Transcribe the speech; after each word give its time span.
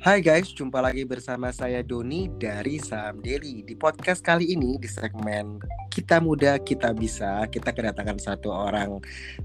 Hai 0.00 0.24
guys, 0.24 0.48
jumpa 0.56 0.80
lagi 0.80 1.04
bersama 1.04 1.52
saya 1.52 1.84
Doni 1.84 2.24
dari 2.40 2.80
Saham 2.80 3.20
Daily. 3.20 3.60
Di 3.60 3.76
podcast 3.76 4.24
kali 4.24 4.48
ini 4.48 4.80
di 4.80 4.88
segmen 4.88 5.60
Kita 5.92 6.24
Muda 6.24 6.56
Kita 6.56 6.96
Bisa, 6.96 7.44
kita 7.52 7.68
kedatangan 7.68 8.16
satu 8.16 8.48
orang 8.48 8.96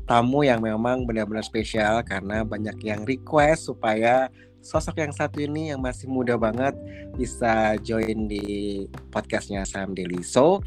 tamu 0.07 0.47
yang 0.47 0.63
memang 0.63 1.03
benar-benar 1.03 1.43
spesial 1.43 1.99
karena 2.07 2.47
banyak 2.47 2.79
yang 2.87 3.03
request 3.03 3.67
supaya 3.67 4.31
sosok 4.63 5.03
yang 5.03 5.11
satu 5.11 5.43
ini 5.43 5.75
yang 5.75 5.83
masih 5.83 6.07
muda 6.07 6.39
banget 6.39 6.71
bisa 7.19 7.75
join 7.83 8.31
di 8.31 8.87
podcastnya 9.11 9.67
Saham 9.67 9.91
Daily. 9.91 10.23
So, 10.23 10.63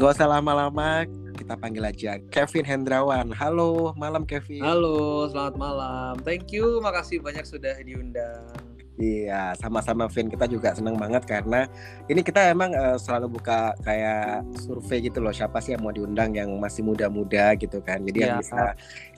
nggak 0.00 0.16
usah 0.16 0.32
lama-lama, 0.32 1.04
kita 1.36 1.60
panggil 1.60 1.84
aja 1.84 2.16
Kevin 2.32 2.64
Hendrawan. 2.64 3.36
Halo, 3.36 3.92
malam 4.00 4.24
Kevin. 4.24 4.64
Halo, 4.64 5.28
selamat 5.28 5.60
malam. 5.60 6.24
Thank 6.24 6.56
you, 6.56 6.80
makasih 6.80 7.20
banyak 7.20 7.44
sudah 7.44 7.76
diundang. 7.84 8.75
Iya, 8.96 9.52
sama-sama 9.60 10.08
Vin. 10.08 10.32
Kita 10.32 10.48
juga 10.48 10.72
senang 10.72 10.96
banget 10.96 11.28
karena 11.28 11.68
ini 12.08 12.24
kita 12.24 12.48
emang 12.48 12.72
uh, 12.72 12.96
selalu 12.96 13.36
buka 13.36 13.76
kayak 13.84 14.40
survei 14.64 15.04
gitu 15.04 15.20
loh. 15.20 15.32
Siapa 15.36 15.60
sih 15.60 15.76
yang 15.76 15.84
mau 15.84 15.92
diundang 15.92 16.32
yang 16.32 16.48
masih 16.56 16.80
muda-muda 16.80 17.52
gitu 17.60 17.84
kan. 17.84 18.00
Jadi 18.00 18.18
ya. 18.24 18.24
yang 18.24 18.36
bisa 18.40 18.64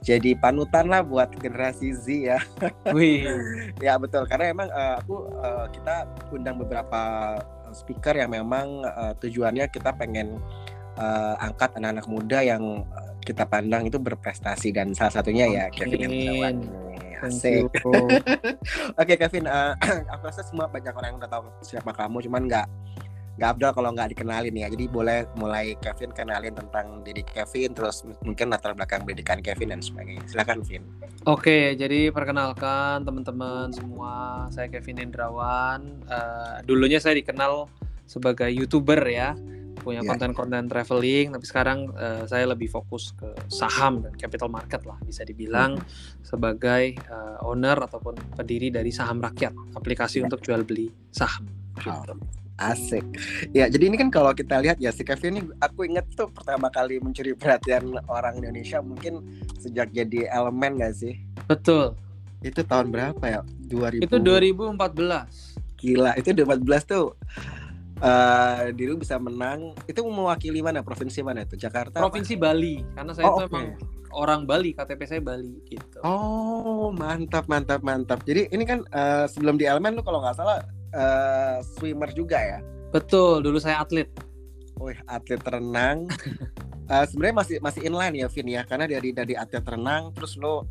jadi 0.02 0.30
panutan 0.34 0.90
lah 0.90 1.06
buat 1.06 1.30
generasi 1.38 1.94
Z 1.94 2.06
ya. 2.10 2.38
Wih. 2.90 3.22
ya 3.86 3.94
betul. 4.02 4.26
Karena 4.26 4.50
emang 4.50 4.68
uh, 4.74 4.98
aku 4.98 5.30
uh, 5.38 5.66
kita 5.70 6.10
undang 6.34 6.58
beberapa 6.58 7.02
speaker 7.70 8.18
yang 8.18 8.34
memang 8.34 8.82
uh, 8.82 9.14
tujuannya 9.22 9.70
kita 9.70 9.94
pengen 9.94 10.42
uh, 10.98 11.38
angkat 11.38 11.78
anak-anak 11.78 12.06
muda 12.10 12.38
yang 12.42 12.82
kita 13.22 13.44
pandang 13.44 13.84
itu 13.84 14.00
berprestasi 14.00 14.72
dan 14.72 14.96
salah 14.96 15.20
satunya 15.20 15.44
ya 15.52 15.64
Kevin 15.68 16.08
Yang 16.08 16.56
Asik. 17.22 17.68
Oke 17.82 18.54
okay, 18.98 19.16
Kevin, 19.16 19.46
uh, 19.46 19.74
aku 20.12 20.22
rasa 20.28 20.42
semua 20.46 20.70
banyak 20.70 20.92
orang 20.94 21.14
yang 21.14 21.18
udah 21.18 21.30
tahu 21.30 21.44
siapa 21.64 21.90
kamu, 21.94 22.24
cuman 22.28 22.42
nggak 22.46 22.66
nggak 23.38 23.54
abdul 23.54 23.70
kalau 23.70 23.90
nggak 23.94 24.10
dikenalin 24.18 24.54
ya. 24.54 24.66
Jadi 24.66 24.84
boleh 24.90 25.30
mulai 25.38 25.78
Kevin 25.78 26.10
kenalin 26.10 26.54
tentang 26.58 27.06
diri 27.06 27.22
Kevin, 27.22 27.70
terus 27.70 28.02
mungkin 28.26 28.50
latar 28.50 28.74
belakang 28.74 29.06
pendidikan 29.06 29.38
Kevin 29.38 29.78
dan 29.78 29.80
sebagainya. 29.80 30.26
Silakan, 30.26 30.66
Kevin. 30.66 30.82
Oke, 31.26 31.78
jadi 31.78 32.10
perkenalkan 32.10 33.06
teman-teman 33.06 33.70
semua, 33.70 34.46
saya 34.50 34.66
Kevin 34.66 35.06
Indrawan. 35.06 36.02
Uh, 36.10 36.58
dulunya 36.66 36.98
saya 36.98 37.14
dikenal 37.14 37.70
sebagai 38.08 38.48
youtuber 38.50 38.98
ya 39.04 39.38
punya 39.78 40.02
iya. 40.02 40.08
konten-konten 40.10 40.66
yeah. 40.66 40.70
traveling 40.70 41.26
tapi 41.32 41.44
sekarang 41.46 41.78
uh, 41.94 42.24
saya 42.26 42.44
lebih 42.50 42.68
fokus 42.68 43.14
ke 43.14 43.30
saham 43.48 44.04
dan 44.04 44.12
capital 44.18 44.50
market 44.50 44.82
lah 44.84 44.98
bisa 45.02 45.22
dibilang 45.22 45.78
hmm. 45.78 46.22
sebagai 46.26 46.98
uh, 47.08 47.40
owner 47.46 47.78
ataupun 47.78 48.18
pendiri 48.36 48.68
dari 48.68 48.90
saham 48.90 49.22
rakyat 49.22 49.54
aplikasi 49.78 50.20
yeah. 50.20 50.26
untuk 50.26 50.40
jual 50.42 50.62
beli 50.66 50.90
saham 51.14 51.46
gitu. 51.78 52.14
Asik. 52.58 53.06
Ya, 53.54 53.70
jadi 53.70 53.86
ini 53.86 53.94
kan 53.94 54.10
kalau 54.10 54.34
kita 54.34 54.58
lihat 54.58 54.82
ya 54.82 54.90
si 54.90 55.06
Kevin 55.06 55.30
ini 55.38 55.42
aku 55.62 55.86
inget 55.86 56.10
tuh 56.18 56.26
pertama 56.26 56.66
kali 56.74 56.98
mencuri 56.98 57.30
perhatian 57.38 58.02
orang 58.10 58.34
Indonesia 58.42 58.82
mungkin 58.82 59.22
sejak 59.62 59.94
jadi 59.94 60.26
elemen 60.26 60.82
gak 60.82 60.98
sih? 60.98 61.22
Betul. 61.46 61.94
Itu 62.42 62.66
tahun 62.66 62.90
berapa 62.90 63.22
ya? 63.22 63.40
2000. 63.70 64.02
Itu 64.02 64.18
2014. 64.18 64.74
Gila, 65.78 66.18
itu 66.18 66.34
2014 66.34 66.90
tuh 66.90 67.14
uh, 68.02 68.70
diri 68.74 68.94
bisa 68.98 69.16
menang. 69.18 69.74
Itu 69.86 70.06
mewakili 70.06 70.62
mana? 70.62 70.82
Provinsi 70.82 71.20
mana 71.22 71.44
itu? 71.44 71.58
Jakarta 71.58 71.98
provinsi 71.98 72.34
apa? 72.38 72.42
Bali. 72.50 72.74
Karena 72.94 73.12
saya 73.14 73.24
oh, 73.26 73.30
itu 73.30 73.42
okay. 73.44 73.50
emang 73.50 73.66
orang 74.14 74.40
Bali. 74.46 74.70
KTP 74.74 75.00
saya 75.06 75.20
Bali 75.22 75.54
gitu. 75.68 75.98
Oh 76.02 76.90
mantap 76.94 77.46
mantap 77.50 77.80
mantap. 77.82 78.22
Jadi 78.24 78.50
ini 78.54 78.64
kan 78.64 78.82
uh, 78.94 79.26
sebelum 79.26 79.58
di 79.58 79.66
elemen 79.66 79.98
lu 79.98 80.02
kalau 80.02 80.22
nggak 80.22 80.36
salah 80.38 80.62
uh, 80.94 81.58
swimmer 81.78 82.10
juga 82.14 82.38
ya? 82.38 82.58
Betul. 82.94 83.44
Dulu 83.44 83.58
saya 83.60 83.82
atlet. 83.82 84.08
Wih, 84.78 84.98
atlet 85.10 85.42
renang. 85.42 86.06
Uh, 86.86 87.04
sebenarnya 87.10 87.36
masih 87.42 87.56
masih 87.58 87.80
inline 87.82 88.14
ya 88.22 88.26
Vin 88.30 88.48
ya? 88.48 88.62
Karena 88.64 88.86
dari 88.86 89.10
dari 89.10 89.34
atlet 89.34 89.64
renang 89.66 90.14
terus 90.14 90.38
lo 90.38 90.54
uh, 90.54 90.62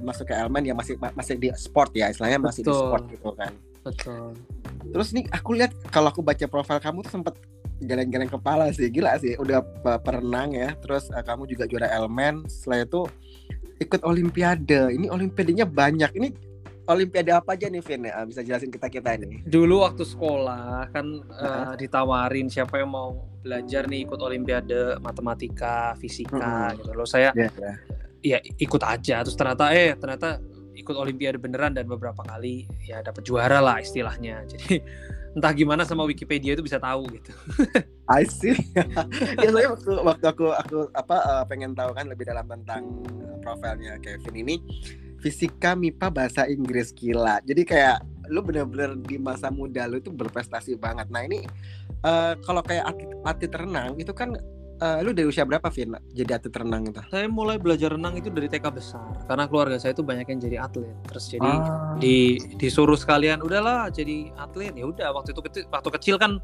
masuk 0.00 0.30
ke 0.30 0.34
elemen 0.34 0.62
ya 0.62 0.74
masih 0.78 0.94
masih 0.98 1.34
di 1.36 1.50
sport 1.58 1.92
ya? 1.92 2.08
Istilahnya 2.08 2.38
masih 2.38 2.62
Betul. 2.62 2.72
di 2.72 2.82
sport 2.86 3.04
gitu 3.10 3.30
kan 3.34 3.52
Betul. 3.86 4.34
Terus 4.90 5.08
nih 5.14 5.24
aku 5.30 5.54
lihat 5.54 5.72
kalau 5.94 6.10
aku 6.10 6.26
baca 6.26 6.46
profil 6.50 6.82
kamu 6.82 7.06
tuh 7.06 7.12
sempet 7.22 7.34
geleng-geleng 7.78 8.30
kepala 8.30 8.72
sih, 8.74 8.90
gila 8.90 9.14
sih. 9.22 9.38
Udah 9.38 9.62
perenang 10.02 10.56
ya, 10.56 10.74
terus 10.82 11.06
uh, 11.14 11.22
kamu 11.22 11.46
juga 11.46 11.70
juara 11.70 11.86
elemen. 11.94 12.42
Setelah 12.50 12.82
itu 12.82 13.00
ikut 13.78 14.02
olimpiade. 14.02 14.90
Ini 14.90 15.06
olimpiadenya 15.12 15.68
banyak. 15.68 16.10
Ini 16.16 16.28
olimpiade 16.88 17.30
apa 17.34 17.54
aja 17.54 17.68
nih 17.68 17.82
Vin 17.84 18.08
ya? 18.08 18.24
Bisa 18.24 18.40
jelasin 18.42 18.72
kita 18.72 18.88
kita 18.90 19.14
ini. 19.20 19.44
Dulu 19.44 19.86
waktu 19.86 20.02
sekolah 20.02 20.90
kan 20.90 21.06
uh, 21.30 21.74
ditawarin 21.78 22.50
siapa 22.50 22.80
yang 22.80 22.90
mau 22.90 23.28
belajar 23.44 23.86
nih 23.86 24.08
ikut 24.08 24.18
olimpiade 24.18 24.98
matematika, 24.98 25.94
fisika 26.00 26.72
hmm. 26.72 26.82
gitu 26.82 26.90
loh. 26.96 27.06
Saya 27.06 27.30
yeah, 27.36 27.52
yeah. 27.60 27.76
ya 28.24 28.38
ikut 28.58 28.82
aja. 28.82 29.22
Terus 29.22 29.36
ternyata 29.36 29.70
eh 29.76 29.94
ternyata 29.94 30.40
ikut 30.76 30.94
olimpiade 30.94 31.40
beneran 31.40 31.72
dan 31.72 31.88
beberapa 31.88 32.20
kali 32.22 32.68
ya 32.84 33.00
dapat 33.00 33.24
juara 33.24 33.58
lah 33.64 33.80
istilahnya. 33.80 34.44
Jadi 34.52 34.78
entah 35.36 35.52
gimana 35.52 35.84
sama 35.84 36.04
Wikipedia 36.08 36.56
itu 36.56 36.64
bisa 36.64 36.80
tahu 36.80 37.08
gitu. 37.12 37.32
I 38.08 38.24
see. 38.24 38.56
ya 39.44 39.48
saya 39.52 39.68
waktu 39.72 39.92
waktu 40.00 40.26
aku 40.32 40.46
aku 40.52 40.76
apa 40.96 41.16
uh, 41.24 41.44
pengen 41.44 41.76
tahu 41.76 41.92
kan 41.92 42.08
lebih 42.08 42.28
dalam 42.28 42.48
tentang 42.48 42.88
uh, 43.24 43.36
profilnya 43.44 44.00
Kevin 44.00 44.46
ini 44.46 44.56
fisika 45.20 45.76
MIPA 45.76 46.08
bahasa 46.12 46.48
Inggris 46.48 46.92
gila. 46.92 47.40
Jadi 47.44 47.66
kayak 47.66 48.00
lu 48.30 48.42
bener-bener 48.42 48.98
di 49.00 49.16
masa 49.18 49.50
muda 49.52 49.86
lu 49.90 49.98
itu 49.98 50.12
berprestasi 50.12 50.78
banget. 50.78 51.10
Nah 51.10 51.22
ini 51.26 51.44
uh, 52.06 52.38
kalau 52.42 52.62
kayak 52.62 52.94
atlet, 52.94 53.10
atlet 53.26 53.52
renang 53.52 53.98
itu 53.98 54.12
kan 54.16 54.34
uh, 54.80 54.98
lu 55.04 55.10
dari 55.16 55.26
usia 55.28 55.44
berapa 55.44 55.68
Vin 55.72 55.96
jadi 56.12 56.40
atlet 56.40 56.54
renang 56.56 56.88
itu? 56.88 57.00
Saya 57.08 57.26
mulai 57.28 57.56
belajar 57.56 57.94
renang 57.94 58.16
itu 58.16 58.28
dari 58.28 58.48
TK 58.48 58.66
besar 58.72 59.04
karena 59.24 59.44
keluarga 59.48 59.76
saya 59.80 59.92
itu 59.96 60.04
banyak 60.04 60.26
yang 60.28 60.40
jadi 60.40 60.56
atlet. 60.62 60.94
Terus 61.08 61.24
jadi 61.32 61.50
ah. 61.50 61.96
di 61.96 62.40
disuruh 62.60 62.96
sekalian 62.96 63.40
udahlah 63.40 63.88
jadi 63.92 64.32
atlet 64.36 64.74
ya 64.76 64.84
udah 64.88 65.08
waktu 65.16 65.32
itu 65.32 65.42
kecil 65.44 65.62
waktu 65.72 65.90
kecil 66.00 66.16
kan 66.20 66.38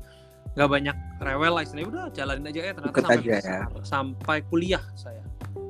nggak 0.53 0.69
banyak 0.69 0.97
rewel 1.25 1.53
lah 1.57 1.63
istilahnya 1.65 1.89
udah 1.89 2.05
jalanin 2.13 2.45
aja 2.53 2.61
ya 2.61 2.73
ternyata 2.77 2.99
sampai 3.01 3.17
aja, 3.17 3.33
besar, 3.33 3.69
ya. 3.73 3.83
sampai 3.85 4.37
kuliah 4.53 4.85
saya. 4.99 5.23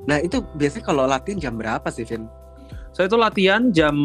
Nah 0.03 0.17
itu 0.19 0.43
biasanya 0.59 0.83
kalau 0.83 1.03
latihan 1.07 1.39
jam 1.39 1.53
berapa 1.55 1.87
sih 1.87 2.03
Vin? 2.03 2.27
Saya 2.93 3.09
itu 3.09 3.17
latihan 3.17 3.73
jam 3.73 3.95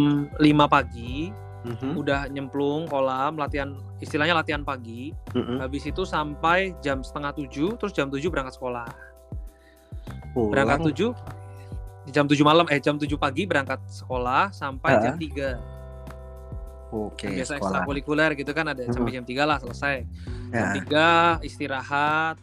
5 0.40 0.40
pagi 0.64 1.28
mm-hmm. 1.64 1.92
udah 1.98 2.30
nyemplung 2.30 2.86
kolam 2.86 3.38
latihan 3.38 3.74
istilahnya 3.98 4.36
latihan 4.36 4.62
pagi 4.62 5.10
mm-hmm. 5.34 5.58
habis 5.62 5.86
itu 5.88 6.02
sampai 6.06 6.76
jam 6.84 7.02
setengah 7.02 7.34
tujuh 7.34 7.78
terus 7.80 7.92
jam 7.96 8.12
tujuh 8.12 8.30
berangkat 8.30 8.54
sekolah 8.54 8.86
Pulang. 10.34 10.52
berangkat 10.54 10.78
tujuh 10.92 11.10
jam 12.12 12.24
tujuh 12.24 12.44
malam 12.44 12.64
eh 12.72 12.80
jam 12.80 12.96
tujuh 12.96 13.18
pagi 13.20 13.44
berangkat 13.44 13.80
sekolah 13.88 14.52
sampai 14.54 14.92
uh. 14.96 15.02
jam 15.02 15.14
tiga 15.18 15.58
Oke. 16.88 17.28
Okay, 17.28 17.44
biasa 17.44 17.60
ekstrakurikuler 17.60 18.32
gitu 18.32 18.48
kan 18.56 18.72
ada 18.72 18.80
sampai 18.88 19.12
jam 19.12 19.24
tiga 19.28 19.44
lah 19.44 19.60
selesai. 19.60 20.08
Ya. 20.48 20.56
Jam 20.56 20.66
tiga 20.80 21.08
istirahat, 21.44 22.40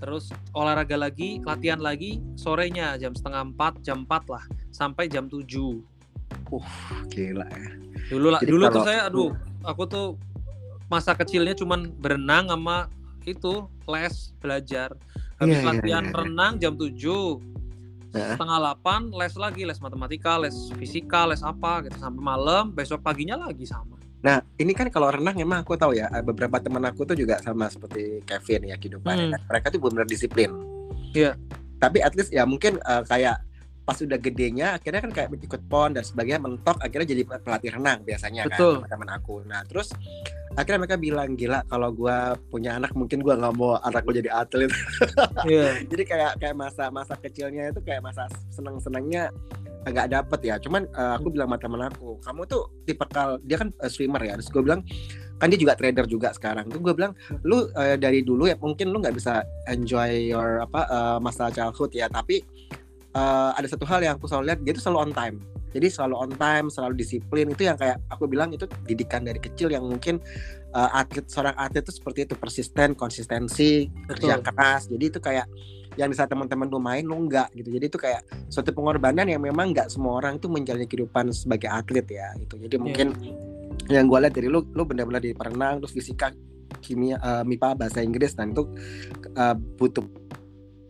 terus 0.00 0.32
olahraga 0.56 0.96
lagi, 0.96 1.44
latihan 1.44 1.76
lagi 1.76 2.24
sorenya 2.32 2.96
jam 2.96 3.12
setengah 3.12 3.52
empat, 3.52 3.84
jam 3.84 4.08
empat 4.08 4.24
lah 4.32 4.44
sampai 4.72 5.12
jam 5.12 5.28
tujuh. 5.28 5.84
Uh, 6.52 6.68
gila 7.08 7.48
ya. 7.48 7.70
Dulu 8.12 8.28
lah, 8.28 8.40
dulu 8.44 8.64
kalau, 8.68 8.76
tuh 8.76 8.82
saya 8.84 9.00
aduh, 9.08 9.30
aku 9.64 9.82
tuh 9.88 10.06
masa 10.92 11.16
kecilnya 11.16 11.56
cuman 11.56 11.88
berenang 11.96 12.52
sama 12.52 12.92
itu 13.24 13.64
les 13.88 14.36
belajar. 14.36 14.92
Habis 15.40 15.58
yeah, 15.58 15.64
iya, 15.64 15.70
latihan 15.72 16.04
yeah, 16.04 16.12
yeah. 16.12 16.20
renang 16.20 16.52
jam 16.60 16.76
7 16.76 16.92
yeah. 18.14 18.36
setengah 18.36 18.58
8 18.78 19.12
les 19.16 19.34
lagi 19.36 19.62
les 19.64 19.78
matematika 19.80 20.36
les 20.38 20.56
fisika 20.76 21.24
les 21.24 21.40
apa 21.40 21.88
gitu 21.88 21.96
sampai 21.98 22.22
malam 22.22 22.70
besok 22.70 23.00
paginya 23.00 23.40
lagi 23.40 23.64
sama 23.64 23.96
nah 24.22 24.38
ini 24.54 24.70
kan 24.70 24.86
kalau 24.92 25.10
renang 25.10 25.34
emang 25.34 25.66
aku 25.66 25.74
tahu 25.74 25.98
ya 25.98 26.06
beberapa 26.22 26.62
teman 26.62 26.86
aku 26.86 27.02
tuh 27.02 27.18
juga 27.18 27.42
sama 27.42 27.66
seperti 27.66 28.22
Kevin 28.22 28.70
ya 28.70 28.76
kehidupannya 28.78 29.34
hmm. 29.34 29.48
mereka 29.50 29.74
tuh 29.74 29.82
benar 29.82 30.06
disiplin 30.06 30.52
iya 31.10 31.32
yeah. 31.32 31.34
tapi 31.82 31.98
at 31.98 32.14
least 32.14 32.30
ya 32.30 32.46
mungkin 32.46 32.78
uh, 32.86 33.02
kayak 33.02 33.42
pas 33.82 33.98
udah 33.98 34.18
gedenya 34.18 34.78
akhirnya 34.78 35.00
kan 35.02 35.12
kayak 35.12 35.28
ikut 35.42 35.62
pon 35.66 35.90
dan 35.90 36.06
sebagainya 36.06 36.38
mentok 36.38 36.78
akhirnya 36.78 37.18
jadi 37.18 37.22
pelatih 37.26 37.70
renang 37.74 37.98
biasanya 38.06 38.46
kan, 38.46 38.54
Betul. 38.54 38.74
kan 38.78 38.80
teman-teman 38.86 39.10
aku. 39.18 39.34
Nah 39.42 39.60
terus 39.66 39.90
akhirnya 40.54 40.86
mereka 40.86 40.98
bilang 41.00 41.34
gila 41.34 41.64
kalau 41.66 41.90
gue 41.90 42.16
punya 42.52 42.78
anak 42.78 42.94
mungkin 42.94 43.24
gue 43.24 43.34
nggak 43.34 43.54
mau 43.58 43.82
anak 43.82 44.06
gue 44.06 44.22
jadi 44.22 44.30
atlet. 44.30 44.70
Yeah. 45.42 45.82
jadi 45.90 46.02
kayak 46.06 46.32
kayak 46.38 46.54
masa 46.54 46.86
masa 46.94 47.18
kecilnya 47.18 47.74
itu 47.74 47.82
kayak 47.82 48.06
masa 48.06 48.30
seneng 48.54 48.78
senengnya 48.78 49.34
agak 49.82 50.14
dapet 50.14 50.40
ya. 50.46 50.54
Cuman 50.62 50.86
uh, 50.94 51.18
aku 51.18 51.34
bilang 51.34 51.50
sama 51.50 51.58
teman 51.58 51.82
aku 51.90 52.22
kamu 52.22 52.42
tuh 52.46 52.70
tipe 52.86 53.02
kal 53.10 53.42
dia 53.42 53.58
kan 53.58 53.74
uh, 53.82 53.90
swimmer 53.90 54.22
ya. 54.22 54.38
Terus 54.38 54.50
gue 54.54 54.62
bilang 54.62 54.80
kan 55.42 55.50
dia 55.50 55.58
juga 55.58 55.74
trader 55.74 56.06
juga 56.06 56.30
sekarang. 56.30 56.70
Tuh 56.70 56.78
gue 56.78 56.94
bilang 56.94 57.18
lu 57.42 57.66
uh, 57.74 57.98
dari 57.98 58.22
dulu 58.22 58.46
ya 58.46 58.54
mungkin 58.62 58.94
lu 58.94 59.02
nggak 59.02 59.18
bisa 59.18 59.42
enjoy 59.66 60.30
your 60.30 60.62
apa 60.62 60.86
uh, 60.86 61.18
masa 61.18 61.50
childhood 61.50 61.90
ya 61.90 62.06
tapi 62.06 62.46
uh, 63.16 63.50
ada 63.56 63.66
satu 63.68 63.84
hal 63.88 64.04
yang 64.04 64.14
aku 64.16 64.28
selalu 64.28 64.52
lihat 64.52 64.60
dia 64.64 64.72
tuh 64.76 64.84
selalu 64.88 64.98
on 65.08 65.12
time. 65.12 65.36
Jadi 65.72 65.88
selalu 65.88 66.14
on 66.20 66.32
time 66.36 66.66
selalu 66.68 66.94
disiplin. 67.00 67.46
Itu 67.48 67.64
yang 67.64 67.80
kayak 67.80 68.04
aku 68.12 68.28
bilang 68.28 68.52
itu 68.52 68.68
didikan 68.84 69.24
dari 69.24 69.40
kecil 69.40 69.72
yang 69.72 69.88
mungkin 69.88 70.20
uh, 70.76 70.90
atlet 70.92 71.24
seorang 71.32 71.56
atlet 71.56 71.80
itu 71.80 71.96
seperti 71.96 72.28
itu 72.28 72.34
persisten 72.36 72.92
konsistensi 72.92 73.88
kerja 74.08 74.40
keras. 74.44 74.92
Jadi 74.92 75.04
itu 75.08 75.18
kayak 75.20 75.48
yang 76.00 76.08
di 76.08 76.16
saat 76.16 76.32
teman-teman 76.32 76.68
lu 76.72 76.80
main 76.80 77.04
lu 77.04 77.16
enggak 77.16 77.48
gitu. 77.56 77.72
Jadi 77.72 77.84
itu 77.88 77.98
kayak 78.00 78.24
suatu 78.52 78.72
pengorbanan 78.76 79.28
yang 79.28 79.40
memang 79.40 79.72
enggak 79.72 79.88
semua 79.88 80.20
orang 80.20 80.36
itu 80.36 80.48
menjalani 80.48 80.84
kehidupan 80.84 81.32
sebagai 81.32 81.72
atlet 81.72 82.04
ya 82.08 82.28
itu 82.36 82.54
jadi 82.60 82.76
yeah. 82.76 82.84
mungkin 82.84 83.08
yang 83.88 84.06
gue 84.06 84.18
lihat 84.20 84.34
dari 84.36 84.48
lu 84.48 84.64
lu 84.76 84.84
benar-benar 84.84 85.24
di 85.24 85.32
perenang 85.32 85.80
terus 85.82 85.92
fisika 85.96 86.30
kimia 86.80 87.20
uh, 87.20 87.44
mipa 87.44 87.76
bahasa 87.76 88.00
Inggris 88.00 88.32
dan 88.32 88.56
itu 88.56 88.64
uh, 89.36 89.54
butuh 89.76 90.04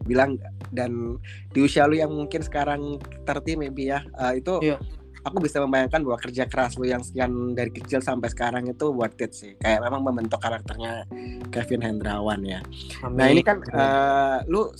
bilang 0.05 0.39
dan 0.75 1.19
di 1.53 1.61
usia 1.63 1.87
lu 1.87 1.99
yang 1.99 2.11
mungkin 2.11 2.43
sekarang 2.43 2.99
terti 3.23 3.55
maybe 3.55 3.91
ya 3.93 4.03
uh, 4.19 4.35
itu 4.35 4.59
yeah. 4.63 4.79
aku 5.23 5.39
bisa 5.43 5.63
membayangkan 5.63 6.03
bahwa 6.03 6.19
kerja 6.19 6.45
keras 6.49 6.75
lu 6.77 6.89
yang 6.89 7.05
sekian 7.05 7.55
dari 7.55 7.71
kecil 7.71 8.03
sampai 8.03 8.29
sekarang 8.33 8.67
itu 8.67 8.91
worth 8.91 9.21
it 9.23 9.33
sih 9.33 9.55
kayak 9.61 9.85
memang 9.85 10.03
membentuk 10.03 10.43
karakternya 10.43 11.07
Kevin 11.55 11.83
Hendrawan 11.85 12.43
ya 12.43 12.61
Amin. 13.07 13.17
nah 13.17 13.27
ini 13.31 13.43
kan 13.45 13.63
uh, 13.73 14.43
lu 14.51 14.71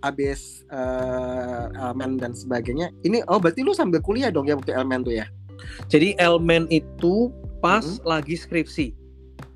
abis 0.00 0.64
uh, 0.72 1.68
elemen 1.76 2.16
dan 2.16 2.32
sebagainya 2.32 2.88
ini 3.04 3.20
oh 3.28 3.36
berarti 3.36 3.60
lu 3.60 3.76
sambil 3.76 4.00
kuliah 4.00 4.32
dong 4.32 4.48
ya 4.48 4.56
waktu 4.56 4.72
elemen 4.72 5.04
tuh 5.04 5.12
ya 5.12 5.28
jadi 5.92 6.16
elemen 6.16 6.64
itu 6.72 7.28
pas 7.60 7.84
hmm. 7.84 8.08
lagi 8.08 8.32
skripsi 8.32 8.96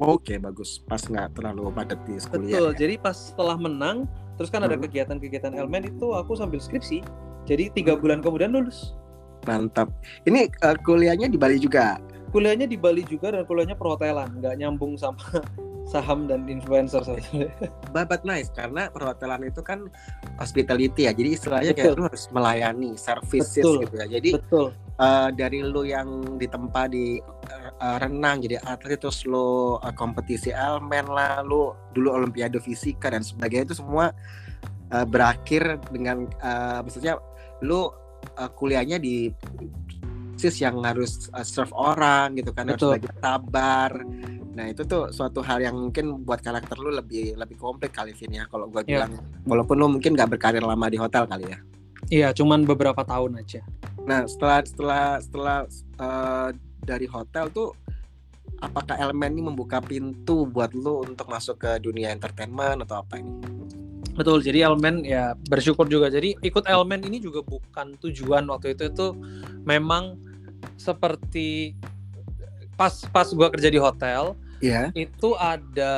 Oke 0.03 0.43
bagus, 0.43 0.83
pas 0.91 0.99
nggak 0.99 1.39
terlalu 1.39 1.71
padat 1.71 2.01
di 2.03 2.19
kuliah. 2.19 2.59
Betul, 2.59 2.67
ya? 2.67 2.79
jadi 2.83 2.95
pas 2.99 3.15
setelah 3.15 3.55
menang, 3.55 4.11
terus 4.37 4.51
kan 4.51 4.63
hmm. 4.63 4.69
ada 4.73 4.77
kegiatan-kegiatan 4.81 5.53
elemen 5.55 5.89
itu 5.89 6.15
aku 6.15 6.35
sambil 6.39 6.59
skripsi, 6.59 7.05
jadi 7.45 7.71
tiga 7.73 7.95
hmm. 7.95 8.01
bulan 8.01 8.19
kemudian 8.25 8.53
lulus. 8.53 8.97
Mantap. 9.45 9.93
Ini 10.25 10.49
uh, 10.65 10.77
kuliahnya 10.81 11.29
di 11.29 11.37
Bali 11.37 11.61
juga? 11.61 12.01
Kuliahnya 12.33 12.67
di 12.67 12.81
Bali 12.81 13.05
juga 13.05 13.31
dan 13.31 13.45
kuliahnya 13.45 13.77
perhotelan, 13.77 14.41
nggak 14.41 14.55
nyambung 14.59 14.97
sama 14.97 15.21
saham 15.93 16.25
dan 16.25 16.49
influencer 16.49 17.05
saja. 17.05 17.47
Babat 17.93 18.25
nice 18.25 18.49
karena 18.57 18.89
perhotelan 18.89 19.45
itu 19.45 19.61
kan 19.61 19.87
hospitality 20.41 21.07
ya. 21.07 21.13
Jadi 21.13 21.37
istilahnya 21.37 21.73
Betul. 21.77 21.85
kayak 21.85 21.99
lu 22.01 22.03
harus 22.09 22.25
melayani 22.33 22.91
services 22.97 23.63
Betul. 23.63 23.85
gitu 23.87 23.95
ya. 24.01 24.07
Jadi 24.09 24.31
Betul. 24.41 24.67
Uh, 24.95 25.29
dari 25.35 25.61
lu 25.61 25.83
yang 25.85 26.39
ditempa 26.39 26.87
di 26.89 27.19
uh, 27.81 27.97
renang 27.99 28.45
jadi 28.45 28.61
atlet 28.63 29.01
terus 29.01 29.25
lu 29.27 29.79
uh, 29.79 29.95
kompetisi 29.95 30.51
elemen 30.53 31.07
lah, 31.09 31.43
lu 31.43 31.75
dulu 31.95 32.15
olimpiade 32.15 32.59
fisika 32.59 33.11
dan 33.11 33.23
sebagainya 33.23 33.73
itu 33.73 33.77
semua 33.83 34.13
uh, 34.93 35.07
berakhir 35.07 35.81
dengan 35.91 36.29
uh, 36.43 36.83
maksudnya 36.85 37.19
lu 37.63 37.89
uh, 38.39 38.51
kuliahnya 38.55 38.99
di 38.99 39.31
sis 40.35 40.59
yang 40.59 40.83
harus 40.83 41.31
uh, 41.33 41.47
serve 41.47 41.71
orang 41.75 42.35
gitu 42.39 42.51
kan 42.51 42.67
Betul. 42.67 42.99
harus 42.99 43.07
belajar 43.07 43.15
sabar 43.23 43.91
Nah 44.55 44.71
itu 44.71 44.83
tuh 44.87 45.11
suatu 45.11 45.43
hal 45.43 45.61
yang 45.61 45.75
mungkin 45.75 46.23
buat 46.23 46.39
karakter 46.41 46.79
lu 46.79 46.95
lebih 46.95 47.35
lebih 47.35 47.59
komplit 47.59 47.91
kali 47.91 48.15
Vin 48.15 48.39
ya 48.39 48.47
kalau 48.47 48.71
gue 48.71 48.87
yeah. 48.87 49.05
bilang 49.05 49.13
walaupun 49.45 49.77
lu 49.77 49.87
mungkin 49.91 50.15
gak 50.15 50.31
berkarir 50.31 50.63
lama 50.63 50.87
di 50.87 50.99
hotel 50.99 51.27
kali 51.27 51.51
ya. 51.51 51.59
Iya, 52.13 52.29
cuman 52.37 52.69
beberapa 52.69 53.03
tahun 53.03 53.43
aja. 53.43 53.65
Nah 54.07 54.29
setelah 54.31 54.63
setelah 54.63 55.05
setelah 55.19 55.59
uh, 55.99 56.49
dari 56.85 57.09
hotel 57.09 57.51
tuh 57.51 57.73
apakah 58.61 58.97
elemen 59.01 59.35
ini 59.35 59.43
membuka 59.51 59.81
pintu 59.81 60.45
buat 60.45 60.73
lu 60.77 61.05
untuk 61.05 61.27
masuk 61.29 61.65
ke 61.65 61.81
dunia 61.81 62.13
entertainment 62.13 62.85
atau 62.85 63.03
apa 63.03 63.19
ini? 63.19 63.35
Betul, 64.15 64.47
jadi 64.47 64.71
elemen 64.71 65.03
ya 65.03 65.35
bersyukur 65.51 65.91
juga. 65.91 66.07
Jadi 66.07 66.39
ikut 66.39 66.65
elemen 66.71 67.03
ini 67.03 67.19
juga 67.19 67.43
bukan 67.43 67.99
tujuan 67.99 68.47
waktu 68.47 68.79
itu 68.79 68.87
itu 68.87 69.07
memang 69.67 70.15
seperti 70.79 71.75
pas 72.79 72.95
pas 73.11 73.27
gua 73.35 73.51
kerja 73.51 73.71
di 73.71 73.79
hotel 73.79 74.35
yeah. 74.63 74.91
itu 74.95 75.35
ada 75.39 75.93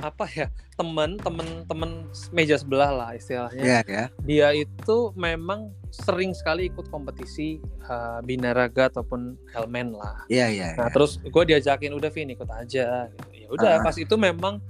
apa 0.00 0.24
ya 0.30 0.46
temen 0.80 1.20
temen 1.20 1.48
temen 1.68 1.90
meja 2.32 2.56
sebelah 2.56 2.88
lah 2.88 3.10
istilahnya 3.12 3.60
yeah, 3.60 3.82
yeah. 3.84 4.08
dia 4.24 4.48
itu 4.56 5.12
memang 5.12 5.68
sering 5.92 6.32
sekali 6.32 6.72
ikut 6.72 6.88
kompetisi 6.88 7.60
uh, 7.84 8.24
binaraga 8.24 8.88
ataupun 8.88 9.36
helmen 9.52 9.92
lah 9.92 10.24
yeah, 10.32 10.48
yeah, 10.48 10.72
nah 10.80 10.88
yeah. 10.88 10.94
terus 10.96 11.20
gue 11.20 11.44
diajakin 11.44 11.92
udah 11.92 12.08
Vin 12.08 12.32
ikut 12.32 12.48
aja 12.48 13.12
ya 13.12 13.46
udah 13.52 13.78
uh. 13.78 13.84
pas 13.84 13.96
itu 14.00 14.16
memang 14.16 14.64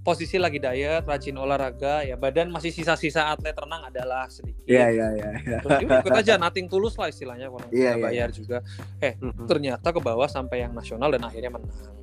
posisi 0.00 0.40
lagi 0.40 0.56
diet, 0.56 1.04
rajin 1.04 1.36
olahraga, 1.36 2.00
ya 2.00 2.16
badan 2.16 2.48
masih 2.48 2.72
sisa-sisa 2.72 3.28
atlet 3.36 3.52
renang 3.52 3.84
adalah 3.84 4.24
sedikit. 4.32 4.64
Iya 4.64 4.88
iya 4.96 5.06
iya. 5.12 5.30
Ya 5.44 5.76
ikut 6.00 6.16
aja, 6.16 6.40
nating 6.40 6.72
tulus 6.72 6.96
lah 6.96 7.12
istilahnya 7.12 7.52
kalau 7.52 7.68
yeah, 7.68 8.00
yeah, 8.00 8.08
bayar 8.08 8.28
yeah. 8.32 8.36
juga. 8.40 8.58
Eh 8.96 9.20
mm 9.20 9.28
-hmm. 9.28 9.44
ternyata 9.44 9.92
ke 9.92 10.00
bawah 10.00 10.24
sampai 10.24 10.64
yang 10.64 10.72
nasional 10.72 11.12
dan 11.12 11.20
akhirnya 11.20 11.52
menang 11.52 12.00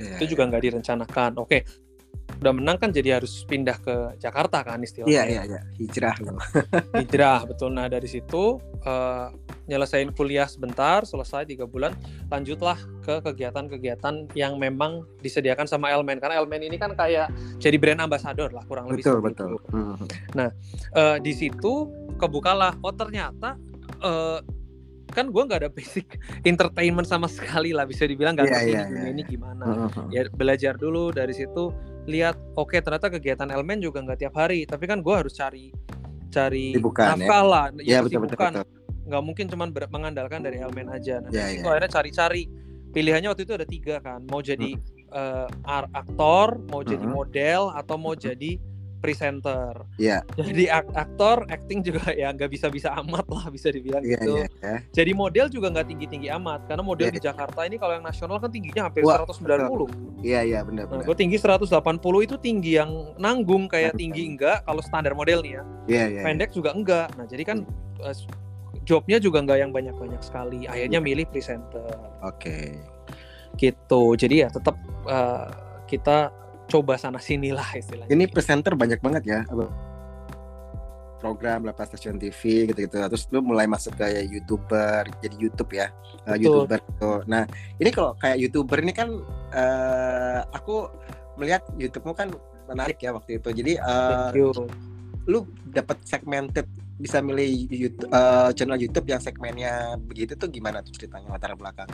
yeah, 0.00 0.16
itu 0.16 0.36
juga 0.36 0.48
nggak 0.48 0.62
direncanakan 0.64 1.30
oke 1.36 1.48
okay. 1.48 1.60
Udah 2.38 2.52
menang 2.54 2.76
kan 2.78 2.90
jadi 2.94 3.18
harus 3.18 3.42
pindah 3.44 3.76
ke 3.82 3.94
Jakarta 4.22 4.62
kan 4.62 4.80
istilahnya. 4.80 5.10
Iya 5.10 5.22
iya 5.26 5.42
iya. 5.44 5.60
Hijrah 5.76 6.16
hijrah 7.02 7.40
betul. 7.44 7.74
Nah 7.74 7.90
dari 7.90 8.06
situ 8.06 8.62
uh, 8.86 9.28
nyelesain 9.66 10.10
kuliah 10.14 10.46
sebentar 10.46 11.02
selesai 11.04 11.46
tiga 11.46 11.66
bulan 11.66 11.94
lanjutlah 12.30 12.78
ke 13.02 13.22
kegiatan-kegiatan 13.22 14.34
yang 14.38 14.56
memang 14.56 15.04
disediakan 15.20 15.66
sama 15.66 15.90
Elmen. 15.90 16.18
Karena 16.22 16.40
Elmen 16.40 16.62
ini 16.62 16.76
kan 16.80 16.94
kayak 16.94 17.30
jadi 17.58 17.76
brand 17.76 18.06
ambassador 18.06 18.50
lah 18.54 18.64
kurang 18.66 18.88
lebih 18.88 19.04
betul 19.04 19.18
betul. 19.22 19.50
itu. 19.54 19.58
Hmm. 19.74 19.96
nah 20.34 20.48
uh, 20.94 21.16
di 21.18 21.32
situ 21.34 21.90
kebukalah. 22.16 22.78
Oh 22.80 22.94
ternyata 22.94 23.60
uh, 24.00 24.40
kan 25.10 25.26
gue 25.28 25.42
nggak 25.42 25.60
ada 25.66 25.70
basic 25.70 26.06
entertainment 26.50 27.04
sama 27.04 27.26
sekali 27.26 27.74
lah 27.74 27.84
bisa 27.84 28.06
dibilang. 28.06 28.38
Nggak 28.38 28.46
yeah, 28.48 28.60
ngerti 28.62 28.74
yeah, 28.74 28.86
yeah, 28.88 29.12
ini 29.12 29.22
gimana. 29.26 29.64
Uh-huh. 29.66 30.06
ya 30.14 30.26
belajar 30.30 30.78
dulu. 30.78 31.10
Dari 31.10 31.34
situ 31.34 31.74
lihat 32.10 32.36
oke 32.58 32.74
okay, 32.74 32.82
ternyata 32.82 33.06
kegiatan 33.08 33.48
elemen 33.48 33.78
juga 33.78 34.02
nggak 34.02 34.18
tiap 34.26 34.34
hari 34.34 34.66
tapi 34.66 34.90
kan 34.90 34.98
gue 34.98 35.14
harus 35.14 35.32
cari 35.32 35.70
cari 36.30 36.74
ya? 36.74 37.14
nafkah 37.14 37.42
ya? 37.42 37.46
lah 37.46 37.64
ya, 37.78 37.98
ya 37.98 37.98
betul, 38.02 38.26
betul, 38.26 38.36
betul. 38.38 38.64
nggak 39.06 39.22
mungkin 39.22 39.44
cuma 39.50 39.64
mengandalkan 39.70 40.42
dari 40.42 40.58
elemen 40.62 40.90
aja 40.90 41.22
nah 41.22 41.30
yeah, 41.30 41.62
yeah. 41.62 41.66
akhirnya 41.66 41.90
cari-cari 41.90 42.42
pilihannya 42.90 43.28
waktu 43.30 43.42
itu 43.46 43.54
ada 43.54 43.66
tiga 43.66 44.02
kan 44.02 44.22
mau 44.26 44.42
jadi 44.42 44.74
uh, 45.14 45.46
aktor 45.94 46.58
mau 46.70 46.82
-huh. 46.82 46.90
jadi 46.90 47.06
model 47.06 47.70
atau 47.74 47.96
mau 47.98 48.14
-huh. 48.14 48.22
jadi 48.22 48.58
presenter. 49.00 49.72
Iya. 49.96 50.20
Yeah. 50.22 50.44
Jadi 50.46 50.64
ak 50.68 50.86
aktor, 50.92 51.48
acting 51.48 51.80
juga 51.80 52.12
ya 52.20 52.30
nggak 52.30 52.52
bisa-bisa 52.52 52.92
amat 53.00 53.26
lah 53.32 53.48
bisa 53.48 53.72
dibilang 53.72 54.04
yeah, 54.04 54.20
gitu. 54.20 54.32
Yeah, 54.44 54.48
yeah. 54.60 54.78
Jadi 54.92 55.10
model 55.16 55.46
juga 55.48 55.72
nggak 55.72 55.86
tinggi-tinggi 55.88 56.28
amat 56.36 56.68
karena 56.68 56.84
model 56.84 57.08
yeah. 57.08 57.16
di 57.16 57.20
Jakarta 57.24 57.60
ini 57.64 57.76
kalau 57.80 57.96
yang 57.96 58.04
nasional 58.04 58.36
kan 58.38 58.52
tingginya 58.52 58.92
hampir 58.92 59.02
Wah, 59.02 59.24
190. 59.24 60.20
Iya 60.20 60.40
iya 60.44 60.60
benar 60.62 60.84
benar. 60.86 61.02
Nah, 61.02 61.08
gue 61.08 61.16
tinggi 61.16 61.36
180 61.40 61.72
itu 62.28 62.36
tinggi 62.38 62.72
yang 62.76 63.16
nanggung 63.16 63.66
kayak 63.66 63.96
tinggi 63.96 64.28
enggak 64.28 64.62
kalau 64.68 64.84
standar 64.84 65.16
model 65.16 65.40
nih 65.40 65.52
ya. 65.58 65.62
Iya 65.88 65.96
yeah, 65.96 66.06
iya. 66.12 66.22
Pendek 66.22 66.50
yeah. 66.52 66.56
juga 66.60 66.70
enggak. 66.76 67.08
Nah, 67.16 67.26
jadi 67.26 67.42
kan 67.42 67.58
uh, 68.04 68.16
jobnya 68.84 69.16
juga 69.16 69.40
nggak 69.44 69.58
yang 69.58 69.72
banyak-banyak 69.72 70.20
sekali. 70.20 70.68
Akhirnya 70.68 71.00
milih 71.00 71.26
presenter. 71.32 71.96
Oke. 72.20 72.36
Okay. 72.36 72.66
Gitu. 73.56 74.02
Jadi 74.20 74.34
ya 74.44 74.48
tetap 74.52 74.76
uh, 75.08 75.48
kita 75.88 76.30
coba 76.70 76.94
sana 76.94 77.18
sini 77.18 77.50
lah 77.50 77.66
istilahnya. 77.74 78.14
Ini 78.14 78.30
presenter 78.30 78.78
banyak 78.78 79.02
banget 79.02 79.22
ya 79.26 79.40
program 81.20 81.68
lepas 81.68 81.92
stasiun 81.92 82.16
TV 82.16 82.72
gitu-gitu. 82.72 82.96
Terus 82.96 83.28
lu 83.28 83.44
mulai 83.44 83.68
masuk 83.68 83.92
ke 84.00 84.24
youtuber, 84.24 85.04
jadi 85.20 85.36
YouTube 85.36 85.70
ya, 85.76 85.92
uh, 86.24 86.34
youtuber. 86.34 86.80
Gitu. 86.80 87.12
Nah 87.28 87.44
ini 87.76 87.90
kalau 87.92 88.16
kayak 88.16 88.40
youtuber 88.40 88.80
ini 88.80 88.92
kan 88.96 89.12
uh, 89.52 90.40
aku 90.56 90.88
melihat 91.36 91.62
YouTubemu 91.76 92.14
kan 92.16 92.28
menarik 92.66 92.98
ya 92.98 93.12
waktu 93.12 93.38
itu. 93.38 93.48
Jadi 93.52 93.72
uh, 93.78 94.32
lu 95.28 95.46
dapat 95.68 96.00
segmented 96.08 96.64
bisa 97.00 97.20
milih 97.24 97.68
YouTube, 97.68 98.10
uh, 98.12 98.50
channel 98.52 98.80
YouTube 98.80 99.06
yang 99.08 99.20
segmennya 99.20 99.96
begitu 100.04 100.36
tuh 100.36 100.48
gimana 100.52 100.84
tuh 100.84 100.92
ceritanya 100.96 101.32
latar 101.32 101.56
belakang? 101.56 101.88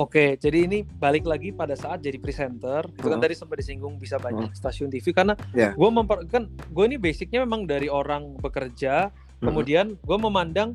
Oke, 0.00 0.40
jadi 0.40 0.64
ini 0.64 0.80
balik 0.80 1.28
lagi 1.28 1.52
pada 1.52 1.76
saat 1.76 2.00
jadi 2.00 2.16
presenter. 2.16 2.88
Itu 2.88 3.12
kan 3.12 3.20
tadi 3.20 3.36
sempat 3.36 3.60
disinggung 3.60 4.00
bisa 4.00 4.16
banyak 4.16 4.48
uh. 4.48 4.56
stasiun 4.56 4.88
TV 4.88 5.12
karena 5.12 5.36
yeah. 5.52 5.76
gue 5.76 5.88
memper 5.92 6.24
kan 6.24 6.48
gue 6.48 6.84
ini 6.88 6.96
basicnya 6.96 7.44
memang 7.44 7.68
dari 7.68 7.92
orang 7.92 8.32
bekerja, 8.40 9.12
uh. 9.12 9.44
kemudian 9.44 10.00
gue 10.00 10.16
memandang 10.16 10.72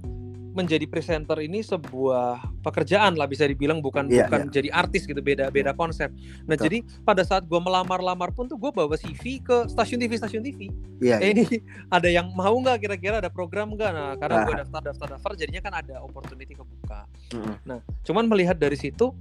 menjadi 0.56 0.88
presenter 0.88 1.36
ini 1.44 1.60
sebuah 1.60 2.64
pekerjaan 2.64 3.20
lah 3.20 3.28
bisa 3.28 3.44
dibilang 3.44 3.84
bukan 3.84 4.08
yeah, 4.08 4.26
bukan 4.26 4.48
yeah. 4.48 4.54
jadi 4.56 4.70
artis 4.72 5.04
gitu 5.04 5.20
beda 5.20 5.52
beda 5.52 5.76
konsep. 5.76 6.08
Nah 6.48 6.56
Betul. 6.56 6.64
jadi 6.66 6.78
pada 7.04 7.28
saat 7.28 7.44
gue 7.44 7.60
melamar-lamar 7.60 8.32
pun 8.32 8.48
tuh 8.48 8.56
gue 8.56 8.72
bawa 8.72 8.96
CV 8.96 9.44
ke 9.44 9.68
stasiun 9.68 10.00
TV 10.00 10.16
stasiun 10.16 10.42
TV. 10.42 10.72
Yeah, 11.04 11.20
eh, 11.20 11.36
yeah. 11.36 11.44
ini 11.44 11.44
ada 11.92 12.08
yang 12.08 12.32
mau 12.32 12.56
nggak 12.56 12.88
kira-kira 12.88 13.20
ada 13.20 13.28
program 13.28 13.76
nggak? 13.76 13.92
Nah 13.92 14.16
karena 14.16 14.48
gue 14.48 14.56
daftar 14.64 14.82
daftar 14.96 15.08
daftar 15.20 15.32
jadinya 15.36 15.62
kan 15.62 15.74
ada 15.76 15.96
opportunity 16.00 16.56
kebuka. 16.56 17.04
Mm. 17.36 17.54
Nah 17.68 17.80
cuman 18.08 18.24
melihat 18.32 18.56
dari 18.56 18.80
situ, 18.80 19.12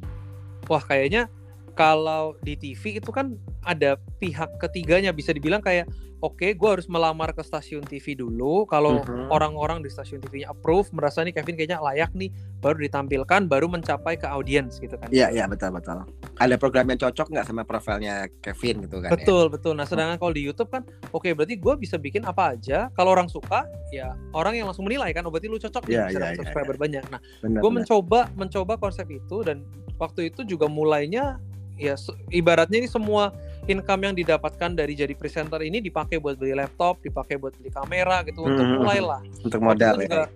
wah 0.70 0.80
kayaknya 0.80 1.26
kalau 1.74 2.38
di 2.46 2.54
TV 2.54 3.02
itu 3.02 3.10
kan 3.10 3.34
ada 3.66 3.98
pihak 4.22 4.62
ketiganya 4.62 5.10
bisa 5.10 5.34
dibilang 5.34 5.58
kayak 5.58 5.90
oke 6.20 6.38
okay, 6.38 6.50
gue 6.54 6.68
harus 6.68 6.86
melamar 6.86 7.34
ke 7.34 7.42
stasiun 7.42 7.82
TV 7.82 8.14
dulu 8.18 8.68
kalau 8.68 9.02
uh-huh. 9.02 9.32
orang-orang 9.32 9.82
di 9.82 9.90
stasiun 9.90 10.22
TV-nya 10.22 10.52
approve 10.52 10.90
merasa 10.94 11.24
nih 11.26 11.34
Kevin 11.34 11.56
kayaknya 11.58 11.78
layak 11.82 12.10
nih 12.14 12.30
baru 12.62 12.78
ditampilkan 12.82 13.50
baru 13.50 13.66
mencapai 13.66 14.20
ke 14.20 14.26
audiens 14.28 14.78
gitu 14.78 14.94
kan 14.94 15.08
iya 15.10 15.32
iya 15.34 15.48
betul 15.50 15.74
betul 15.74 16.04
ada 16.38 16.54
program 16.58 16.90
yang 16.92 17.00
cocok 17.00 17.26
nggak 17.30 17.46
sama 17.46 17.62
profilnya 17.66 18.28
Kevin 18.40 18.86
gitu 18.86 19.02
kan 19.02 19.08
ya? 19.08 19.12
betul 19.14 19.44
ya? 19.48 19.52
betul 19.52 19.72
nah 19.74 19.86
sedangkan 19.88 20.16
kalau 20.20 20.32
di 20.32 20.42
YouTube 20.44 20.70
kan 20.70 20.82
oke 21.10 21.24
okay, 21.24 21.32
berarti 21.34 21.58
gue 21.58 21.74
bisa 21.80 21.96
bikin 21.98 22.22
apa 22.28 22.54
aja 22.54 22.88
kalau 22.94 23.14
orang 23.14 23.26
suka 23.26 23.66
ya 23.90 24.14
orang 24.34 24.58
yang 24.58 24.66
langsung 24.70 24.86
menilai 24.86 25.10
kan 25.10 25.26
oh 25.26 25.30
berarti 25.30 25.48
lu 25.50 25.58
cocok 25.58 25.82
yeah, 25.90 26.10
bisa 26.10 26.18
yeah, 26.20 26.30
yeah, 26.30 26.38
subscriber 26.38 26.74
yeah. 26.76 26.82
banyak 26.82 27.04
nah 27.10 27.20
gue 27.42 27.70
mencoba 27.70 28.30
mencoba 28.38 28.74
konsep 28.78 29.06
itu 29.10 29.42
dan 29.46 29.62
waktu 29.98 30.32
itu 30.32 30.42
juga 30.42 30.66
mulainya 30.66 31.38
ya 31.74 31.98
ibaratnya 32.30 32.78
ini 32.82 32.88
semua 32.90 33.34
income 33.66 34.02
yang 34.10 34.14
didapatkan 34.14 34.70
dari 34.76 34.92
jadi 34.96 35.14
presenter 35.16 35.60
ini 35.64 35.80
dipakai 35.80 36.20
buat 36.20 36.36
beli 36.36 36.54
laptop, 36.56 37.00
dipakai 37.00 37.40
buat 37.40 37.56
beli 37.56 37.70
kamera 37.72 38.22
gitu 38.26 38.44
hmm. 38.44 38.50
untuk 38.50 38.66
mulai 38.80 38.98
lah. 39.00 39.20
Untuk 39.42 39.60
modal 39.60 39.94
ya. 40.04 40.28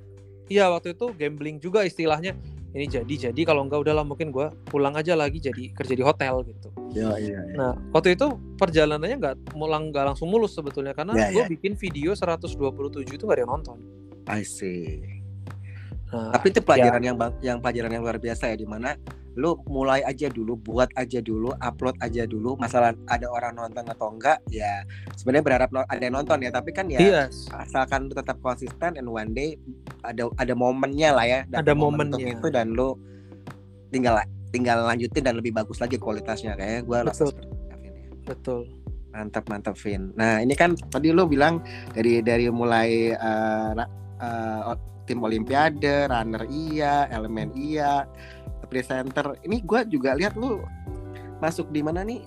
Iya 0.48 0.64
waktu 0.72 0.96
itu 0.96 1.12
gambling 1.12 1.60
juga 1.60 1.84
istilahnya. 1.84 2.32
Ini 2.68 2.84
jadi 2.84 3.14
jadi 3.28 3.40
kalau 3.48 3.64
enggak 3.64 3.80
udahlah 3.80 4.04
mungkin 4.04 4.28
gue 4.28 4.48
pulang 4.68 4.92
aja 4.96 5.16
lagi 5.16 5.40
jadi 5.40 5.72
kerja 5.72 5.94
di 5.96 6.04
hotel 6.04 6.44
gitu. 6.44 6.68
Iya 6.92 7.16
iya. 7.20 7.40
Ya. 7.40 7.56
Nah 7.56 7.72
waktu 7.92 8.16
itu 8.16 8.36
perjalanannya 8.60 9.16
nggak 9.20 9.34
mulang 9.56 9.92
nggak 9.92 10.12
langsung 10.12 10.28
mulus 10.28 10.52
sebetulnya 10.56 10.92
karena 10.92 11.16
ya, 11.16 11.32
gue 11.32 11.44
ya. 11.44 11.48
bikin 11.48 11.76
video 11.76 12.12
127 12.12 12.56
itu 13.08 13.24
gak 13.24 13.36
ada 13.36 13.42
yang 13.44 13.52
nonton. 13.56 13.78
I 14.28 14.44
see. 14.44 15.00
Nah, 16.08 16.32
Tapi 16.32 16.46
itu 16.52 16.60
pelajaran 16.64 17.00
ya. 17.04 17.08
yang 17.12 17.16
yang 17.44 17.58
pelajaran 17.60 17.90
yang 17.92 18.02
luar 18.04 18.16
biasa 18.16 18.52
ya 18.52 18.56
di 18.56 18.68
mana 18.68 18.96
lu 19.36 19.58
mulai 19.68 20.00
aja 20.06 20.30
dulu 20.32 20.56
buat 20.56 20.88
aja 20.96 21.20
dulu 21.20 21.52
upload 21.60 21.96
aja 22.00 22.24
dulu. 22.24 22.56
Masalah 22.56 22.94
ada 23.10 23.26
orang 23.28 23.58
nonton 23.58 23.84
atau 23.84 24.14
enggak 24.14 24.38
ya 24.48 24.82
sebenarnya 25.18 25.44
berharap 25.44 25.68
ada 25.90 26.02
yang 26.02 26.16
nonton 26.16 26.38
ya. 26.42 26.50
Tapi 26.54 26.70
kan 26.72 26.86
ya 26.88 27.00
yes. 27.00 27.50
asalkan 27.52 28.08
lu 28.08 28.14
tetap 28.16 28.40
konsisten 28.40 28.96
and 28.96 29.08
one 29.08 29.34
day 29.36 29.58
ada 30.06 30.30
ada 30.40 30.54
momennya 30.56 31.10
lah 31.12 31.26
ya 31.26 31.40
ada 31.52 31.72
momennya. 31.76 32.38
itu 32.38 32.48
dan 32.48 32.72
lu 32.72 32.96
tinggal 33.92 34.20
tinggal 34.48 34.84
lanjutin 34.84 35.22
dan 35.24 35.36
lebih 35.36 35.52
bagus 35.52 35.78
lagi 35.82 36.00
kualitasnya. 36.00 36.56
Kayak 36.56 36.88
gue 36.88 36.98
betul. 37.04 37.30
ya. 37.34 37.92
betul. 38.24 38.60
Mantap 39.08 39.44
mantap 39.50 39.74
Vin. 39.80 40.14
Nah 40.14 40.38
ini 40.38 40.54
kan 40.54 40.76
tadi 40.92 41.10
lu 41.10 41.26
bilang 41.26 41.64
dari 41.90 42.20
dari 42.22 42.46
mulai 42.52 43.12
uh, 43.16 43.72
uh, 44.20 44.76
tim 45.08 45.24
olimpiade 45.24 46.04
runner 46.12 46.44
iya 46.52 47.08
elemen 47.08 47.48
iya 47.56 48.04
presenter. 48.68 49.34
Ini 49.42 49.64
gue 49.64 49.80
juga 49.88 50.14
lihat 50.14 50.36
lu 50.36 50.62
masuk 51.40 51.72
di 51.72 51.80
mana 51.80 52.04
nih? 52.04 52.22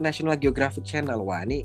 National 0.00 0.34
Geographic 0.40 0.82
Channel. 0.82 1.20
Wah 1.22 1.44
ini 1.44 1.62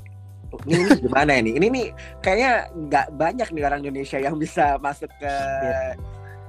ini, 0.66 0.82
ini 0.82 0.90
gimana 1.02 1.32
ini? 1.38 1.50
Ini 1.56 1.66
nih 1.70 1.86
kayaknya 2.22 2.52
nggak 2.74 3.06
banyak 3.14 3.48
nih 3.54 3.62
orang 3.66 3.80
Indonesia 3.86 4.18
yang 4.18 4.36
bisa 4.36 4.76
masuk 4.82 5.10
ke 5.18 5.30
yeah. 5.30 5.94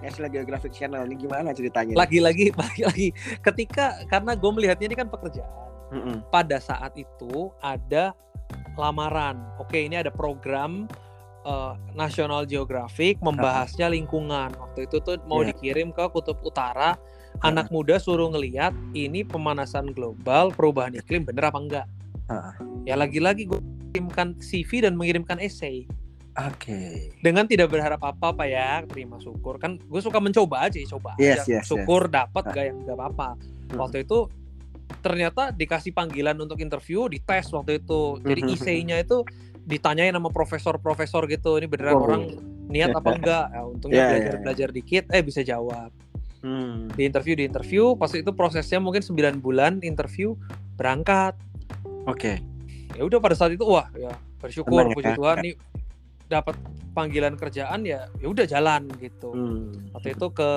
National 0.02 0.30
Geographic 0.34 0.74
Channel. 0.74 1.06
Ini 1.06 1.16
gimana 1.18 1.54
ceritanya? 1.54 1.94
Lagi-lagi 1.94 2.54
lagi-lagi. 2.62 3.10
Ketika 3.42 4.02
karena 4.10 4.34
gue 4.34 4.52
melihatnya 4.52 4.86
ini 4.90 4.98
kan 4.98 5.10
pekerjaan. 5.10 5.50
Mm 5.92 6.02
-mm. 6.08 6.18
pada 6.32 6.56
saat 6.56 6.96
itu 6.96 7.52
ada 7.60 8.16
lamaran. 8.80 9.44
Oke 9.60 9.84
ini 9.84 10.00
ada 10.00 10.08
program 10.08 10.88
uh, 11.44 11.76
National 11.92 12.48
Geographic 12.48 13.20
membahasnya 13.20 13.92
lingkungan. 13.92 14.56
Waktu 14.56 14.88
itu 14.88 15.04
tuh 15.04 15.20
mau 15.28 15.44
yeah. 15.44 15.52
dikirim 15.52 15.92
ke 15.92 16.04
kutub 16.10 16.40
utara 16.42 16.96
anak 17.42 17.72
muda 17.72 17.98
suruh 17.98 18.30
ngeliat 18.30 18.76
ini 18.92 19.24
pemanasan 19.24 19.96
global 19.96 20.52
perubahan 20.52 20.94
iklim 20.94 21.24
bener 21.24 21.48
apa 21.48 21.60
enggak 21.60 21.86
uh. 22.28 22.54
ya 22.84 23.00
lagi-lagi 23.00 23.48
gue 23.48 23.60
mengirimkan 23.62 24.40
CV 24.40 24.84
dan 24.84 24.96
mengirimkan 25.00 25.40
essay 25.40 25.88
Oke. 26.32 26.72
Okay. 26.72 26.96
Dengan 27.20 27.44
tidak 27.44 27.76
berharap 27.76 28.00
apa-apa 28.00 28.48
ya, 28.48 28.80
terima 28.88 29.20
syukur. 29.20 29.60
Kan 29.60 29.84
gue 29.84 30.00
suka 30.00 30.24
mencoba 30.24 30.64
aja, 30.64 30.80
coba 30.88 31.20
yes, 31.20 31.44
aja. 31.44 31.60
Yes, 31.60 31.68
syukur 31.68 32.08
yes. 32.08 32.24
dapat 32.24 32.44
gak 32.56 32.66
yang 32.72 32.78
gak 32.88 32.96
apa-apa. 32.96 33.30
Hmm. 33.36 33.76
Waktu 33.84 34.08
itu 34.08 34.32
ternyata 35.04 35.52
dikasih 35.52 35.92
panggilan 35.92 36.40
untuk 36.40 36.64
interview, 36.64 37.12
dites 37.12 37.52
waktu 37.52 37.84
itu. 37.84 38.24
Jadi 38.24 38.42
hmm. 38.48 38.54
essay-nya 38.56 38.98
itu 39.04 39.28
ditanyain 39.68 40.16
sama 40.16 40.32
profesor-profesor 40.32 41.28
gitu. 41.28 41.60
Ini 41.60 41.68
beneran 41.68 42.00
oh. 42.00 42.06
orang 42.08 42.24
niat 42.72 42.96
apa 42.96 43.10
enggak? 43.20 43.46
Ya, 43.52 43.62
untungnya 43.68 44.00
yeah, 44.00 44.08
belajar 44.08 44.32
yeah, 44.32 44.42
belajar 44.48 44.70
dikit, 44.72 45.04
eh 45.12 45.24
bisa 45.28 45.42
jawab. 45.44 45.92
Hmm. 46.42 46.90
Di 46.94 47.06
interview 47.06 47.38
di 47.38 47.46
interview, 47.46 47.94
pas 47.94 48.10
itu 48.14 48.30
prosesnya 48.34 48.82
mungkin 48.82 49.06
9 49.06 49.42
bulan 49.42 49.82
interview 49.86 50.34
berangkat. 50.76 51.38
Oke. 52.10 52.38
Okay. 52.42 52.98
Ya 52.98 53.06
udah 53.08 53.22
pada 53.22 53.38
saat 53.38 53.54
itu 53.54 53.64
wah 53.64 53.88
ya 53.96 54.12
bersyukur 54.42 54.84
Tenang, 54.84 54.98
puji 54.98 55.12
ya. 55.14 55.18
Tuhan 55.18 55.38
nih 55.46 55.56
dapat 56.28 56.56
panggilan 56.92 57.36
kerjaan 57.38 57.86
ya 57.86 58.10
ya 58.20 58.28
udah 58.28 58.46
jalan 58.50 58.90
gitu. 58.98 59.30
Hmm. 59.32 59.72
Waktu 59.96 60.18
itu 60.18 60.28
ke 60.34 60.52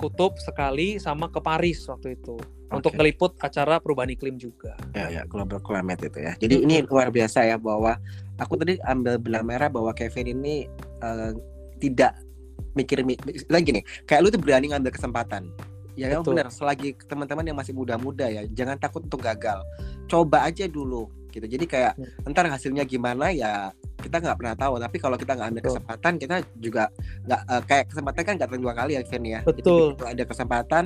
Kutub 0.00 0.40
sekali 0.40 0.96
sama 0.96 1.28
ke 1.28 1.44
Paris 1.44 1.84
waktu 1.84 2.16
itu 2.16 2.40
okay. 2.40 2.76
untuk 2.80 2.92
ngeliput 2.96 3.36
acara 3.42 3.76
perubahan 3.82 4.08
iklim 4.14 4.40
juga. 4.40 4.72
Ya 4.96 5.12
ya 5.12 5.22
global 5.28 5.60
climate 5.60 6.08
itu 6.08 6.18
ya. 6.24 6.32
Jadi 6.40 6.64
ini 6.64 6.80
luar 6.88 7.12
biasa 7.12 7.44
ya 7.44 7.60
bahwa 7.60 8.00
aku 8.40 8.56
tadi 8.56 8.80
ambil 8.88 9.20
benang 9.20 9.44
merah 9.44 9.68
bahwa 9.68 9.92
Kevin 9.92 10.40
ini 10.40 10.64
uh, 11.04 11.36
tidak 11.82 12.16
mikir 12.74 13.02
lagi 13.50 13.70
nih 13.74 13.84
kayak 14.06 14.20
lu 14.22 14.28
tuh 14.30 14.40
berani 14.40 14.70
ngambil 14.70 14.92
kesempatan. 14.94 15.50
Ya 15.98 16.08
yang 16.16 16.24
benar 16.24 16.48
selagi 16.48 16.96
teman-teman 17.04 17.44
yang 17.44 17.58
masih 17.58 17.76
muda-muda 17.76 18.24
ya 18.30 18.46
jangan 18.54 18.78
takut 18.80 19.04
untuk 19.04 19.20
gagal. 19.20 19.60
Coba 20.06 20.48
aja 20.48 20.64
dulu 20.64 21.10
gitu. 21.30 21.46
Jadi 21.46 21.64
kayak 21.64 21.94
ya. 21.94 22.08
entar 22.26 22.44
hasilnya 22.50 22.82
gimana 22.84 23.30
ya 23.30 23.70
kita 24.02 24.18
nggak 24.18 24.36
pernah 24.36 24.54
tahu. 24.58 24.74
Tapi 24.82 24.96
kalau 24.98 25.16
kita 25.16 25.32
nggak 25.38 25.48
ambil 25.54 25.62
betul. 25.62 25.70
kesempatan 25.78 26.12
kita 26.18 26.36
juga 26.58 26.84
nggak 27.24 27.42
uh, 27.46 27.62
kayak 27.64 27.84
kesempatan 27.94 28.22
kan 28.26 28.34
nggak 28.36 28.50
dua 28.58 28.72
kali 28.74 28.92
ya 28.98 29.02
Ken 29.06 29.24
ya. 29.24 29.40
Betul. 29.46 29.94
jadi, 29.94 30.10
ada 30.10 30.24
kesempatan 30.26 30.84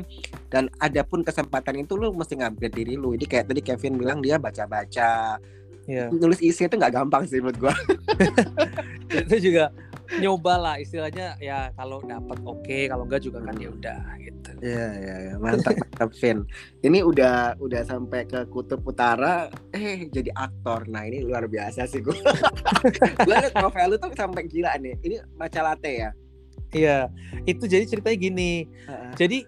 dan 0.53 0.64
ada 0.79 1.00
pun 1.03 1.21
kesempatan 1.25 1.75
itu 1.81 1.97
lu 1.97 2.12
mesti 2.12 2.35
ngambil 2.38 2.69
diri 2.71 2.95
lu. 2.95 3.17
Jadi 3.17 3.26
kayak 3.26 3.45
tadi 3.50 3.61
Kevin 3.64 3.97
bilang 3.97 4.19
dia 4.21 4.37
baca-baca. 4.37 5.41
Yeah. 5.85 6.09
nulis 6.09 6.41
isi 6.41 6.64
itu 6.64 6.81
nggak 6.81 6.97
gampang 6.97 7.29
sih 7.29 7.45
menurut 7.45 7.69
gua. 7.69 7.75
Itu 9.29 9.37
juga 9.37 9.69
nyoba 10.21 10.54
lah 10.61 10.76
istilahnya 10.78 11.38
ya 11.42 11.71
kalau 11.75 11.99
dapat 12.04 12.38
oke 12.44 12.62
okay, 12.62 12.87
kalau 12.87 13.04
enggak 13.06 13.23
juga 13.25 13.42
kan 13.42 13.54
ya 13.59 13.68
udah 13.71 14.00
gitu. 14.23 14.50
Ya 14.62 14.87
ya, 14.97 15.14
ya. 15.30 15.35
mantap 15.40 15.75
mantap 15.76 16.11
Vin. 16.18 16.38
Ini 16.80 16.99
udah 17.02 17.59
udah 17.59 17.83
sampai 17.85 18.28
ke 18.28 18.47
kutub 18.50 18.85
utara 18.87 19.50
eh 19.75 20.06
jadi 20.09 20.30
aktor. 20.37 20.87
Nah 20.87 21.04
ini 21.09 21.25
luar 21.25 21.50
biasa 21.50 21.88
sih 21.90 22.00
gue 22.00 22.14
gue 23.26 23.35
liat 23.35 23.54
profil 23.54 23.94
lu 23.94 23.97
tuh 23.99 24.12
sampai 24.14 24.47
gila 24.47 24.76
nih. 24.78 24.94
Ini 25.02 25.16
maca 25.35 25.61
latte 25.61 25.92
ya? 25.92 26.11
Iya 26.75 26.99
itu 27.47 27.64
jadi 27.66 27.85
ceritanya 27.87 28.18
gini. 28.18 28.52
Uh-uh. 28.87 29.14
jadi 29.18 29.47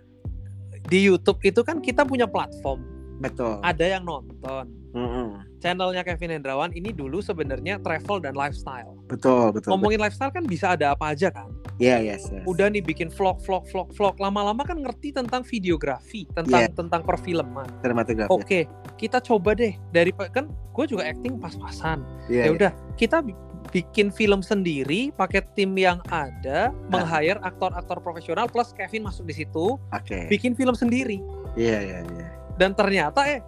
di 0.86 0.98
YouTube 1.02 1.42
itu 1.42 1.60
kan 1.66 1.82
kita 1.82 2.06
punya 2.06 2.30
platform. 2.30 2.82
Betul. 3.18 3.58
Ada 3.64 3.98
yang 3.98 4.04
nonton. 4.06 4.70
Mm-hmm 4.94 5.45
channelnya 5.60 6.02
Kevin 6.04 6.38
Hendrawan 6.38 6.72
ini 6.76 6.92
dulu 6.92 7.20
sebenarnya 7.24 7.80
travel 7.80 8.20
dan 8.22 8.34
lifestyle. 8.36 8.96
Betul, 9.08 9.54
betul. 9.54 9.72
Ngomongin 9.72 9.98
betul. 10.00 10.06
lifestyle 10.08 10.32
kan 10.34 10.44
bisa 10.44 10.66
ada 10.76 10.92
apa 10.92 11.16
aja 11.16 11.28
kan? 11.32 11.48
Iya, 11.76 12.00
yeah, 12.00 12.16
yes, 12.16 12.32
yes. 12.32 12.44
Udah 12.48 12.72
nih 12.72 12.80
bikin 12.80 13.12
vlog, 13.12 13.36
vlog, 13.44 13.68
vlog, 13.68 13.92
vlog. 13.92 14.16
Lama-lama 14.16 14.64
kan 14.64 14.80
ngerti 14.80 15.12
tentang 15.12 15.44
videografi, 15.44 16.24
tentang 16.32 16.64
yeah. 16.64 16.72
tentang 16.72 17.04
perfilman. 17.04 17.68
Oke, 18.32 18.32
okay, 18.32 18.62
kita 18.96 19.20
coba 19.20 19.52
deh 19.52 19.76
dari 19.92 20.08
kan 20.32 20.48
gue 20.48 20.84
juga 20.88 21.04
acting 21.04 21.36
pas-pasan. 21.36 22.00
Yeah, 22.32 22.48
ya 22.48 22.48
iya. 22.48 22.52
udah, 22.56 22.72
yeah. 22.72 22.96
kita 22.96 23.20
bikin 23.68 24.08
film 24.08 24.40
sendiri 24.40 25.12
pakai 25.12 25.44
tim 25.52 25.76
yang 25.76 26.00
ada, 26.08 26.72
nah. 26.88 27.04
meng-hire 27.04 27.36
aktor-aktor 27.44 28.00
profesional 28.00 28.48
plus 28.48 28.72
Kevin 28.72 29.04
masuk 29.04 29.28
di 29.28 29.44
situ. 29.44 29.76
Oke. 29.76 30.00
Okay. 30.06 30.24
Bikin 30.32 30.56
film 30.56 30.72
sendiri. 30.72 31.20
Iya, 31.60 31.76
yeah, 31.76 31.80
iya, 31.80 31.92
yeah, 31.92 32.00
iya. 32.08 32.20
Yeah. 32.24 32.30
Dan 32.56 32.72
ternyata 32.72 33.20
eh 33.28 33.44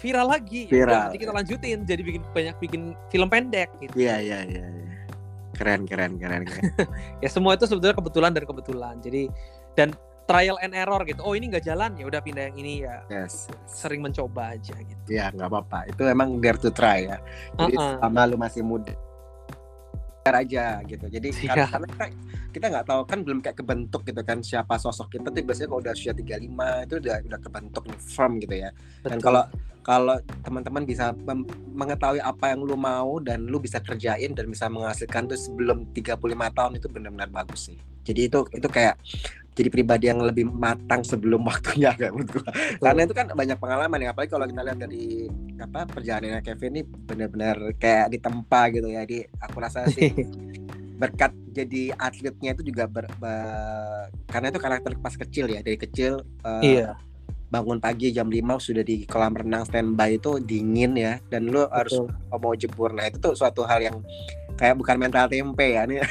viral 0.00 0.26
lagi. 0.32 0.64
Viral. 0.66 1.12
nanti 1.12 1.18
kita 1.20 1.32
lanjutin 1.36 1.84
jadi 1.84 2.02
bikin 2.02 2.22
banyak 2.32 2.56
bikin 2.56 2.82
film 3.12 3.28
pendek 3.28 3.68
gitu. 3.78 3.94
Iya 3.94 4.16
iya 4.18 4.38
iya. 4.48 4.64
iya. 4.64 4.96
Keren 5.54 5.84
keren 5.84 6.16
keren 6.16 6.48
keren. 6.48 6.64
ya 7.24 7.28
semua 7.28 7.54
itu 7.54 7.68
sebetulnya 7.68 7.94
kebetulan 7.94 8.32
dan 8.32 8.44
kebetulan. 8.48 8.94
Jadi 9.04 9.28
dan 9.76 9.92
trial 10.24 10.56
and 10.64 10.72
error 10.72 11.04
gitu. 11.04 11.20
Oh 11.20 11.36
ini 11.36 11.52
nggak 11.52 11.68
jalan 11.68 11.92
ya 12.00 12.08
udah 12.08 12.20
pindah 12.24 12.48
yang 12.48 12.56
ini 12.56 12.88
ya. 12.88 13.04
Yes. 13.12 13.52
Sering 13.68 14.00
mencoba 14.00 14.56
aja 14.56 14.72
gitu. 14.72 15.02
Ya 15.12 15.28
nggak 15.28 15.52
apa-apa. 15.52 15.92
Itu 15.92 16.08
emang 16.08 16.40
dare 16.40 16.56
to 16.56 16.72
try 16.72 17.04
ya. 17.04 17.18
Jadi 17.60 17.76
uh 17.76 17.80
-uh. 17.84 17.96
sama 18.00 18.24
lu 18.24 18.40
masih 18.40 18.64
muda 18.64 18.96
aja 20.28 20.84
gitu. 20.84 21.06
Jadi 21.08 21.28
yeah. 21.48 21.68
karena, 21.68 21.88
kita 22.50 22.66
nggak 22.66 22.86
tahu 22.86 23.02
kan 23.06 23.18
belum 23.24 23.38
kayak 23.40 23.56
kebentuk 23.62 24.02
gitu 24.04 24.20
kan 24.26 24.42
siapa 24.42 24.76
sosok 24.76 25.16
kita 25.16 25.30
tuh 25.30 25.42
biasanya 25.46 25.68
kalau 25.70 25.80
udah 25.80 25.94
usia 25.94 26.12
35 26.12 26.86
itu 26.86 26.94
udah 27.00 27.16
udah 27.30 27.40
kebentuk 27.40 27.84
firm 28.02 28.32
gitu 28.42 28.54
ya. 28.58 28.70
Betul. 29.00 29.10
Dan 29.10 29.18
kalau 29.22 29.42
kalau 29.80 30.16
teman-teman 30.44 30.84
bisa 30.84 31.16
mengetahui 31.72 32.20
apa 32.20 32.52
yang 32.52 32.60
lu 32.60 32.76
mau 32.76 33.16
dan 33.22 33.48
lu 33.48 33.56
bisa 33.56 33.80
kerjain 33.80 34.36
dan 34.36 34.52
bisa 34.52 34.68
menghasilkan 34.68 35.24
tuh 35.30 35.40
sebelum 35.40 35.88
35 35.96 36.20
tahun 36.28 36.72
itu 36.76 36.86
benar-benar 36.92 37.30
bagus 37.32 37.72
sih. 37.72 37.78
Jadi 38.04 38.28
itu 38.28 38.44
itu 38.52 38.68
kayak 38.68 39.00
jadi 39.54 39.68
pribadi 39.68 40.06
yang 40.08 40.22
lebih 40.22 40.46
matang 40.46 41.02
sebelum 41.02 41.42
waktunya 41.42 41.90
kayak 41.98 42.12
menurut 42.14 42.30
gua. 42.40 42.50
Karena 42.78 43.00
itu 43.04 43.14
kan 43.14 43.26
banyak 43.34 43.58
pengalaman 43.58 43.98
ya, 44.00 44.08
apalagi 44.14 44.30
kalau 44.30 44.46
kita 44.46 44.62
lihat 44.62 44.78
dari 44.78 45.26
apa 45.60 45.80
perjalanannya 45.90 46.40
Kevin 46.40 46.72
ini 46.78 46.82
benar-benar 46.86 47.56
kayak 47.76 48.06
ditempa 48.14 48.60
gitu 48.72 48.88
ya. 48.88 49.02
Jadi 49.04 49.18
aku 49.42 49.56
rasa 49.58 49.84
sih 49.90 50.10
berkat 51.00 51.32
jadi 51.50 51.96
atletnya 51.96 52.52
itu 52.52 52.62
juga 52.62 52.84
ber, 52.84 53.08
ber, 53.16 54.12
karena 54.28 54.52
itu 54.52 54.60
karakter 54.60 54.92
pas 55.00 55.16
kecil 55.16 55.48
ya 55.48 55.64
dari 55.64 55.80
kecil 55.80 56.20
uh, 56.44 56.60
iya 56.60 56.92
bangun 57.50 57.82
pagi 57.82 58.14
jam 58.14 58.30
5 58.30 58.38
sudah 58.62 58.84
di 58.86 59.08
kolam 59.10 59.34
renang 59.34 59.66
standby 59.66 60.20
itu 60.20 60.38
dingin 60.38 60.94
ya 60.94 61.18
dan 61.32 61.50
lu 61.50 61.66
Betul. 61.66 61.74
harus 61.74 61.96
mau 62.30 62.54
jebur 62.54 62.94
nah 62.94 63.08
itu 63.10 63.18
tuh 63.18 63.34
suatu 63.34 63.66
hal 63.66 63.82
yang 63.82 63.98
kayak 64.60 64.76
bukan 64.76 64.96
mental 65.00 65.24
tempe 65.24 65.66
ya 65.72 65.88
nih 65.88 66.04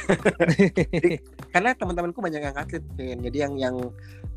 karena 1.54 1.70
teman-temanku 1.78 2.18
banyak 2.18 2.42
yang 2.42 2.56
atlet 2.58 2.82
jadi 2.98 3.46
yang 3.46 3.54
yang 3.54 3.76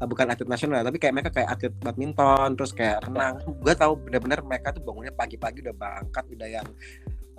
uh, 0.04 0.08
bukan 0.08 0.30
atlet 0.30 0.46
nasional 0.46 0.86
tapi 0.86 0.98
kayak 1.00 1.14
mereka 1.16 1.32
kayak 1.32 1.50
atlet 1.56 1.74
badminton 1.80 2.50
terus 2.60 2.72
kayak 2.76 3.04
renang. 3.08 3.40
Gue 3.64 3.74
tahu 3.76 3.96
benar-benar 4.00 4.40
mereka 4.44 4.76
tuh 4.76 4.84
bangunnya 4.84 5.14
pagi-pagi 5.16 5.64
udah 5.64 5.76
berangkat 5.76 6.26
udah 6.36 6.50
yang 6.50 6.68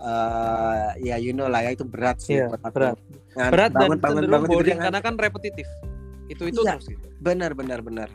uh, 0.00 0.88
ya 1.00 1.16
you 1.21 1.37
know 1.37 1.47
lah 1.50 1.61
ya 1.61 1.76
itu 1.76 1.85
berat 1.85 2.19
sih 2.25 2.40
yeah, 2.40 2.50
berat. 2.73 2.97
Nah, 3.35 3.50
berat 3.50 3.71
bangun, 3.75 3.99
dan 3.99 4.00
bangun, 4.00 4.25
bangun, 4.31 4.49
bangun, 4.49 4.78
karena 4.81 5.00
kan 5.02 5.14
repetitif. 5.19 5.69
Itu 6.25 6.49
itu 6.49 6.64
iya, 6.64 6.81
terus 6.81 6.88
gitu. 6.88 7.04
benar 7.21 7.52
benar 7.52 7.85
benar 7.85 8.09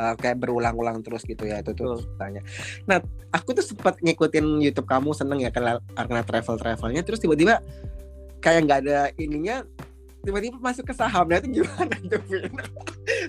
uh, 0.00 0.16
kayak 0.16 0.40
berulang-ulang 0.40 1.04
terus 1.04 1.28
gitu 1.28 1.44
ya 1.44 1.60
itu 1.60 1.76
tuh 1.76 2.00
tanya 2.16 2.40
nah 2.88 3.04
aku 3.36 3.52
tuh 3.52 3.60
sempat 3.60 4.00
ngikutin 4.00 4.64
YouTube 4.64 4.88
kamu 4.88 5.12
seneng 5.12 5.44
ya 5.44 5.52
karena 5.52 5.76
karena 5.92 6.24
travel 6.24 6.56
travelnya 6.56 7.04
terus 7.04 7.20
tiba-tiba 7.20 7.60
kayak 8.40 8.60
nggak 8.66 8.78
ada 8.86 8.98
ininya 9.20 9.62
tiba-tiba 10.20 10.60
masuk 10.60 10.84
ke 10.84 10.94
saham 10.96 11.24
nah 11.28 11.40
itu 11.40 11.60
gimana 11.60 11.96
tuh 12.12 12.20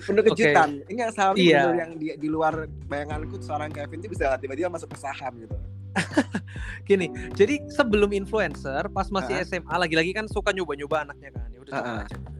penuh 0.04 0.22
kejutan 0.32 0.68
okay. 0.84 0.92
ini 0.92 1.00
saham 1.08 1.34
iya. 1.40 1.72
yang 1.72 1.96
di, 1.96 2.12
di 2.20 2.28
luar 2.28 2.68
bayanganku 2.88 3.40
seorang 3.40 3.72
Kevin 3.72 4.04
itu 4.04 4.12
bisa 4.12 4.36
tiba-tiba 4.36 4.68
masuk 4.68 4.92
ke 4.92 4.98
saham 5.00 5.32
gitu 5.40 5.56
Gini, 6.88 7.12
jadi 7.36 7.60
sebelum 7.68 8.16
influencer, 8.16 8.88
pas 8.88 9.12
masih 9.12 9.36
uh 9.36 9.44
-huh. 9.44 9.60
SMA, 9.60 9.74
lagi-lagi 9.76 10.16
kan 10.16 10.24
suka 10.24 10.48
nyoba-nyoba 10.48 11.04
anaknya 11.04 11.36
kan. 11.36 11.52
Ya 11.52 11.58
udah 11.60 11.72
uh 11.76 11.84
-huh 12.00 12.32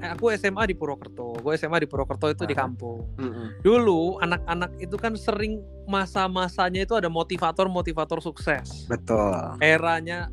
eh, 0.00 0.10
aku 0.12 0.32
SMA 0.36 0.62
di 0.68 0.74
Purwokerto. 0.76 1.40
Gue 1.40 1.56
SMA 1.56 1.82
di 1.82 1.88
Purwokerto 1.88 2.28
itu 2.30 2.44
uh, 2.44 2.48
di 2.48 2.54
kampung. 2.56 3.04
Uh. 3.16 3.52
Dulu 3.64 4.20
anak-anak 4.20 4.78
itu 4.80 4.96
kan 4.96 5.16
sering 5.16 5.60
masa-masanya 5.88 6.84
itu 6.84 6.94
ada 6.96 7.08
motivator-motivator 7.08 8.20
sukses. 8.20 8.86
Betul. 8.86 9.58
Eranya 9.62 10.28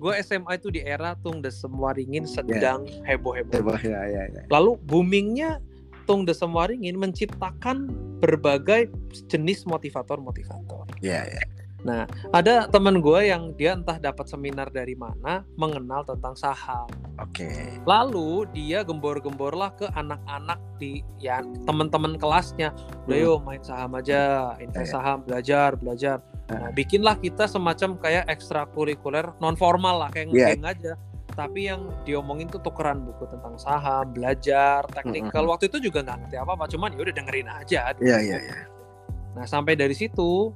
gue 0.00 0.12
SMA 0.24 0.56
itu 0.56 0.72
di 0.72 0.80
era 0.80 1.12
Tung 1.20 1.44
Desem 1.44 1.70
Waringin 1.76 2.24
sedang 2.24 2.88
yeah. 2.88 3.04
heboh-heboh. 3.04 3.52
Heboh, 3.52 3.80
ya, 3.84 4.00
ya, 4.08 4.22
ya. 4.32 4.42
Lalu 4.48 4.80
boomingnya 4.88 5.60
Tung 6.08 6.24
Desem 6.24 6.50
Waringin 6.50 6.96
menciptakan 6.96 7.92
berbagai 8.24 8.88
jenis 9.28 9.68
motivator-motivator. 9.68 10.88
Iya, 11.04 11.20
yeah, 11.20 11.24
iya. 11.28 11.36
Yeah. 11.44 11.60
Nah, 11.80 12.04
ada 12.36 12.68
teman 12.68 13.00
gue 13.00 13.32
yang 13.32 13.56
dia 13.56 13.72
entah 13.72 13.96
dapat 13.96 14.28
seminar 14.28 14.68
dari 14.68 14.92
mana 14.92 15.48
mengenal 15.56 16.04
tentang 16.04 16.36
saham. 16.36 16.88
Oke. 17.16 17.48
Okay. 17.48 17.80
Lalu 17.88 18.48
dia 18.52 18.84
gembor-gemborlah 18.84 19.72
ke 19.76 19.86
anak-anak 19.96 20.60
di 20.76 21.00
ya 21.16 21.40
teman-teman 21.64 22.20
kelasnya. 22.20 22.76
Udah 23.08 23.16
hmm. 23.16 23.26
yuk 23.28 23.38
main 23.48 23.62
saham 23.64 23.96
aja, 23.96 24.52
invest 24.60 24.92
yeah. 24.92 24.94
saham, 24.96 25.18
belajar, 25.24 25.70
belajar. 25.80 26.20
Nah, 26.50 26.74
bikinlah 26.74 27.14
kita 27.22 27.46
semacam 27.46 27.94
kayak 28.02 28.26
ekstrakurikuler 28.26 29.38
non 29.38 29.54
formal 29.54 30.02
lah 30.02 30.10
kayak 30.10 30.34
yeah. 30.34 30.58
aja. 30.66 30.98
Tapi 31.30 31.70
yang 31.70 31.94
diomongin 32.02 32.50
tuh 32.50 32.58
tukeran 32.58 33.06
buku 33.06 33.22
tentang 33.30 33.54
saham, 33.54 34.10
belajar, 34.10 34.82
teknikal. 34.90 35.30
Mm 35.30 35.46
-hmm. 35.46 35.52
Waktu 35.54 35.64
itu 35.70 35.78
juga 35.88 36.02
nggak 36.02 36.26
ngerti 36.26 36.36
apa-apa, 36.42 36.64
cuman 36.66 36.90
ya 36.98 37.00
udah 37.06 37.14
dengerin 37.14 37.48
aja. 37.48 37.80
Iya, 38.02 38.18
iya, 38.18 38.38
iya. 38.42 38.56
Nah, 39.38 39.46
sampai 39.46 39.78
dari 39.78 39.94
situ 39.94 40.50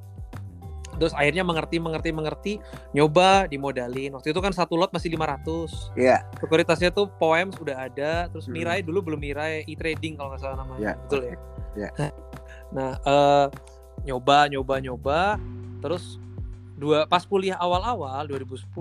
terus 0.98 1.14
akhirnya 1.14 1.42
mengerti 1.42 1.76
mengerti 1.82 2.10
mengerti 2.14 2.52
nyoba 2.94 3.50
dimodalin 3.50 4.14
waktu 4.14 4.30
itu 4.30 4.40
kan 4.40 4.54
satu 4.54 4.78
lot 4.78 4.94
masih 4.94 5.10
500 5.18 5.98
iya 5.98 6.06
yeah. 6.06 6.20
sekuritasnya 6.38 6.94
tuh 6.94 7.10
poem 7.18 7.50
sudah 7.50 7.90
ada 7.90 8.30
terus 8.30 8.46
hmm. 8.46 8.54
Mirai 8.54 8.80
dulu 8.86 9.10
belum 9.10 9.20
Mirai 9.20 9.66
e-trading 9.66 10.14
kalau 10.14 10.34
nggak 10.34 10.42
salah 10.42 10.62
namanya 10.62 10.94
yeah. 10.94 10.96
betul 11.06 11.20
ya 11.26 11.36
yeah. 11.74 11.90
nah 12.76 12.90
uh, 13.02 13.46
nyoba 14.06 14.46
nyoba 14.50 14.74
nyoba 14.78 15.20
terus 15.84 16.16
dua 16.80 17.04
pas 17.04 17.22
kuliah 17.28 17.60
awal-awal 17.60 18.24
2010 18.24 18.72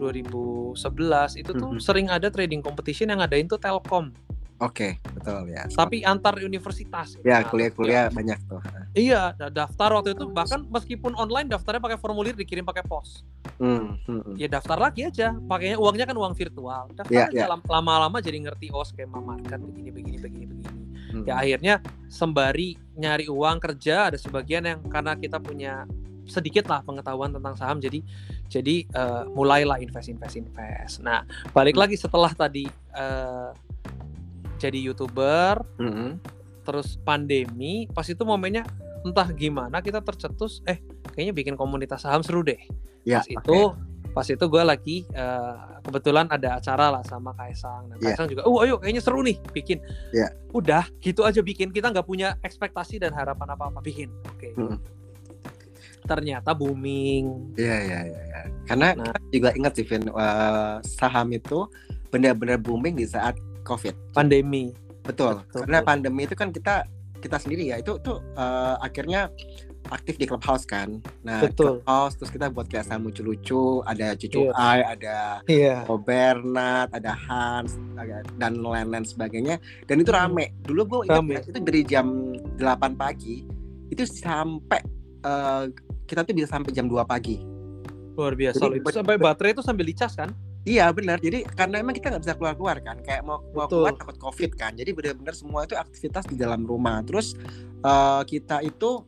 2011 0.00 1.36
itu 1.36 1.50
tuh 1.52 1.68
-hmm. 1.76 1.84
sering 1.84 2.08
ada 2.08 2.32
trading 2.32 2.64
competition 2.64 3.12
yang 3.12 3.20
ngadain 3.20 3.44
tuh 3.44 3.60
Telkom 3.60 4.10
Oke, 4.56 4.96
okay, 4.96 5.12
betul 5.12 5.52
ya. 5.52 5.68
Tapi 5.68 6.00
antar 6.00 6.40
universitas. 6.40 7.20
Ya, 7.20 7.44
kuliah-kuliah 7.44 8.08
ya. 8.08 8.12
banyak 8.12 8.40
tuh. 8.48 8.64
Iya, 8.96 9.36
daftar 9.52 10.00
waktu 10.00 10.16
itu 10.16 10.32
bahkan 10.32 10.64
meskipun 10.72 11.12
online 11.12 11.44
daftarnya 11.52 11.76
pakai 11.76 12.00
formulir 12.00 12.32
dikirim 12.32 12.64
pakai 12.64 12.80
pos. 12.80 13.20
Hmm, 13.60 14.00
hmm, 14.08 14.32
hmm. 14.32 14.34
Ya 14.40 14.48
daftar 14.48 14.80
lagi 14.80 15.04
aja, 15.04 15.36
pakainya 15.44 15.76
uangnya 15.76 16.08
kan 16.08 16.16
uang 16.16 16.32
virtual. 16.32 16.88
Daftar 16.96 17.12
ya, 17.12 17.28
aja 17.28 17.44
ya. 17.52 17.56
lama-lama 17.68 18.16
jadi 18.24 18.48
ngerti 18.48 18.72
oh 18.72 18.80
skema 18.80 19.20
market 19.20 19.60
begini 19.60 19.92
begini 19.92 20.18
begini 20.24 20.44
begini. 20.48 20.80
Hmm. 21.12 21.24
Ya 21.28 21.36
akhirnya 21.36 21.74
sembari 22.08 22.80
nyari 22.96 23.28
uang 23.28 23.60
kerja 23.60 24.08
ada 24.08 24.16
sebagian 24.16 24.64
yang 24.64 24.80
karena 24.88 25.20
kita 25.20 25.36
punya 25.36 25.84
sedikit 26.26 26.66
lah 26.68 26.82
pengetahuan 26.82 27.30
tentang 27.32 27.54
saham 27.54 27.78
jadi 27.78 28.02
jadi 28.50 28.86
uh, 28.94 29.24
mulailah 29.30 29.78
invest 29.78 30.10
invest 30.10 30.36
invest. 30.38 31.00
Nah, 31.02 31.22
balik 31.54 31.78
hmm. 31.78 31.82
lagi 31.86 31.96
setelah 31.98 32.30
tadi 32.34 32.66
uh, 32.94 33.50
jadi 34.56 34.78
youtuber 34.80 35.60
mm 35.76 35.92
-hmm. 35.92 36.10
terus 36.64 36.96
pandemi 37.04 37.86
pas 37.92 38.08
itu 38.08 38.20
momennya 38.24 38.64
entah 39.06 39.28
gimana 39.30 39.78
kita 39.84 40.02
tercetus 40.02 40.64
eh 40.66 40.82
kayaknya 41.14 41.34
bikin 41.36 41.54
komunitas 41.54 42.02
saham 42.02 42.24
seru 42.26 42.42
deh 42.42 42.58
ya, 43.06 43.22
pas 43.22 43.26
okay. 43.28 43.36
itu 43.38 43.58
pas 44.16 44.24
itu 44.24 44.44
gue 44.48 44.62
lagi 44.64 44.96
uh, 45.12 45.76
kebetulan 45.84 46.24
ada 46.32 46.56
acara 46.56 46.88
lah 46.88 47.04
sama 47.04 47.36
Kaisang 47.36 47.92
dan 47.92 48.00
yeah. 48.00 48.16
Kaisang 48.16 48.32
juga 48.32 48.48
oh 48.48 48.64
ayo 48.64 48.80
kayaknya 48.80 49.04
seru 49.04 49.20
nih 49.20 49.36
bikin 49.52 49.78
yeah. 50.10 50.32
udah 50.56 50.88
gitu 51.04 51.20
aja 51.22 51.44
bikin 51.44 51.68
kita 51.68 51.92
nggak 51.92 52.08
punya 52.08 52.40
ekspektasi 52.40 52.96
dan 52.96 53.12
harapan 53.12 53.52
apa 53.52 53.68
apa 53.68 53.80
bikin 53.84 54.08
oke 54.24 54.40
okay. 54.40 54.56
mm. 54.56 54.80
Ternyata 56.06 56.54
booming 56.54 57.54
Iya 57.58 57.76
iya 57.82 57.98
iya. 58.08 58.22
Ya. 58.30 58.40
Karena 58.66 58.88
nah, 58.98 59.16
juga 59.30 59.50
ingat 59.54 59.78
sih 59.78 59.86
Vin, 59.86 60.10
uh, 60.10 60.78
saham 60.82 61.30
itu 61.34 61.66
benar-benar 62.10 62.58
booming 62.62 62.98
di 62.98 63.06
saat 63.06 63.36
COVID. 63.66 64.14
Pandemi. 64.14 64.70
Betul. 65.02 65.42
betul 65.42 65.66
Karena 65.66 65.78
betul. 65.82 65.88
pandemi 65.90 66.22
itu 66.26 66.34
kan 66.34 66.48
kita 66.50 66.86
kita 67.16 67.36
sendiri 67.42 67.74
ya 67.74 67.80
itu 67.80 67.98
tuh 68.02 68.22
uh, 68.38 68.78
akhirnya 68.78 69.30
aktif 69.90 70.18
di 70.18 70.26
clubhouse 70.26 70.66
kan. 70.66 70.98
Nah, 71.22 71.46
Betul. 71.46 71.78
clubhouse 71.78 72.18
terus 72.18 72.30
kita 72.34 72.50
buat 72.50 72.66
kayak 72.66 72.90
sama 72.90 73.06
lucu-lucu, 73.10 73.82
ada 73.86 74.18
Cucu 74.18 74.50
yeah. 74.50 74.58
Ai, 74.58 74.80
ada 74.82 75.16
yeah. 75.46 75.86
Bernard, 75.86 76.90
ada 76.90 77.14
Hans, 77.14 77.78
dan 78.38 78.58
lain-lain 78.58 79.06
sebagainya. 79.06 79.62
Dan 79.86 80.02
itu 80.02 80.10
rame. 80.10 80.54
Dulu 80.66 80.82
gue 80.86 81.00
ingat 81.10 81.46
itu 81.46 81.58
dari 81.62 81.82
jam 81.86 82.34
8 82.58 82.98
pagi 82.98 83.46
itu 83.90 84.02
sampai 84.02 84.82
uh, 85.26 85.64
kita 86.06 86.22
tuh 86.22 86.34
bisa 86.38 86.48
sampai 86.48 86.70
jam 86.70 86.86
2 86.86 87.02
pagi. 87.02 87.42
Luar 88.14 88.38
biasa. 88.38 88.62
Jadi, 88.62 88.80
itu 88.80 88.90
sampai 88.94 89.18
baterai 89.18 89.52
itu 89.52 89.62
sambil 89.66 89.84
dicas 89.84 90.14
kan? 90.14 90.30
Iya 90.66 90.90
benar. 90.90 91.22
Jadi 91.22 91.46
karena 91.46 91.78
emang 91.78 91.94
kita 91.94 92.10
nggak 92.10 92.22
bisa 92.26 92.34
keluar-keluar 92.34 92.82
kan, 92.82 92.98
kayak 93.06 93.22
mau 93.22 93.38
mau 93.54 93.70
keluar 93.70 93.94
takut 93.94 94.18
covid 94.18 94.50
kan. 94.58 94.74
Jadi 94.74 94.90
benar-benar 94.90 95.34
semua 95.38 95.62
itu 95.62 95.78
aktivitas 95.78 96.26
di 96.26 96.34
dalam 96.34 96.66
rumah. 96.66 97.06
Terus 97.06 97.38
uh, 97.86 98.26
kita 98.26 98.66
itu 98.66 99.06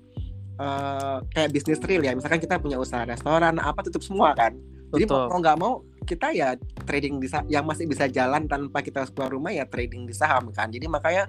uh, 0.63 1.19
kayak 1.35 1.51
bisnis 1.51 1.83
real 1.83 2.07
ya. 2.07 2.15
Misalkan 2.15 2.39
kita 2.39 2.63
punya 2.63 2.79
usaha 2.79 3.03
restoran, 3.03 3.59
apa 3.59 3.83
tutup 3.83 4.07
semua 4.07 4.39
kan. 4.39 4.55
Jadi 4.95 5.05
Betul. 5.11 5.27
mau 5.29 5.39
nggak 5.43 5.59
mau 5.59 5.73
kita 6.07 6.33
ya 6.33 6.55
trading 6.87 7.21
di 7.21 7.29
yang 7.53 7.67
masih 7.69 7.85
bisa 7.85 8.09
jalan 8.09 8.49
tanpa 8.49 8.81
kita 8.81 9.05
keluar 9.13 9.35
rumah 9.35 9.51
ya 9.51 9.67
trading 9.67 10.07
di 10.07 10.15
saham 10.15 10.55
kan. 10.55 10.71
Jadi 10.71 10.87
makanya 10.87 11.27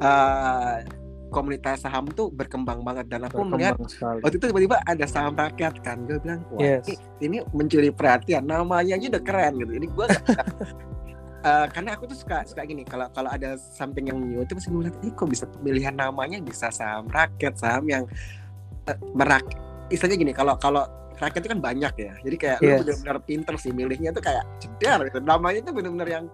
uh, 0.00 0.80
komunitas 1.28 1.84
saham 1.84 2.08
tuh 2.12 2.32
berkembang 2.32 2.82
banget. 2.82 3.06
Dan 3.08 3.28
aku 3.28 3.44
melihat 3.44 3.78
waktu 4.24 4.36
itu 4.36 4.46
tiba-tiba 4.50 4.76
ada 4.84 5.04
saham 5.06 5.36
rakyat 5.36 5.80
kan. 5.80 6.04
Gue 6.08 6.18
bilang 6.20 6.42
wah 6.52 6.60
yes. 6.60 6.88
ini, 6.88 6.96
ini 7.24 7.36
mencuri 7.54 7.92
perhatian. 7.92 8.44
Namanya 8.44 8.96
aja 8.98 9.06
udah 9.12 9.22
keren 9.22 9.52
gitu. 9.60 9.72
Jadi 9.78 9.86
gue 9.86 10.06
uh, 11.44 11.66
karena 11.70 11.90
aku 11.94 12.10
tuh 12.10 12.18
suka 12.18 12.42
suka 12.46 12.62
gini 12.66 12.82
kalau 12.82 13.06
kalau 13.14 13.30
ada 13.30 13.54
something 13.58 14.10
yang 14.10 14.18
new 14.18 14.42
itu 14.42 14.54
mesti 14.56 14.68
ngeliat 14.70 14.96
ini 15.02 15.10
kok 15.14 15.28
bisa 15.30 15.44
pemilihan 15.46 15.94
namanya 15.94 16.38
bisa 16.42 16.72
saham 16.72 17.06
rakyat 17.10 17.54
saham 17.58 17.84
yang 17.86 18.04
uh, 18.90 18.98
merak 19.14 19.44
istilahnya 19.88 20.18
gini 20.18 20.32
kalau 20.34 20.54
kalau 20.58 20.84
rakyat 21.18 21.42
itu 21.42 21.50
kan 21.50 21.60
banyak 21.60 21.94
ya. 21.98 22.12
Jadi 22.22 22.36
kayak 22.38 22.58
yes. 22.62 22.70
lu 22.70 22.82
benar-benar 22.86 23.18
pinter 23.26 23.54
sih 23.58 23.72
milihnya 23.74 24.10
tuh 24.14 24.22
kayak 24.22 24.44
jedar 24.62 25.02
gitu. 25.02 25.18
Namanya 25.18 25.58
itu 25.66 25.70
benar-benar 25.74 26.08
yang 26.08 26.24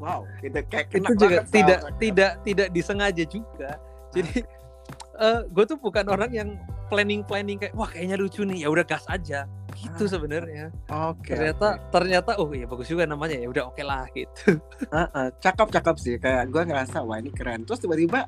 wow 0.00 0.24
gitu. 0.40 0.58
Kayak 0.72 0.86
itu 0.96 1.12
juga 1.20 1.38
tidak 1.52 1.80
tidak 2.00 2.32
tidak 2.44 2.68
disengaja 2.72 3.24
juga 3.28 3.70
jadi 4.10 4.42
uh, 5.20 5.24
eh, 5.24 5.40
gue 5.46 5.64
tuh 5.66 5.78
bukan 5.78 6.04
orang 6.10 6.30
yang 6.32 6.48
planning 6.90 7.22
planning 7.22 7.60
kayak 7.60 7.74
wah 7.78 7.86
kayaknya 7.86 8.18
lucu 8.18 8.42
nih. 8.42 8.66
Ya 8.66 8.68
udah 8.68 8.82
gas 8.82 9.06
aja. 9.06 9.46
Gitu 9.78 10.04
ah, 10.04 10.10
sebenarnya. 10.10 10.64
Oke 10.90 11.30
okay, 11.30 11.34
ternyata 11.38 11.66
okay. 11.78 11.88
ternyata 11.94 12.30
oh 12.42 12.50
iya 12.50 12.66
bagus 12.66 12.90
juga 12.90 13.06
namanya. 13.06 13.38
Ya 13.38 13.48
udah 13.48 13.64
oke 13.70 13.78
okay 13.78 13.84
lah 13.86 14.04
gitu. 14.10 14.58
Uh, 14.90 15.06
uh, 15.14 15.28
cakep 15.38 15.68
cakep 15.70 15.96
sih. 16.02 16.14
Kayak 16.18 16.50
gue 16.50 16.62
ngerasa 16.66 17.06
wah 17.06 17.22
ini 17.22 17.30
keren. 17.30 17.62
Terus 17.62 17.78
tiba-tiba 17.78 18.26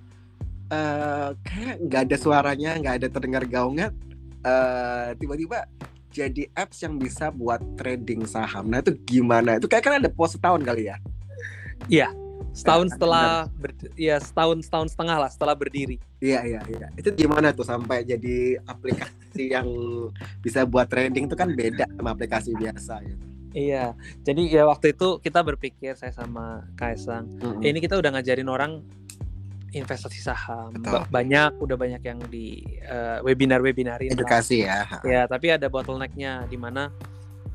uh, 0.71 1.31
kayak 1.43 1.77
nggak 1.83 2.03
ada 2.09 2.17
suaranya 2.17 2.71
nggak 2.79 2.95
ada 3.03 3.09
terdengar 3.11 3.43
gaungnya 3.51 3.91
uh, 4.47 5.11
tiba-tiba 5.19 5.67
jadi 6.13 6.45
apps 6.53 6.85
yang 6.85 7.01
bisa 7.01 7.33
buat 7.33 7.59
trading 7.75 8.29
saham. 8.29 8.69
Nah 8.69 8.85
itu 8.85 8.95
gimana? 9.03 9.57
Itu 9.57 9.67
kayak 9.67 9.83
kan 9.83 9.95
ada 9.99 10.13
pos 10.13 10.37
setahun 10.37 10.61
kali 10.63 10.93
ya? 10.93 10.97
Iya 11.91 12.22
setahun 12.53 12.93
setelah 12.93 13.49
ber, 13.57 13.73
ya 13.97 14.21
setahun 14.21 14.65
setahun 14.65 14.89
setengah 14.93 15.17
lah 15.17 15.31
setelah 15.33 15.57
berdiri. 15.57 15.97
Iya 16.21 16.41
iya 16.45 16.61
iya. 16.69 16.87
Itu 16.97 17.13
gimana 17.17 17.51
tuh 17.57 17.65
sampai 17.65 18.05
jadi 18.05 18.61
aplikasi 18.69 19.57
yang 19.57 19.69
bisa 20.45 20.69
buat 20.69 20.89
trading 20.93 21.29
itu 21.29 21.37
kan 21.37 21.57
beda 21.57 21.89
sama 21.97 22.13
aplikasi 22.13 22.53
biasa 22.53 23.01
gitu 23.09 23.33
iya 23.53 23.93
jadi 24.25 24.43
ya 24.49 24.63
waktu 24.65 24.97
itu 24.97 25.21
kita 25.21 25.45
berpikir 25.45 25.93
saya 25.97 26.13
sama 26.13 26.65
Kaisang 26.77 27.29
mm 27.37 27.41
-hmm. 27.41 27.69
ini 27.69 27.79
kita 27.85 28.01
udah 28.01 28.17
ngajarin 28.17 28.49
orang 28.49 28.73
investasi 29.73 30.21
saham. 30.21 30.77
Betul. 30.77 31.09
banyak 31.09 31.57
udah 31.57 31.77
banyak 31.81 32.03
yang 32.05 32.21
di 32.29 32.61
uh, 32.85 33.25
webinar 33.25 33.65
webinar 33.65 34.05
edukasi 34.05 34.69
ya. 34.69 34.85
Ya 35.01 35.25
tapi 35.25 35.49
ada 35.49 35.67
bottlenecknya 35.73 36.45
di 36.45 36.61
mana 36.61 36.93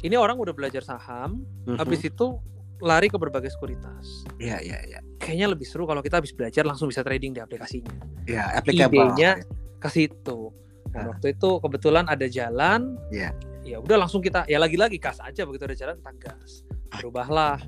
ini 0.01 0.17
orang 0.17 0.37
udah 0.41 0.49
belajar 0.49 0.81
saham 0.81 1.45
mm 1.45 1.45
-hmm. 1.45 1.77
habis 1.77 2.01
itu 2.01 2.41
lari 2.81 3.07
ke 3.09 3.17
berbagai 3.17 3.49
sekuritas. 3.53 4.27
Iya, 4.37 4.61
iya, 4.61 4.77
iya. 4.85 4.99
Kayaknya 5.17 5.47
lebih 5.57 5.65
seru 5.65 5.89
kalau 5.89 6.01
kita 6.05 6.21
habis 6.21 6.33
belajar 6.33 6.63
langsung 6.63 6.89
bisa 6.89 7.01
trading 7.01 7.33
di 7.33 7.41
aplikasinya. 7.41 7.93
Iya, 8.29 8.61
applicable. 8.61 9.13
Idenya 9.13 9.41
ke 9.81 9.89
situ. 9.89 10.53
Nah, 10.93 10.93
nah, 10.93 11.05
waktu 11.13 11.33
itu 11.33 11.49
kebetulan 11.61 12.05
ada 12.05 12.25
jalan. 12.29 12.95
Iya. 13.09 13.33
Ya 13.67 13.77
udah 13.83 14.07
langsung 14.07 14.23
kita 14.23 14.47
ya 14.47 14.63
lagi-lagi 14.63 14.95
kas 14.95 15.19
aja 15.19 15.43
begitu 15.43 15.67
ada 15.67 15.75
jalan 15.75 15.95
kita 15.99 16.11
gas. 16.31 16.63
Ah. 16.93 17.03
Berubahlah. 17.03 17.59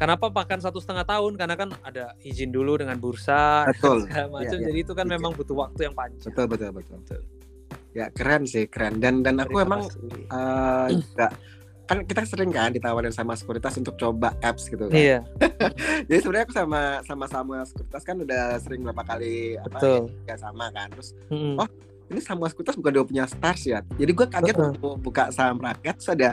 Kenapa 0.00 0.32
makan 0.32 0.58
satu 0.58 0.80
setengah 0.80 1.04
tahun? 1.04 1.36
Karena 1.36 1.54
kan 1.54 1.70
ada 1.84 2.16
izin 2.24 2.50
dulu 2.50 2.80
dengan 2.80 2.96
bursa, 2.98 3.68
betul. 3.70 4.08
macam. 4.08 4.58
Ya, 4.58 4.58
ya. 4.58 4.66
Jadi 4.72 4.78
itu 4.82 4.92
kan 4.96 5.06
ya. 5.06 5.14
memang 5.14 5.36
butuh 5.36 5.54
waktu 5.54 5.86
yang 5.86 5.94
panjang. 5.94 6.32
Betul, 6.32 6.46
betul, 6.48 6.70
betul. 6.74 6.96
betul. 7.04 7.20
Ya 7.92 8.08
keren 8.08 8.48
sih, 8.48 8.64
keren. 8.66 8.98
Dan 8.98 9.20
dan 9.20 9.38
aku 9.38 9.60
Terima 9.60 9.68
emang 9.68 9.82
uh, 10.32 10.88
juga 10.90 11.26
kan 11.86 11.98
kita 12.06 12.22
sering 12.24 12.50
kan 12.54 12.70
ditawarin 12.70 13.12
sama 13.12 13.34
sekuritas 13.34 13.74
untuk 13.76 13.98
coba 13.98 14.32
apps 14.40 14.70
gitu 14.70 14.86
kan. 14.86 14.94
Iya. 14.94 15.18
Jadi 16.08 16.18
sebenarnya 16.22 16.44
aku 16.46 16.54
sama 16.54 16.80
sama 17.04 17.26
sama 17.26 17.56
sekuritas 17.66 18.02
kan 18.06 18.16
udah 18.22 18.56
sering 18.62 18.80
berapa 18.86 19.02
kali 19.02 19.58
apa 19.58 19.78
Betul. 19.78 20.02
ya 20.24 20.36
sama 20.38 20.70
kan. 20.70 20.88
Terus 20.94 21.08
hmm. 21.28 21.56
oh 21.58 21.68
ini 22.12 22.20
sama 22.20 22.46
sekuritas 22.48 22.76
bukan 22.78 22.90
dia 22.92 23.04
punya 23.04 23.24
stars 23.26 23.62
ya. 23.66 23.78
Jadi 23.98 24.12
gue 24.12 24.26
kaget 24.28 24.56
uh 24.56 24.96
buka 25.00 25.32
saham 25.34 25.58
rakyat 25.58 25.96
sudah 25.98 26.32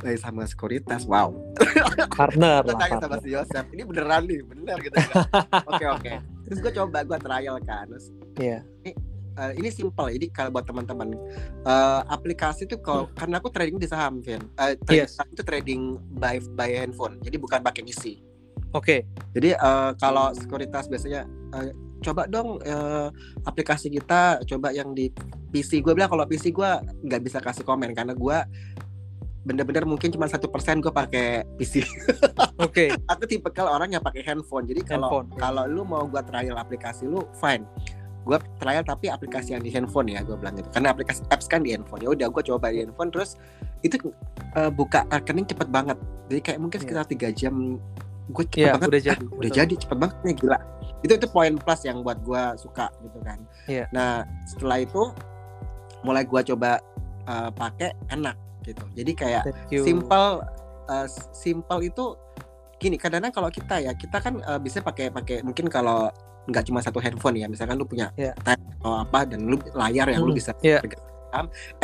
dari 0.00 0.18
sama 0.18 0.46
sekuritas. 0.46 1.04
Wow. 1.04 1.34
Partner 2.18 2.62
lah. 2.62 2.76
Tanya 2.78 2.98
sama 3.02 3.16
si 3.20 3.34
Yosef, 3.34 3.66
ini 3.74 3.82
beneran 3.82 4.22
nih, 4.30 4.40
bener 4.46 4.76
gitu. 4.80 4.94
Kan. 4.94 5.26
Oke 5.74 5.84
oke. 5.90 6.12
Terus 6.48 6.58
gue 6.64 6.72
coba 6.72 6.98
gue 7.04 7.18
trial 7.18 7.56
kan. 7.66 7.84
Terus, 7.90 8.06
Iya. 8.38 8.62
Ini 8.86 8.94
uh, 9.38 9.52
ini 9.54 9.70
simple 9.70 10.10
jadi 10.10 10.26
kalau 10.34 10.50
buat 10.58 10.66
teman-teman 10.66 11.14
uh, 11.62 12.02
aplikasi 12.10 12.66
itu 12.66 12.76
kalau 12.82 13.06
hmm. 13.06 13.14
karena 13.14 13.34
aku 13.38 13.48
trading 13.54 13.78
di 13.78 13.86
saham 13.86 14.18
Vin 14.20 14.42
uh, 14.58 14.74
trading 14.82 15.06
yes. 15.06 15.22
itu 15.30 15.42
trading 15.46 15.96
by 16.18 16.42
by 16.58 16.68
handphone 16.74 17.22
jadi 17.22 17.38
bukan 17.38 17.62
pakai 17.62 17.86
PC 17.86 18.18
oke 18.74 18.82
okay. 18.82 19.00
jadi 19.32 19.54
uh, 19.62 19.94
kalau 19.96 20.34
sekuritas 20.34 20.90
biasanya 20.90 21.24
uh, 21.54 21.70
coba 22.02 22.26
dong 22.30 22.62
uh, 22.62 23.10
aplikasi 23.46 23.90
kita 23.90 24.42
coba 24.46 24.74
yang 24.74 24.94
di 24.94 25.10
PC 25.54 25.82
gue 25.82 25.94
bilang 25.94 26.10
kalau 26.10 26.26
PC 26.26 26.50
gue 26.50 26.70
nggak 27.06 27.22
bisa 27.22 27.38
kasih 27.38 27.62
komen 27.62 27.94
karena 27.94 28.14
gue 28.14 28.38
bener-bener 29.48 29.88
mungkin 29.88 30.12
cuma 30.12 30.28
satu 30.28 30.52
persen 30.52 30.84
gue 30.84 30.92
pakai 30.92 31.40
PC. 31.56 31.80
Oke. 32.60 32.60
Okay. 32.60 32.88
aku 33.08 33.24
tipe 33.24 33.48
kalau 33.48 33.72
orang 33.72 33.96
yang 33.96 34.04
pakai 34.04 34.20
handphone. 34.20 34.68
Jadi 34.68 34.84
kalau 34.84 35.24
kalau 35.40 35.64
lu 35.64 35.88
mau 35.88 36.04
gue 36.04 36.20
trial 36.28 36.60
aplikasi 36.60 37.08
lu 37.08 37.24
fine 37.40 37.64
gue 38.28 38.38
trial 38.60 38.84
tapi 38.84 39.08
aplikasi 39.08 39.56
yang 39.56 39.64
di 39.64 39.72
handphone 39.72 40.12
ya 40.12 40.20
gue 40.20 40.36
bilang 40.36 40.52
gitu. 40.60 40.68
Karena 40.68 40.92
aplikasi 40.92 41.24
apps 41.32 41.48
kan 41.48 41.64
di 41.64 41.72
handphone. 41.72 42.04
Ya 42.04 42.12
udah 42.12 42.28
gue 42.28 42.42
coba 42.44 42.68
di 42.68 42.84
handphone 42.84 43.08
terus 43.08 43.40
itu 43.80 43.96
uh, 44.52 44.68
buka 44.68 45.08
rekening 45.08 45.48
cepet 45.48 45.68
banget. 45.72 45.96
Jadi 46.28 46.40
kayak 46.44 46.58
mungkin 46.60 46.78
iya. 46.78 46.84
sekitar 46.84 47.04
tiga 47.08 47.28
yeah. 47.32 47.36
jam 47.40 47.54
gue 48.28 48.44
cepet 48.44 48.60
yeah, 48.60 48.72
banget. 48.76 48.88
udah 48.92 49.00
jadi 49.00 49.24
ah, 49.24 49.38
udah 49.40 49.50
jadi 49.50 49.74
cepet 49.80 49.96
banget. 49.96 50.16
Nih 50.28 50.34
gila. 50.36 50.58
Itu 51.00 51.12
itu 51.16 51.26
poin 51.32 51.52
plus 51.56 51.80
yang 51.88 52.04
buat 52.04 52.18
gue 52.20 52.42
suka 52.60 52.92
gitu 53.00 53.18
kan. 53.24 53.40
Yeah. 53.64 53.88
nah 53.92 54.28
setelah 54.44 54.84
itu 54.84 55.12
mulai 56.04 56.28
gue 56.28 56.40
coba 56.52 56.84
uh, 57.24 57.48
pakai 57.56 57.96
enak 58.12 58.36
gitu. 58.68 58.84
Jadi 58.92 59.12
kayak 59.16 59.42
simple 59.72 60.44
uh, 60.92 61.06
simple 61.32 61.80
itu 61.80 62.12
gini 62.78 62.94
kadang-kadang 62.94 63.34
kalau 63.34 63.50
kita 63.50 63.82
ya 63.82 63.92
kita 63.98 64.22
kan 64.22 64.38
uh, 64.46 64.60
bisa 64.62 64.78
pakai 64.78 65.10
pakai 65.10 65.42
mungkin 65.42 65.66
kalau 65.66 66.14
nggak 66.48 66.64
cuma 66.66 66.80
satu 66.80 66.98
handphone 66.98 67.36
ya. 67.38 67.46
Misalkan 67.46 67.76
lu 67.76 67.84
punya 67.84 68.10
yeah. 68.16 68.32
tab 68.40 68.58
atau 68.80 69.04
apa 69.04 69.28
dan 69.28 69.44
lu 69.44 69.60
layar 69.76 70.08
yang 70.08 70.24
hmm. 70.24 70.30
lu 70.32 70.38
bisa 70.38 70.56
yeah. 70.64 70.80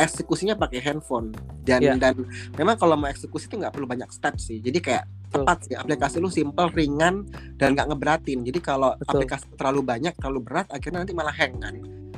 eksekusinya 0.01 0.57
pakai 0.57 0.81
handphone. 0.81 1.31
Dan 1.61 1.85
yeah. 1.85 1.95
dan 1.95 2.25
memang 2.57 2.75
kalau 2.75 2.97
mau 2.97 3.07
eksekusi 3.07 3.45
itu 3.45 3.61
nggak 3.61 3.77
perlu 3.77 3.85
banyak 3.85 4.09
step 4.09 4.35
sih. 4.41 4.57
Jadi 4.59 4.81
kayak 4.81 5.05
tepat 5.29 5.57
sih. 5.69 5.75
Aplikasi 5.77 6.17
lu 6.17 6.33
simple 6.33 6.67
ringan 6.73 7.29
dan 7.61 7.77
nggak 7.77 7.93
ngeberatin. 7.93 8.41
Jadi 8.41 8.59
kalau 8.59 8.97
aplikasi 8.97 9.45
terlalu 9.53 9.85
banyak 9.85 10.13
terlalu 10.17 10.39
berat 10.41 10.67
akhirnya 10.73 11.05
nanti 11.05 11.13
malah 11.13 11.35
hang 11.35 11.61
kan. 11.61 11.75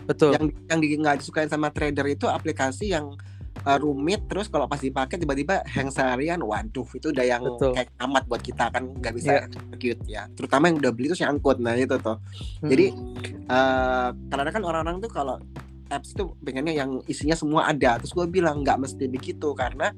Betul. 0.07 0.31
Yang 0.39 0.55
yang 0.71 0.79
nggak 1.03 1.17
disukain 1.19 1.51
sama 1.51 1.67
trader 1.69 2.07
itu 2.07 2.31
aplikasi 2.31 2.95
yang 2.95 3.11
uh, 3.67 3.77
rumit 3.77 4.23
terus 4.31 4.47
kalau 4.47 4.65
pas 4.71 4.79
dipakai 4.79 5.19
tiba-tiba 5.19 5.59
hang 5.67 5.91
seharian 5.91 6.39
waduh 6.39 6.87
itu 6.95 7.11
udah 7.11 7.25
yang 7.27 7.43
Betul. 7.43 7.75
kayak 7.75 7.91
amat 7.99 8.23
buat 8.31 8.39
kita 8.39 8.71
kan 8.71 8.87
nggak 8.95 9.13
bisa 9.13 9.31
yeah. 9.35 9.45
execute 9.51 10.01
ya 10.07 10.23
terutama 10.39 10.71
yang 10.71 10.79
udah 10.79 10.91
beli 10.95 11.11
itu 11.11 11.19
nyangkut 11.19 11.59
nah 11.59 11.75
itu 11.75 11.99
tuh 11.99 12.17
hmm. 12.63 12.69
jadi 12.71 12.85
uh, 13.51 14.09
karena 14.31 14.51
kan 14.55 14.63
orang-orang 14.63 15.03
tuh 15.03 15.11
kalau 15.11 15.35
apps 15.87 16.11
itu 16.11 16.35
pengennya 16.43 16.75
yang 16.75 16.99
isinya 17.07 17.35
semua 17.35 17.71
ada 17.71 17.95
terus 17.99 18.11
gue 18.11 18.27
bilang 18.27 18.63
nggak 18.63 18.75
mesti 18.75 19.07
begitu 19.07 19.55
karena 19.55 19.91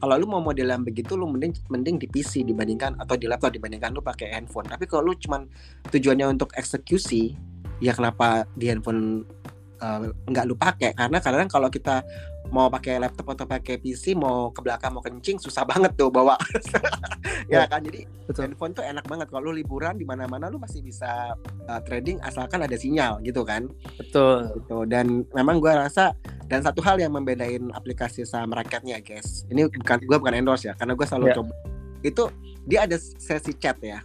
kalau 0.00 0.16
lu 0.16 0.26
mau 0.28 0.40
model 0.40 0.72
yang 0.72 0.84
begitu 0.84 1.12
lu 1.12 1.28
mending 1.28 1.52
mending 1.68 2.00
di 2.00 2.08
PC 2.08 2.44
dibandingkan 2.44 2.96
atau 2.96 3.20
di 3.20 3.28
laptop 3.28 3.52
dibandingkan 3.52 3.92
lu 3.92 4.00
pakai 4.00 4.32
handphone 4.32 4.64
tapi 4.64 4.88
kalau 4.88 5.12
lu 5.12 5.14
cuman 5.16 5.44
tujuannya 5.92 6.32
untuk 6.32 6.56
eksekusi 6.56 7.36
ya 7.84 7.92
kenapa 7.92 8.48
di 8.56 8.72
handphone 8.72 9.28
uh, 9.80 10.10
nggak 10.28 10.44
lu 10.46 10.54
pakai. 10.56 10.92
Karena 10.96 11.18
kadang 11.20 11.48
kalau 11.48 11.68
kita 11.68 12.02
mau 12.50 12.70
pakai 12.70 13.02
laptop 13.02 13.34
atau 13.34 13.46
pakai 13.46 13.82
PC 13.82 14.14
mau 14.14 14.54
ke 14.54 14.62
belakang 14.62 14.94
mau 14.94 15.02
kencing 15.02 15.42
susah 15.42 15.66
banget 15.66 15.94
tuh 15.98 16.10
bawa. 16.10 16.36
Ya 17.46 17.62
kan? 17.68 17.84
Jadi 17.84 18.08
Betul. 18.26 18.50
handphone 18.50 18.74
tuh 18.74 18.82
enak 18.82 19.06
banget. 19.06 19.30
Kalau 19.30 19.52
lu 19.52 19.60
liburan 19.60 19.94
di 19.94 20.02
mana-mana 20.02 20.50
lu 20.50 20.58
masih 20.58 20.82
bisa 20.82 21.36
uh, 21.70 21.80
trading 21.84 22.18
asalkan 22.24 22.58
ada 22.58 22.74
sinyal 22.74 23.22
gitu 23.22 23.46
kan? 23.46 23.70
Betul. 24.00 24.50
Gitu. 24.56 24.78
Dan 24.90 25.22
memang 25.30 25.62
gue 25.62 25.70
rasa 25.70 26.16
dan 26.50 26.64
satu 26.64 26.82
hal 26.82 26.98
yang 26.98 27.14
membedain 27.14 27.70
aplikasi 27.70 28.26
saham 28.26 28.50
rakyatnya 28.50 28.98
guys. 28.98 29.46
Ini 29.46 29.68
bukan 29.70 29.98
gue 30.02 30.16
bukan 30.18 30.34
endorse 30.34 30.66
ya 30.66 30.74
karena 30.74 30.98
gue 30.98 31.06
selalu 31.06 31.26
yeah. 31.30 31.36
coba. 31.38 31.54
Itu 32.02 32.24
dia 32.66 32.78
ada 32.88 32.96
sesi 32.98 33.54
chat 33.54 33.78
ya 33.78 34.02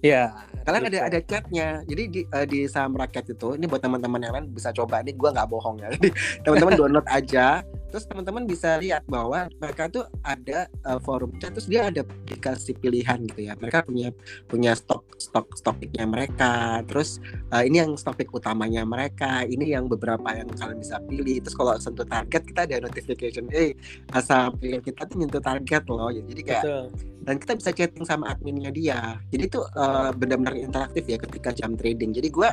Iya. 0.00 0.32
Kalian 0.64 0.92
ada 0.92 0.98
ada 1.08 1.18
chatnya. 1.24 1.68
Jadi 1.84 2.02
di, 2.08 2.20
uh, 2.28 2.46
di 2.48 2.68
saham 2.68 2.96
rakyat 2.96 3.32
itu, 3.32 3.56
ini 3.56 3.64
buat 3.64 3.80
teman-teman 3.80 4.20
yang 4.20 4.32
lain 4.36 4.46
bisa 4.52 4.72
coba. 4.72 5.00
Ini 5.04 5.16
gue 5.16 5.28
nggak 5.32 5.48
bohong 5.48 5.76
ya. 5.80 5.88
Jadi 5.96 6.08
teman-teman 6.44 6.72
download 6.76 7.06
aja. 7.08 7.64
Terus 7.90 8.06
teman-teman 8.06 8.46
bisa 8.46 8.78
lihat 8.78 9.02
bahwa 9.10 9.50
mereka 9.58 9.90
tuh 9.90 10.06
ada 10.22 10.70
uh, 10.86 11.02
forum 11.02 11.34
chat. 11.42 11.50
Terus 11.52 11.68
dia 11.68 11.90
ada 11.90 12.02
dikasih 12.06 12.78
pilihan 12.78 13.18
gitu 13.26 13.50
ya. 13.50 13.58
Mereka 13.58 13.84
punya 13.84 14.14
punya 14.46 14.72
stok 14.78 15.18
stok 15.18 15.58
stoknya 15.58 16.06
mereka. 16.06 16.80
Terus 16.86 17.18
uh, 17.50 17.66
ini 17.66 17.82
yang 17.82 17.98
topik 17.98 18.30
utamanya 18.30 18.86
mereka. 18.86 19.42
Ini 19.42 19.78
yang 19.78 19.90
beberapa 19.90 20.30
yang 20.32 20.48
kalian 20.54 20.78
bisa 20.78 21.02
pilih. 21.04 21.42
Terus 21.42 21.56
kalau 21.58 21.74
sentuh 21.76 22.06
target 22.06 22.42
kita 22.46 22.60
ada 22.64 22.76
notification. 22.86 23.50
Eh 23.50 23.74
asal 24.14 24.54
pilih 24.56 24.80
kita 24.80 25.04
tuh 25.04 25.18
nyentuh 25.18 25.42
target 25.42 25.82
loh. 25.90 26.08
Jadi 26.14 26.42
kayak 26.46 26.64
Betul 26.64 27.10
dan 27.20 27.36
kita 27.36 27.52
bisa 27.56 27.70
chatting 27.70 28.06
sama 28.08 28.32
adminnya 28.32 28.72
dia 28.72 29.20
jadi 29.28 29.44
itu 29.44 29.60
uh, 29.76 30.10
benar-benar 30.16 30.56
interaktif 30.56 31.04
ya 31.04 31.20
ketika 31.20 31.52
jam 31.52 31.76
trading 31.76 32.16
jadi 32.16 32.28
gue 32.32 32.48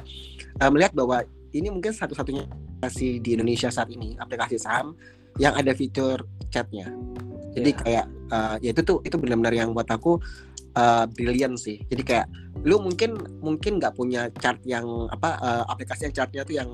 uh, 0.60 0.70
melihat 0.72 0.92
bahwa 0.92 1.24
ini 1.56 1.72
mungkin 1.72 1.96
satu-satunya 1.96 2.44
aplikasi 2.78 3.24
di 3.24 3.40
Indonesia 3.40 3.72
saat 3.72 3.90
ini 3.90 4.20
aplikasi 4.20 4.60
saham 4.60 4.94
yang 5.38 5.54
ada 5.58 5.72
fitur 5.74 6.22
chatnya 6.50 6.90
jadi 7.58 7.70
yeah. 7.74 7.82
kayak 7.82 8.06
uh, 8.30 8.56
ya 8.62 8.70
itu 8.74 8.82
tuh 8.86 8.98
itu 9.02 9.16
benar-benar 9.18 9.54
yang 9.54 9.74
buat 9.74 9.90
aku 9.90 10.22
uh, 10.78 11.06
brilliant 11.10 11.58
sih 11.58 11.82
jadi 11.90 12.04
kayak 12.04 12.28
lu 12.66 12.82
mungkin 12.82 13.16
mungkin 13.40 13.78
nggak 13.78 13.94
punya 13.96 14.30
chart 14.42 14.60
yang 14.66 14.86
apa 15.14 15.38
uh, 15.40 15.64
aplikasi 15.70 16.10
yang 16.10 16.16
chartnya 16.16 16.42
tuh 16.44 16.56
yang 16.58 16.70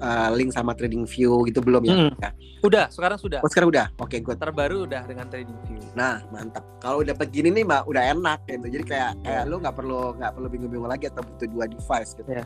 uh, 0.00 0.28
link 0.34 0.50
sama 0.50 0.72
Trading 0.74 1.04
View 1.06 1.44
gitu 1.46 1.60
belum 1.60 1.82
ya? 1.86 1.94
Hmm. 1.94 2.12
ya? 2.18 2.30
Udah, 2.60 2.84
sekarang 2.92 3.16
sudah. 3.16 3.40
Oh, 3.40 3.48
sekarang 3.48 3.72
udah. 3.72 3.86
Oke, 4.00 4.16
okay, 4.16 4.18
gue 4.20 4.34
terbaru 4.36 4.84
udah 4.84 5.04
dengan 5.08 5.28
Trading 5.28 5.56
View. 5.68 5.80
Nah, 5.96 6.20
mantap. 6.32 6.64
Kalau 6.80 7.00
udah 7.00 7.16
begini 7.16 7.52
nih, 7.52 7.64
Mbak, 7.64 7.82
udah 7.88 8.02
enak 8.16 8.40
gitu. 8.48 8.66
Jadi 8.68 8.84
kayak 8.84 9.12
kayak 9.24 9.42
lu 9.48 9.56
nggak 9.60 9.76
perlu 9.76 10.00
nggak 10.16 10.32
perlu 10.36 10.48
bingung-bingung 10.48 10.90
lagi 10.90 11.08
atau 11.08 11.22
butuh 11.24 11.48
dua 11.48 11.64
device 11.68 12.12
gitu. 12.16 12.30
Ya. 12.32 12.44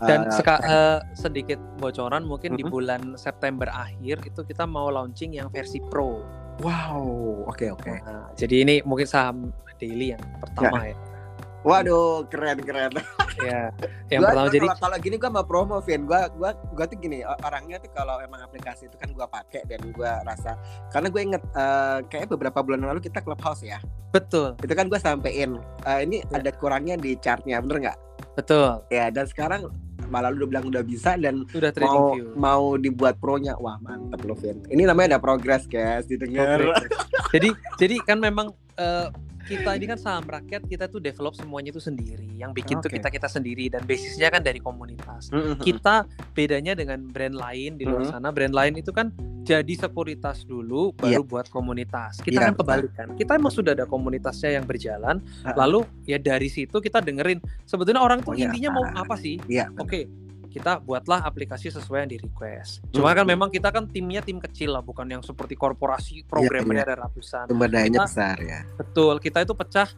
Dan 0.00 0.28
uh, 0.28 0.32
seka, 0.32 0.56
uh, 0.64 0.98
sedikit 1.12 1.60
bocoran 1.80 2.24
mungkin 2.24 2.54
uh 2.54 2.56
-huh. 2.56 2.60
di 2.60 2.64
bulan 2.64 3.02
September 3.20 3.68
akhir 3.68 4.24
itu 4.24 4.40
kita 4.44 4.64
mau 4.64 4.88
launching 4.88 5.36
yang 5.36 5.48
versi 5.52 5.80
Pro. 5.92 6.24
Wow, 6.60 7.48
oke 7.48 7.56
okay, 7.56 7.68
oke. 7.72 7.82
Okay. 7.84 7.96
Nah, 8.04 8.28
jadi 8.36 8.56
ini 8.64 8.74
mungkin 8.84 9.08
saham 9.08 9.48
daily 9.80 10.12
yang 10.12 10.22
pertama 10.44 10.84
ya. 10.84 10.92
ya. 10.92 10.96
Waduh, 11.60 12.24
keren 12.32 12.56
keren. 12.64 12.88
ya, 13.44 13.68
yang 14.12 14.24
gua, 14.24 14.32
pertama 14.32 14.48
gua, 14.48 14.54
jadi 14.56 14.66
kalau, 14.80 14.96
gini 14.96 15.16
gue 15.20 15.30
mau 15.32 15.44
promo, 15.44 15.76
Vin. 15.84 16.08
Gue 16.08 16.20
gua 16.40 16.56
gua 16.56 16.84
tuh 16.88 16.96
gini 16.96 17.20
orangnya 17.24 17.76
tuh 17.84 17.92
kalau 17.92 18.16
emang 18.24 18.40
aplikasi 18.40 18.88
itu 18.88 18.96
kan 18.96 19.12
gue 19.12 19.26
pakai 19.28 19.68
dan 19.68 19.80
gue 19.92 20.12
rasa 20.24 20.56
karena 20.88 21.12
gue 21.12 21.20
inget 21.20 21.42
uh, 21.52 22.00
kayak 22.08 22.32
beberapa 22.32 22.64
bulan 22.64 22.80
lalu 22.88 23.04
kita 23.04 23.20
clubhouse 23.20 23.60
ya. 23.60 23.76
Betul. 24.10 24.56
Itu 24.64 24.72
kan 24.72 24.88
gue 24.88 24.96
sampein 24.96 25.60
uh, 25.84 26.00
ini 26.00 26.24
ya. 26.32 26.40
ada 26.40 26.50
kurangnya 26.56 26.96
di 26.96 27.12
chartnya, 27.20 27.60
bener 27.60 27.88
nggak? 27.88 27.98
Betul. 28.38 28.82
Ya 28.90 29.10
dan 29.10 29.26
sekarang 29.26 29.70
malah 30.10 30.34
lu 30.34 30.42
udah 30.42 30.48
bilang 30.50 30.64
udah 30.66 30.82
bisa 30.82 31.14
dan 31.14 31.46
udah 31.46 31.70
mau 31.86 32.18
view. 32.18 32.26
mau 32.34 32.64
dibuat 32.74 33.14
pro-nya 33.22 33.54
wah 33.62 33.78
mantep 33.78 34.18
lo 34.26 34.34
Vin 34.34 34.58
ini 34.66 34.82
namanya 34.82 35.16
ada 35.16 35.20
progress 35.22 35.70
guys 35.70 36.10
didengar 36.10 36.58
jadi 37.30 37.54
jadi 37.78 38.02
kan 38.02 38.18
memang 38.18 38.50
uh, 38.74 39.06
kita 39.46 39.70
ini 39.76 39.86
kan 39.88 39.98
saham 39.98 40.24
rakyat 40.26 40.62
kita 40.68 40.84
tuh 40.90 41.00
develop 41.00 41.36
semuanya 41.36 41.72
itu 41.72 41.82
sendiri 41.82 42.28
yang 42.36 42.52
bikin 42.52 42.78
okay. 42.78 42.84
tuh 42.88 42.90
kita 42.96 43.08
kita 43.08 43.28
sendiri 43.28 43.68
dan 43.72 43.84
basisnya 43.84 44.28
kan 44.32 44.42
dari 44.44 44.60
komunitas 44.60 45.32
mm-hmm. 45.32 45.60
kita 45.60 46.04
bedanya 46.32 46.72
dengan 46.76 47.04
brand 47.08 47.36
lain 47.36 47.76
di 47.80 47.84
luar 47.88 48.04
mm-hmm. 48.04 48.14
sana 48.16 48.28
brand 48.32 48.54
lain 48.54 48.74
itu 48.80 48.92
kan 48.92 49.12
jadi 49.40 49.74
sekuritas 49.74 50.44
dulu 50.44 50.92
baru 50.94 51.20
yeah. 51.20 51.24
buat 51.24 51.46
komunitas 51.48 52.20
kita 52.20 52.38
yeah, 52.38 52.46
kan 52.52 52.54
kebalikan 52.54 53.06
kita 53.16 53.40
emang 53.40 53.52
sudah 53.52 53.72
ada 53.72 53.88
komunitasnya 53.88 54.60
yang 54.60 54.64
berjalan 54.68 55.18
uh-huh. 55.20 55.56
lalu 55.56 55.80
ya 56.04 56.20
dari 56.20 56.46
situ 56.52 56.78
kita 56.78 57.00
dengerin 57.00 57.40
sebetulnya 57.64 58.04
orang 58.04 58.20
tuh 58.20 58.32
oh, 58.32 58.38
iya. 58.38 58.48
intinya 58.48 58.70
yeah. 58.70 58.76
mau 58.76 58.84
apa 58.94 59.14
sih 59.16 59.36
yeah, 59.48 59.68
oke 59.80 59.88
okay, 59.88 60.04
kita 60.50 60.82
buatlah 60.82 61.22
aplikasi 61.22 61.70
sesuai 61.70 62.04
yang 62.04 62.10
di 62.10 62.18
request. 62.18 62.82
Cuma 62.90 63.14
kan 63.14 63.22
hmm. 63.22 63.32
memang 63.38 63.48
kita 63.48 63.70
kan 63.70 63.86
timnya 63.86 64.20
tim 64.20 64.42
kecil 64.42 64.74
lah, 64.74 64.82
bukan 64.82 65.06
yang 65.06 65.22
seperti 65.22 65.54
korporasi 65.54 66.26
programnya 66.26 66.82
yeah, 66.82 66.84
yeah. 66.84 66.96
ada 66.98 67.04
ratusan. 67.06 67.44
Sumber 67.46 67.70
dayanya 67.70 67.98
besar 68.02 68.36
ya. 68.42 68.60
Betul, 68.74 69.22
kita 69.22 69.46
itu 69.46 69.54
pecah 69.54 69.88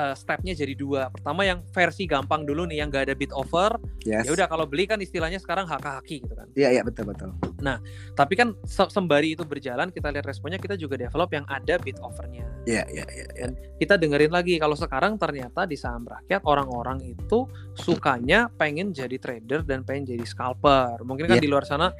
uh, 0.00 0.14
stepnya 0.16 0.56
jadi 0.56 0.72
dua. 0.72 1.12
Pertama 1.12 1.44
yang 1.44 1.60
versi 1.76 2.08
gampang 2.08 2.48
dulu 2.48 2.64
nih 2.64 2.80
yang 2.80 2.88
gak 2.88 3.12
ada 3.12 3.14
bid 3.14 3.28
over. 3.36 3.76
Yes. 4.08 4.24
Ya 4.24 4.32
udah 4.32 4.46
kalau 4.48 4.64
beli 4.64 4.88
kan 4.88 4.96
istilahnya 5.04 5.36
sekarang 5.36 5.68
hak 5.68 5.84
haki 5.84 6.24
gitu 6.24 6.32
kan. 6.32 6.48
Iya 6.56 6.64
yeah, 6.64 6.70
iya 6.72 6.76
yeah, 6.80 6.84
betul 6.88 7.04
betul. 7.12 7.30
Nah 7.60 7.76
tapi 8.16 8.34
kan 8.40 8.56
sembari 8.66 9.36
itu 9.36 9.44
berjalan 9.44 9.92
kita 9.92 10.08
lihat 10.08 10.24
responnya 10.24 10.56
kita 10.56 10.80
juga 10.80 10.96
develop 10.96 11.28
yang 11.36 11.44
ada 11.52 11.76
bid 11.76 12.00
overnya. 12.00 12.48
Iya 12.64 12.88
iya 12.88 13.04
iya. 13.12 13.26
Dan 13.36 13.52
kita 13.76 14.00
dengerin 14.00 14.32
lagi 14.32 14.56
kalau 14.56 14.76
sekarang 14.76 15.20
ternyata 15.20 15.68
di 15.68 15.76
saham 15.76 16.08
rakyat 16.08 16.40
orang-orang 16.48 17.04
itu 17.04 17.44
sukanya 17.76 18.48
pengen 18.56 18.96
jadi 18.96 19.20
trader 19.20 19.60
dan 19.68 19.84
pengen 19.84 20.16
jadi 20.16 20.24
scalper. 20.24 21.04
Mungkin 21.04 21.28
kan 21.28 21.36
yeah. 21.36 21.44
di 21.44 21.50
luar 21.50 21.68
sana 21.68 21.92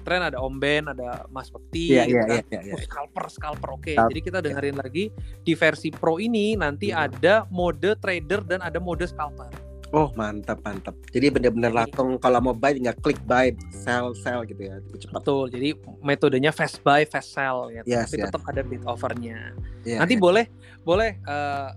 tren 0.00 0.22
ada 0.22 0.38
Om 0.40 0.56
Ben, 0.58 0.86
ada 0.88 1.28
Mas 1.30 1.52
Bekti, 1.52 1.94
yeah, 1.94 2.06
gitu 2.08 2.18
yeah, 2.18 2.26
kan. 2.26 2.42
yeah, 2.42 2.44
yeah, 2.50 2.62
yeah. 2.70 2.74
Oh, 2.74 2.80
scalper, 2.80 3.24
scalper, 3.30 3.68
oke. 3.74 3.82
Okay. 3.84 3.96
Jadi 3.98 4.20
kita 4.22 4.38
dengerin 4.42 4.76
yeah. 4.78 4.84
lagi 4.86 5.04
di 5.42 5.52
versi 5.52 5.88
Pro 5.92 6.16
ini 6.18 6.58
nanti 6.58 6.90
yeah. 6.90 7.06
ada 7.06 7.34
mode 7.52 7.98
trader 8.00 8.40
dan 8.42 8.64
ada 8.64 8.78
mode 8.82 9.04
scalper. 9.06 9.74
Oh 9.94 10.10
mantap 10.18 10.58
mantap. 10.66 10.98
Jadi 11.14 11.30
benar-benar 11.30 11.70
langsung 11.70 12.18
kalau 12.18 12.42
mau 12.42 12.50
buy 12.50 12.74
tinggal 12.74 12.98
klik 12.98 13.20
buy, 13.30 13.54
sell, 13.70 14.10
sell 14.18 14.42
gitu 14.42 14.66
ya, 14.66 14.82
lebih 14.82 15.06
cepat. 15.06 15.22
Betul. 15.22 15.44
Jadi 15.54 15.68
metodenya 16.02 16.50
fast 16.50 16.82
buy, 16.82 17.06
fast 17.06 17.30
sell 17.30 17.70
ya. 17.70 17.86
Yes, 17.86 18.10
Tapi 18.10 18.18
yes. 18.18 18.26
tetap 18.26 18.42
ada 18.42 18.60
bid 18.66 18.82
overnya. 18.90 19.54
Yeah, 19.86 20.02
Nanti 20.02 20.18
yeah. 20.18 20.24
boleh 20.26 20.44
boleh 20.82 21.22
uh, 21.30 21.70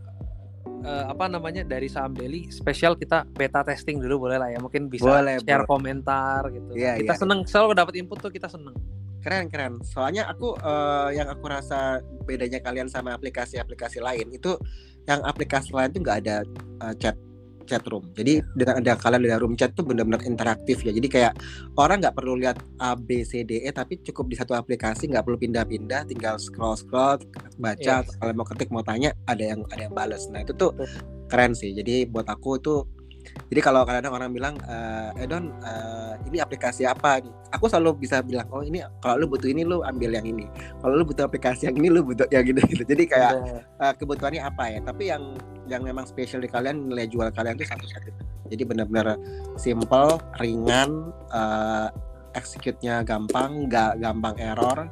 uh, 0.86 1.06
apa 1.12 1.26
namanya 1.28 1.66
dari 1.66 1.88
saham 1.92 2.14
daily 2.14 2.48
spesial 2.54 2.94
kita 2.96 3.26
beta 3.36 3.66
testing 3.66 4.00
dulu 4.00 4.30
boleh 4.30 4.38
lah 4.40 4.50
ya 4.52 4.60
mungkin 4.62 4.88
bisa 4.88 5.08
boleh, 5.08 5.40
share 5.44 5.64
boleh. 5.64 5.70
komentar 5.70 6.42
gitu 6.52 6.72
yeah, 6.78 6.96
kita 7.00 7.14
yeah. 7.16 7.20
seneng 7.20 7.40
selalu 7.44 7.76
dapat 7.76 7.94
input 8.00 8.18
tuh 8.22 8.32
kita 8.32 8.48
seneng 8.48 8.76
keren 9.26 9.52
keren 9.52 9.74
soalnya 9.84 10.30
aku 10.32 10.56
uh, 10.64 11.12
yang 11.12 11.28
aku 11.28 11.52
rasa 11.52 12.00
bedanya 12.24 12.64
kalian 12.64 12.88
sama 12.88 13.12
aplikasi-aplikasi 13.18 14.00
lain 14.00 14.32
itu 14.32 14.56
yang 15.08 15.20
aplikasi 15.28 15.76
lain 15.76 15.92
tuh 15.92 16.00
nggak 16.04 16.18
ada 16.24 16.38
uh, 16.84 16.94
chat 16.96 17.16
chat 17.68 17.84
room. 17.92 18.08
Jadi 18.16 18.40
dengan 18.56 18.80
ada 18.80 18.96
kalian 18.96 19.22
di 19.22 19.30
room 19.36 19.54
chat 19.60 19.76
tuh 19.76 19.84
benar-benar 19.84 20.24
interaktif 20.24 20.82
ya. 20.88 20.96
Jadi 20.96 21.08
kayak 21.12 21.34
orang 21.76 22.00
nggak 22.00 22.16
perlu 22.16 22.40
lihat 22.40 22.58
A 22.80 22.96
B 22.96 23.22
C 23.28 23.44
D 23.44 23.68
E 23.68 23.70
tapi 23.76 24.00
cukup 24.02 24.32
di 24.32 24.36
satu 24.40 24.56
aplikasi 24.56 25.12
nggak 25.12 25.28
perlu 25.28 25.38
pindah-pindah, 25.38 26.08
tinggal 26.08 26.40
scroll 26.40 26.80
scroll 26.80 27.20
baca. 27.60 28.02
Yes. 28.02 28.16
Kalau 28.16 28.32
mau 28.32 28.48
ketik 28.48 28.72
mau 28.72 28.82
tanya 28.82 29.12
ada 29.28 29.44
yang 29.44 29.68
ada 29.70 29.86
yang 29.86 29.94
balas. 29.94 30.32
Nah 30.32 30.42
itu 30.42 30.56
tuh 30.56 30.72
keren 31.28 31.52
sih. 31.52 31.76
Jadi 31.76 32.08
buat 32.08 32.26
aku 32.32 32.58
itu 32.58 32.88
jadi 33.48 33.62
kalau 33.64 33.88
kadang 33.88 34.12
orang 34.12 34.36
bilang, 34.36 34.56
eh 35.16 35.24
Don, 35.24 35.56
uh, 35.64 36.14
ini 36.28 36.44
aplikasi 36.44 36.84
apa 36.84 37.24
nih? 37.24 37.32
Aku 37.56 37.72
selalu 37.72 38.04
bisa 38.04 38.20
bilang, 38.20 38.44
oh 38.52 38.60
ini 38.60 38.84
kalau 39.00 39.24
lu 39.24 39.26
butuh 39.32 39.48
ini 39.48 39.64
lu 39.64 39.80
ambil 39.88 40.12
yang 40.20 40.28
ini. 40.28 40.52
Kalau 40.84 41.00
lu 41.00 41.04
butuh 41.08 41.28
aplikasi 41.28 41.72
yang 41.72 41.80
ini 41.80 41.88
lu 41.88 42.04
butuh 42.04 42.28
yang 42.28 42.44
gitu 42.44 42.60
gitu. 42.76 42.84
Jadi 42.84 43.04
kayak 43.08 43.34
uh, 43.80 43.94
kebutuhannya 43.96 44.44
apa 44.44 44.64
ya? 44.68 44.80
Tapi 44.84 45.04
yang 45.08 45.24
yang 45.68 45.82
memang 45.84 46.04
spesial 46.04 46.44
di 46.44 46.52
kalian 46.52 46.92
nilai 46.92 47.08
jual 47.08 47.32
kalian 47.32 47.56
itu 47.56 47.68
satu-satu. 47.68 48.10
Jadi 48.48 48.64
benar-benar 48.64 49.20
simple, 49.60 50.20
ringan, 50.40 51.12
uh, 51.32 51.88
execute-nya 52.36 53.04
gampang, 53.08 53.68
nggak 53.68 54.00
gampang 54.04 54.36
error. 54.40 54.92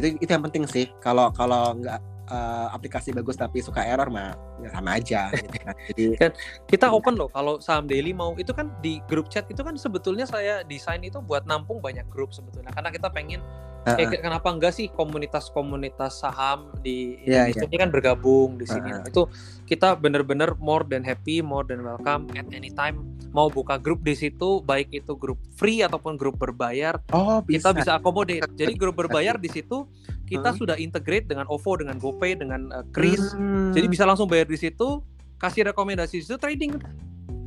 Itu 0.00 0.16
itu 0.16 0.30
yang 0.30 0.44
penting 0.44 0.64
sih. 0.64 0.88
Kalau 1.04 1.28
kalau 1.32 1.76
nggak 1.76 2.00
uh, 2.30 2.72
aplikasi 2.72 3.10
bagus 3.12 3.36
tapi 3.36 3.60
suka 3.60 3.82
error 3.82 4.08
mah 4.08 4.38
ya 4.62 4.70
sama 4.72 4.96
aja 4.96 5.28
gitu 5.34 5.56
kan. 5.60 5.74
Jadi 5.90 6.04
kan 6.16 6.32
kita 6.70 6.86
open 6.88 7.18
loh 7.18 7.28
kalau 7.28 7.58
saham 7.58 7.90
daily 7.90 8.14
mau 8.14 8.32
itu 8.38 8.54
kan 8.54 8.70
di 8.80 9.02
grup 9.10 9.28
chat 9.28 9.44
itu 9.50 9.60
kan 9.60 9.74
sebetulnya 9.76 10.24
saya 10.24 10.62
desain 10.64 11.02
itu 11.02 11.18
buat 11.20 11.44
nampung 11.44 11.82
banyak 11.82 12.06
grup 12.08 12.30
sebetulnya 12.30 12.70
karena 12.72 12.90
kita 12.94 13.10
pengen 13.10 13.42
uh 13.86 13.96
-uh. 13.96 14.00
eh, 14.00 14.20
kenapa 14.20 14.48
enggak 14.50 14.72
sih 14.76 14.86
komunitas-komunitas 14.92 16.20
saham 16.20 16.72
di 16.84 17.20
yeah, 17.24 17.48
Indonesia 17.48 17.64
yeah. 17.64 17.70
ini 17.70 17.76
kan 17.78 17.90
bergabung 17.92 18.50
di 18.60 18.66
sini. 18.68 18.90
Uh 18.92 19.00
-uh. 19.00 19.08
Itu 19.08 19.22
kita 19.68 19.96
bener-bener 19.96 20.56
more 20.58 20.84
than 20.84 21.06
happy, 21.06 21.40
more 21.40 21.64
than 21.64 21.84
welcome 21.86 22.28
at 22.36 22.46
any 22.50 22.72
time 22.74 23.02
mau 23.30 23.46
buka 23.46 23.78
grup 23.78 24.02
di 24.02 24.18
situ 24.18 24.58
baik 24.66 24.90
itu 24.90 25.14
grup 25.14 25.38
free 25.54 25.86
ataupun 25.86 26.18
grup 26.18 26.36
berbayar. 26.36 26.98
Oh, 27.14 27.38
bisa. 27.42 27.70
Kita 27.70 27.70
bisa 27.78 27.90
akomodate. 27.98 28.46
Jadi 28.58 28.72
grup 28.74 28.98
berbayar 28.98 29.38
di 29.38 29.46
situ 29.46 29.86
kita 30.26 30.54
hmm. 30.54 30.58
sudah 30.58 30.76
integrate 30.78 31.26
dengan 31.26 31.46
OVO, 31.50 31.82
dengan 31.82 31.98
GoPay, 31.98 32.38
dengan 32.38 32.70
uh, 32.70 32.86
Kris. 32.94 33.34
Hmm. 33.34 33.74
Jadi 33.74 33.86
bisa 33.90 34.06
langsung 34.06 34.30
bayar 34.30 34.46
di 34.46 34.58
situ, 34.58 35.02
kasih 35.42 35.70
rekomendasi 35.70 36.22
di 36.22 36.24
situ 36.26 36.38
trading. 36.38 36.78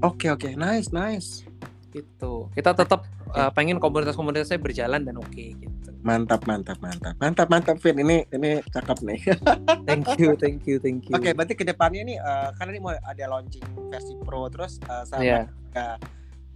Oke 0.04 0.28
okay, 0.28 0.30
oke, 0.36 0.50
okay. 0.52 0.54
nice 0.60 0.92
nice. 0.92 1.48
Gitu. 1.94 2.50
Kita 2.58 2.74
tetap 2.74 3.06
uh, 3.38 3.52
pengen 3.54 3.78
komunitas-komunitasnya 3.78 4.58
berjalan 4.58 5.06
dan 5.06 5.16
oke 5.22 5.30
okay, 5.30 5.54
gitu. 5.62 5.94
Mantap 6.02 6.44
mantap 6.50 6.82
mantap 6.82 7.16
mantap 7.22 7.48
mantap 7.48 7.78
Vin 7.80 8.02
ini 8.02 8.26
ini 8.34 8.60
cakep 8.74 8.98
nih. 9.06 9.20
thank 9.88 10.10
you 10.18 10.34
thank 10.34 10.66
you 10.66 10.82
thank 10.82 11.06
you. 11.06 11.14
Oke 11.14 11.30
okay, 11.30 11.32
berarti 11.38 11.54
ke 11.54 11.64
depannya 11.64 12.02
nih 12.04 12.18
uh, 12.18 12.50
karena 12.58 12.70
ini 12.74 12.82
mau 12.82 12.92
ada 12.92 13.24
launching 13.30 13.64
versi 13.94 14.14
pro 14.20 14.50
terus 14.50 14.82
uh, 14.90 15.06
sama 15.06 15.22
yeah. 15.22 15.46
Iya. 15.74 15.96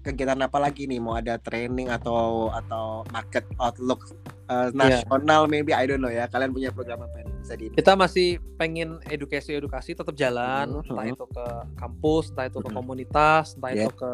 kegiatan 0.02 0.39
apa 0.39 0.58
lagi 0.58 0.88
nih 0.88 1.04
mau 1.04 1.19
ada 1.19 1.36
training 1.41 1.91
atau 1.91 2.47
atau 2.54 3.04
market 3.12 3.43
outlook 3.60 4.08
uh, 4.47 4.71
nasional 4.71 5.45
yeah. 5.45 5.52
maybe 5.52 5.71
I 5.76 5.84
don't 5.84 6.00
know 6.00 6.12
ya 6.12 6.32
kalian 6.32 6.56
punya 6.56 6.71
program 6.71 7.04
apa 7.04 7.28
nih 7.28 7.37
bisa 7.48 7.56
di 7.56 7.72
kita 7.72 7.96
masih 7.96 8.44
pengen 8.60 9.00
edukasi 9.08 9.56
edukasi 9.56 9.96
tetap 9.96 10.12
jalan 10.20 10.68
mm-hmm. 10.68 10.92
entah 10.92 11.08
itu 11.08 11.26
ke 11.32 11.46
kampus 11.80 12.36
entah 12.36 12.46
itu 12.52 12.60
ke 12.60 12.68
mm-hmm. 12.68 12.76
komunitas 12.76 13.56
entah 13.56 13.72
yeah. 13.72 13.88
itu 13.88 13.92
ke 13.96 14.12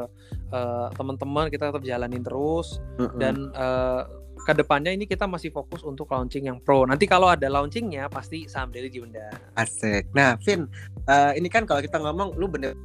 uh, 0.53 0.87
teman-teman 0.93 1.49
kita 1.49 1.73
tetap 1.73 1.81
jalanin 1.81 2.21
terus 2.21 2.77
mm-hmm. 3.01 3.17
dan 3.17 3.35
uh, 3.57 4.05
ke 4.43 4.53
depannya 4.53 4.93
ini 4.93 5.09
kita 5.09 5.25
masih 5.25 5.55
fokus 5.55 5.87
untuk 5.87 6.11
launching 6.11 6.51
yang 6.51 6.59
pro. 6.59 6.83
Nanti 6.83 7.07
kalau 7.07 7.31
ada 7.31 7.47
launchingnya 7.47 8.11
pasti 8.11 8.43
saham 8.43 8.75
daily 8.75 8.91
diundang. 8.91 9.31
Asik. 9.55 10.11
Nah, 10.11 10.35
Vin, 10.43 10.67
uh, 11.07 11.31
ini 11.31 11.47
kan 11.47 11.63
kalau 11.63 11.79
kita 11.79 11.95
ngomong, 11.95 12.35
lu 12.35 12.51
bener 12.51 12.75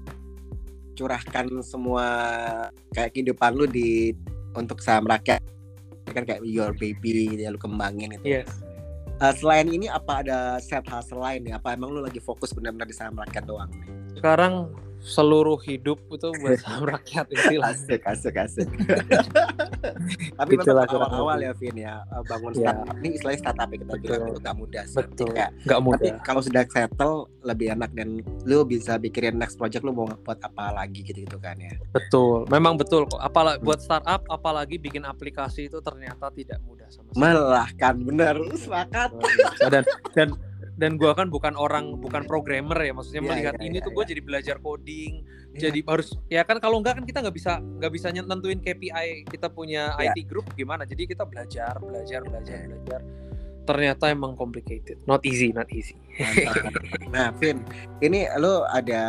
curahkan 0.95 1.51
semua 1.67 2.07
kayak 2.95 3.11
kehidupan 3.11 3.59
lu 3.59 3.67
di 3.67 4.15
untuk 4.55 4.79
saham 4.79 5.11
rakyat 5.11 5.43
kan 6.15 6.23
kayak 6.25 6.41
your 6.47 6.71
baby 6.79 7.37
ya 7.37 7.51
lu 7.51 7.59
kembangin 7.59 8.17
itu. 8.17 8.39
Yes. 8.39 8.68
Uh, 9.19 9.35
selain 9.35 9.67
ini 9.67 9.91
apa 9.91 10.23
ada 10.23 10.63
set 10.63 10.87
hal 10.87 11.03
selain 11.03 11.43
nih? 11.43 11.59
Apa 11.59 11.75
emang 11.75 11.91
lu 11.91 11.99
lagi 11.99 12.23
fokus 12.23 12.55
benar-benar 12.55 12.87
di 12.87 12.95
saham 12.95 13.19
doang 13.51 13.67
nih? 13.75 13.91
Sekarang 14.15 14.71
seluruh 15.09 15.57
hidup 15.65 15.97
itu 16.13 16.29
buat 16.45 16.61
saham 16.65 16.85
rakyat 16.85 17.27
istilah. 17.33 17.73
Asik, 17.73 18.03
asik, 18.05 18.35
asik. 18.37 18.69
Tapi 20.39 20.53
memang 20.61 20.85
awal-awal 20.85 21.39
ya 21.41 21.53
Vin 21.57 21.77
ya 21.81 22.05
eh, 22.05 22.23
bangun 22.29 22.53
ya. 22.53 22.77
startup 22.77 22.97
ini 23.01 23.09
istilahnya 23.17 23.41
startup 23.41 23.69
ya 23.73 23.77
kita 23.81 23.95
Betul. 23.97 24.03
bilang 24.05 24.23
itu 24.29 24.41
gak 24.45 24.57
mudah 24.61 24.85
sih. 24.85 24.97
Betul. 25.01 25.33
Kayak, 25.33 25.51
gak 25.65 25.81
mudah. 25.81 26.13
Tapi 26.13 26.25
kalau 26.25 26.41
sudah 26.45 26.63
settle 26.69 27.17
lebih 27.43 27.67
enak 27.73 27.91
dan 27.97 28.09
lu 28.45 28.59
bisa 28.69 29.01
pikirin 29.01 29.41
next 29.41 29.57
project 29.57 29.83
lu 29.83 29.97
mau 29.97 30.07
buat 30.23 30.39
apa 30.45 30.85
lagi 30.85 31.01
gitu-gitu 31.01 31.41
kan 31.41 31.57
ya. 31.57 31.73
Betul. 31.97 32.45
Memang 32.53 32.77
betul 32.77 33.09
kok. 33.09 33.19
Apalagi 33.19 33.65
hmm. 33.65 33.67
buat 33.67 33.81
startup 33.81 34.23
apalagi 34.29 34.77
bikin 34.77 35.09
aplikasi 35.09 35.73
itu 35.73 35.81
ternyata 35.81 36.29
tidak 36.37 36.61
mudah 36.69 36.87
sama 36.93 37.09
sekali. 37.09 37.23
Melahkan 37.25 37.95
benar. 38.05 38.35
Sepakat. 38.53 39.11
dan 39.73 39.83
dan 40.13 40.29
dan 40.79 40.95
gue 40.95 41.11
kan 41.11 41.27
bukan 41.27 41.59
orang 41.59 41.99
bukan 41.99 42.23
programmer 42.25 42.79
ya 42.79 42.95
maksudnya 42.95 43.27
yeah, 43.27 43.31
melihat 43.35 43.55
yeah, 43.59 43.67
ini 43.67 43.77
yeah, 43.83 43.85
tuh 43.85 43.93
gue 43.93 44.05
yeah. 44.07 44.11
jadi 44.15 44.21
belajar 44.23 44.57
coding 44.63 45.13
yeah. 45.27 45.61
jadi 45.67 45.79
harus 45.83 46.09
ya 46.31 46.43
kan 46.47 46.63
kalau 46.63 46.79
enggak 46.79 47.03
kan 47.03 47.05
kita 47.05 47.19
nggak 47.27 47.35
bisa 47.35 47.59
nggak 47.59 47.93
bisa 47.93 48.07
nentuin 48.15 48.63
KPI 48.63 49.27
kita 49.27 49.51
punya 49.51 49.93
yeah. 49.99 50.15
IT 50.15 50.31
group 50.31 50.47
gimana 50.55 50.87
jadi 50.87 51.11
kita 51.11 51.27
belajar 51.27 51.75
belajar 51.83 52.23
belajar 52.23 52.57
yeah. 52.63 52.69
belajar 52.71 53.01
ternyata 53.69 54.09
emang 54.09 54.33
complicated 54.33 54.97
not 55.05 55.21
easy 55.29 55.53
not 55.53 55.69
easy 55.69 55.93
nah 57.15 57.29
Vin 57.37 57.61
ini 58.01 58.25
lo 58.41 58.65
ada 58.65 59.05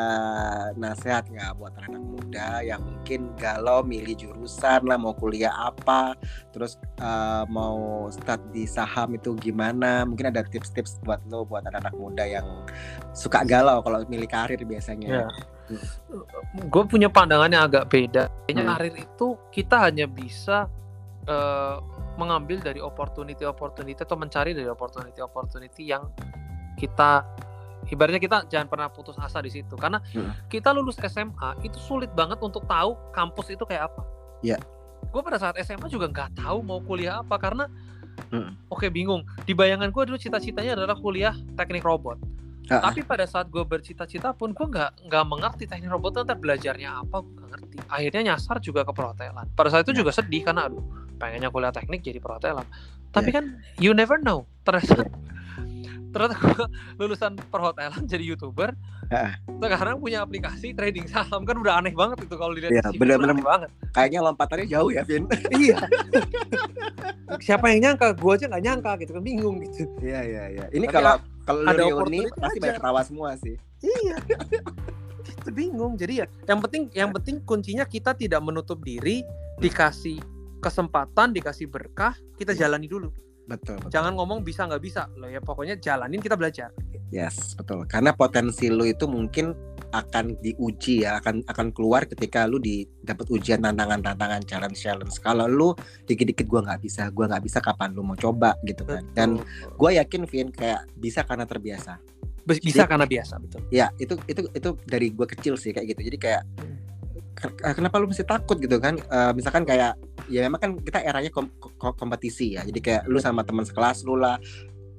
nasihat 0.75 1.31
nggak 1.31 1.55
buat 1.55 1.71
anak 1.79 2.03
muda 2.03 2.59
yang 2.59 2.83
mungkin 2.83 3.31
galau 3.39 3.79
milih 3.79 4.19
jurusan 4.19 4.83
lah 4.83 4.99
mau 4.99 5.15
kuliah 5.15 5.55
apa 5.55 6.19
terus 6.51 6.75
uh, 6.99 7.47
mau 7.47 8.11
start 8.11 8.43
di 8.51 8.67
saham 8.67 9.15
itu 9.15 9.31
gimana 9.39 10.03
mungkin 10.03 10.27
ada 10.27 10.43
tips-tips 10.43 10.99
buat 11.07 11.23
lo 11.31 11.47
buat 11.47 11.63
anak-anak 11.63 11.95
muda 11.95 12.27
yang 12.27 12.47
suka 13.15 13.47
galau 13.47 13.79
kalau 13.79 14.03
milih 14.11 14.27
karir 14.27 14.59
biasanya 14.67 15.23
yeah. 15.23 15.29
hmm. 15.71 16.67
gue 16.67 16.83
punya 16.83 17.07
pandangan 17.07 17.47
yang 17.47 17.63
agak 17.63 17.87
beda 17.87 18.27
kayaknya 18.43 18.63
hmm. 18.67 18.71
karir 18.75 18.95
itu 18.99 19.27
kita 19.55 19.75
hanya 19.87 20.05
bisa 20.05 20.67
uh, 21.29 21.77
mengambil 22.19 22.59
dari 22.59 22.83
opportunity 22.83 23.47
opportunity 23.47 24.01
atau 24.03 24.19
mencari 24.19 24.51
dari 24.51 24.67
opportunity 24.67 25.23
opportunity 25.23 25.87
yang 25.87 26.03
kita 26.75 27.23
ibaratnya 27.87 28.19
kita 28.19 28.37
jangan 28.51 28.67
pernah 28.67 28.87
putus 28.91 29.15
asa 29.15 29.39
di 29.39 29.47
situ 29.47 29.79
karena 29.79 30.03
hmm. 30.11 30.51
kita 30.51 30.75
lulus 30.75 30.99
SMA 30.99 31.63
itu 31.63 31.79
sulit 31.79 32.11
banget 32.11 32.37
untuk 32.43 32.67
tahu 32.67 32.99
kampus 33.15 33.55
itu 33.55 33.63
kayak 33.63 33.87
apa. 33.87 34.01
Iya. 34.43 34.59
Yeah. 34.59 34.61
Gue 35.09 35.23
pada 35.23 35.39
saat 35.39 35.55
SMA 35.63 35.87
juga 35.87 36.11
nggak 36.11 36.43
tahu 36.43 36.59
mau 36.59 36.83
kuliah 36.83 37.23
apa 37.23 37.39
karena 37.39 37.65
hmm. 38.35 38.67
oke 38.67 38.83
okay, 38.83 38.89
bingung. 38.91 39.23
Di 39.47 39.55
bayangan 39.55 39.89
gue 39.89 40.03
dulu 40.11 40.19
cita-citanya 40.19 40.75
adalah 40.75 40.99
kuliah 40.99 41.33
teknik 41.55 41.87
robot. 41.87 42.19
Uh-uh. 42.69 42.83
Tapi 42.85 43.01
pada 43.01 43.25
saat 43.25 43.49
gue 43.49 43.63
bercita-cita 43.65 44.35
pun 44.35 44.53
gue 44.53 44.67
nggak 44.67 45.09
nggak 45.09 45.23
mengerti 45.25 45.65
teknik 45.65 45.89
robot 45.89 46.19
itu 46.19 46.21
ntar 46.27 46.37
belajarnya 46.37 46.89
apa 47.01 47.23
gue 47.23 47.33
nggak 47.33 47.49
ngerti. 47.55 47.75
Akhirnya 47.89 48.21
nyasar 48.35 48.59
juga 48.61 48.83
ke 48.85 48.91
perhotelan. 48.91 49.47
Pada 49.55 49.71
saat 49.71 49.87
itu 49.87 49.95
yeah. 49.95 49.99
juga 50.03 50.11
sedih 50.13 50.43
karena 50.45 50.67
aduh 50.69 51.08
pengennya 51.19 51.51
kuliah 51.51 51.75
teknik 51.75 52.01
jadi 52.01 52.23
perhotelan. 52.23 52.65
Tapi 53.11 53.29
yeah. 53.29 53.35
kan 53.35 53.45
you 53.77 53.91
never 53.91 54.17
know. 54.21 54.47
Ternyata 54.63 55.03
yeah. 55.03 55.11
ternyata 56.09 56.35
gue 56.41 56.65
lulusan 56.97 57.37
perhotelan 57.51 58.01
jadi 58.07 58.23
youtuber. 58.23 58.73
Uh. 59.09 59.33
Sekarang 59.59 59.97
punya 59.99 60.21
aplikasi 60.21 60.73
trading 60.77 61.09
saham 61.09 61.43
kan 61.43 61.57
udah 61.57 61.81
aneh 61.81 61.93
banget 61.93 62.25
itu 62.25 62.35
kalau 62.37 62.53
dilihat. 62.53 62.71
Yeah, 62.73 62.89
benar-benar 62.95 63.37
banget. 63.41 63.69
Kayaknya 63.93 64.19
lompatannya 64.25 64.67
jauh 64.69 64.89
ya 64.93 65.03
Vin. 65.03 65.25
iya. 65.61 65.77
Siapa 67.41 67.73
yang 67.73 67.79
nyangka? 67.89 68.13
Gue 68.17 68.37
aja 68.37 68.45
nggak 68.49 68.63
nyangka 68.63 68.91
gitu 69.05 69.11
kan 69.17 69.23
bingung 69.25 69.57
gitu. 69.65 69.85
Iya 70.01 70.21
iya 70.25 70.43
iya. 70.53 70.65
Ini 70.73 70.85
kalau 70.89 71.17
kalau 71.45 71.65
ada 71.65 71.81
reuni 71.81 72.29
pasti 72.37 72.57
banyak 72.61 72.77
ketawa 72.77 73.01
semua 73.01 73.33
sih. 73.41 73.57
Iya. 73.81 74.17
itu 75.29 75.51
bingung. 75.53 75.97
Jadi 75.97 76.21
ya 76.21 76.25
yang 76.45 76.59
penting 76.61 76.83
yang 76.93 77.09
penting 77.13 77.41
kuncinya 77.45 77.85
kita 77.85 78.13
tidak 78.13 78.41
menutup 78.45 78.77
diri, 78.85 79.25
dikasih 79.57 80.38
kesempatan, 80.59 81.31
dikasih 81.33 81.71
berkah, 81.71 82.13
kita 82.35 82.53
iya. 82.53 82.67
jalani 82.67 82.87
dulu. 82.87 83.09
Betul, 83.49 83.81
betul. 83.81 83.89
Jangan 83.89 84.13
ngomong 84.13 84.45
bisa 84.45 84.69
nggak 84.69 84.83
bisa. 84.83 85.09
Lo 85.17 85.25
ya 85.25 85.41
pokoknya 85.41 85.81
jalanin 85.81 86.21
kita 86.21 86.37
belajar. 86.37 86.69
Yes, 87.09 87.57
betul. 87.57 87.89
Karena 87.89 88.13
potensi 88.13 88.69
lo 88.69 88.85
itu 88.85 89.09
mungkin 89.09 89.57
akan 89.89 90.37
diuji 90.45 91.01
ya, 91.01 91.17
akan 91.17 91.41
akan 91.49 91.73
keluar 91.73 92.05
ketika 92.05 92.45
lu 92.45 92.61
di 92.61 92.85
dapat 93.01 93.25
ujian 93.33 93.65
tantangan-tantangan 93.65 94.45
challenge-challenge. 94.45 95.17
Kalau 95.17 95.49
lu 95.49 95.73
dikit-dikit 96.05 96.45
gua 96.45 96.61
nggak 96.61 96.85
bisa, 96.85 97.09
gua 97.09 97.25
nggak 97.25 97.43
bisa 97.49 97.57
kapan 97.57 97.97
lu 97.97 98.05
mau 98.05 98.13
coba 98.13 98.53
gitu 98.69 98.85
kan. 98.85 99.01
Dan 99.17 99.41
gua 99.81 99.97
yakin 99.97 100.29
Vin 100.29 100.53
kayak 100.53 100.85
bisa 100.93 101.25
karena 101.25 101.49
terbiasa. 101.49 101.97
Bisa 102.45 102.85
Jadi, 102.85 102.89
karena 102.89 103.05
biasa, 103.09 103.33
betul. 103.41 103.61
Ya, 103.73 103.89
itu 103.97 104.13
itu 104.29 104.41
itu 104.53 104.69
dari 104.85 105.09
gua 105.09 105.25
kecil 105.25 105.57
sih 105.57 105.73
kayak 105.73 105.97
gitu. 105.97 106.13
Jadi 106.13 106.17
kayak 106.21 106.41
hmm. 106.45 106.78
Kenapa 107.61 107.95
lu 107.99 108.11
mesti 108.11 108.27
takut 108.27 108.59
gitu 108.59 108.77
kan? 108.77 108.99
Uh, 109.07 109.31
misalkan 109.31 109.63
kayak 109.63 109.95
ya 110.27 110.43
memang 110.45 110.59
kan 110.59 110.71
kita 110.79 110.99
eranya 111.03 111.31
kom 111.31 111.47
kom 111.59 111.95
kompetisi 111.95 112.59
ya. 112.59 112.67
Jadi 112.67 112.79
kayak 112.83 113.03
lu 113.07 113.17
sama 113.23 113.47
teman 113.47 113.63
sekelas 113.63 114.03
lu 114.03 114.19
lah, 114.19 114.35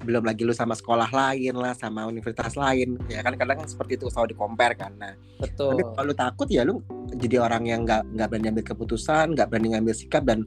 belum 0.01 0.23
lagi 0.25 0.41
lu 0.43 0.53
sama 0.53 0.73
sekolah 0.73 1.09
lain 1.13 1.53
lah 1.57 1.73
sama 1.77 2.09
universitas 2.09 2.57
lain. 2.57 2.97
Ya 3.07 3.21
kan 3.21 3.37
kadang 3.37 3.61
kan 3.61 3.67
seperti 3.69 4.01
itu 4.01 4.09
selalu 4.09 4.33
dikompar 4.33 4.73
kan. 4.73 4.91
Nah 4.97 5.13
betul. 5.37 5.77
tapi 5.77 5.83
kalau 5.93 6.05
lu 6.09 6.15
takut 6.17 6.47
ya 6.49 6.61
lu 6.65 6.81
jadi 7.17 7.41
orang 7.41 7.63
yang 7.69 7.85
nggak 7.85 8.01
nggak 8.17 8.27
berani 8.27 8.47
ambil 8.51 8.65
keputusan 8.65 9.25
nggak 9.37 9.47
berani 9.49 9.67
ngambil 9.77 9.93
sikap 9.95 10.23
dan 10.25 10.43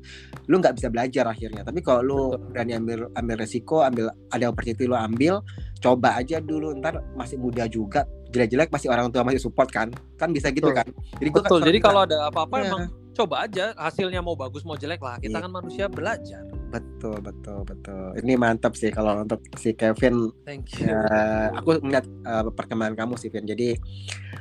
lu 0.51 0.59
nggak 0.59 0.75
bisa 0.77 0.89
belajar 0.91 1.25
akhirnya. 1.31 1.63
Tapi 1.63 1.81
kalau 1.81 2.01
lu 2.03 2.21
betul. 2.35 2.51
berani 2.51 2.73
ambil 2.75 2.99
ambil 3.15 3.37
resiko 3.39 3.77
ambil 3.87 4.05
ada 4.35 4.45
opportunity 4.51 4.85
lu 4.85 4.97
ambil 4.99 5.41
coba 5.79 6.09
aja 6.19 6.41
dulu 6.43 6.75
ntar 6.81 6.99
masih 7.15 7.37
muda 7.37 7.69
juga 7.69 8.09
jelek-jelek 8.35 8.73
masih 8.75 8.89
orang 8.91 9.11
tua 9.15 9.23
masih 9.23 9.41
support 9.43 9.71
kan. 9.71 9.91
Kan 10.19 10.35
bisa 10.35 10.51
gitu 10.51 10.71
betul. 10.71 10.79
kan. 10.83 10.89
Jadi 11.23 11.31
betul. 11.31 11.59
kan 11.63 11.69
jadi 11.71 11.79
kalau 11.79 12.01
ada 12.07 12.31
apa-apa 12.31 12.55
ya. 12.63 12.71
emang 12.71 12.83
coba 13.15 13.47
aja 13.47 13.71
hasilnya 13.79 14.19
mau 14.19 14.35
bagus 14.35 14.67
mau 14.67 14.75
jelek 14.75 14.99
lah. 15.03 15.19
Kita 15.23 15.39
yeah. 15.39 15.43
kan 15.47 15.51
manusia 15.51 15.87
belajar 15.87 16.43
betul 16.75 17.17
betul 17.23 17.59
betul. 17.63 18.19
Ini 18.19 18.35
mantap 18.35 18.75
sih 18.75 18.91
kalau 18.91 19.23
untuk 19.23 19.39
si 19.55 19.79
Kevin. 19.79 20.35
Thank 20.43 20.83
you. 20.83 20.91
Uh, 20.91 21.55
aku 21.55 21.79
melihat 21.87 22.07
uh, 22.27 22.51
perkembangan 22.51 22.99
kamu 22.99 23.15
sih 23.15 23.31
Kevin 23.31 23.47
jadi 23.47 23.69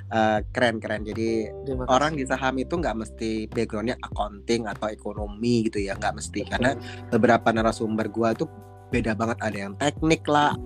uh, 0.10 0.42
keren 0.50 0.82
keren. 0.82 1.06
Jadi 1.06 1.54
orang 1.86 2.18
di 2.18 2.26
saham 2.26 2.58
itu 2.58 2.74
nggak 2.74 2.98
mesti 2.98 3.46
backgroundnya 3.54 4.02
accounting 4.02 4.66
atau 4.66 4.90
ekonomi 4.90 5.70
gitu 5.70 5.86
ya. 5.86 5.94
Nggak 5.94 6.18
mesti. 6.18 6.42
Betul. 6.42 6.52
karena 6.58 6.72
beberapa 7.14 7.48
narasumber 7.54 8.10
gua 8.10 8.34
tuh 8.34 8.50
beda 8.90 9.14
banget. 9.14 9.38
Ada 9.46 9.58
yang 9.70 9.74
teknik 9.78 10.26
lah 10.26 10.58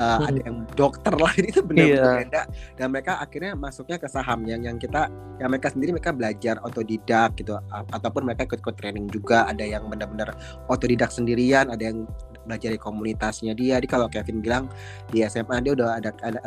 uh, 0.00 0.16
hmm. 0.16 0.28
ada 0.32 0.40
yang 0.48 0.56
dokter 0.72 1.12
lah 1.12 1.32
itu 1.52 1.60
benar-benar 1.60 2.00
yeah. 2.00 2.18
beda 2.24 2.42
dan 2.80 2.86
mereka 2.88 3.12
akhirnya 3.20 3.52
masuknya 3.52 4.00
ke 4.00 4.08
saham 4.08 4.48
yang 4.48 4.64
yang 4.64 4.80
kita 4.80 5.12
yang 5.36 5.52
mereka 5.52 5.68
sendiri 5.68 5.92
mereka 5.92 6.16
belajar 6.16 6.56
otodidak 6.64 7.36
gitu 7.36 7.60
ataupun 7.92 8.24
mereka 8.24 8.48
ikut-ikut 8.48 8.76
training 8.80 9.06
juga 9.12 9.44
ada 9.44 9.62
yang 9.62 9.84
benar-benar 9.86 10.32
otodidak 10.72 11.12
sendirian 11.12 11.68
ada 11.68 11.92
yang 11.92 12.08
belajar 12.44 12.72
di 12.72 12.80
komunitasnya 12.80 13.52
dia. 13.54 13.78
Jadi 13.78 13.86
kalau 13.86 14.10
Kevin 14.10 14.40
bilang 14.42 14.66
di 15.12 15.22
SMA 15.22 15.60
dia 15.62 15.72
udah 15.76 16.02
ada 16.02 16.10
ada 16.24 16.38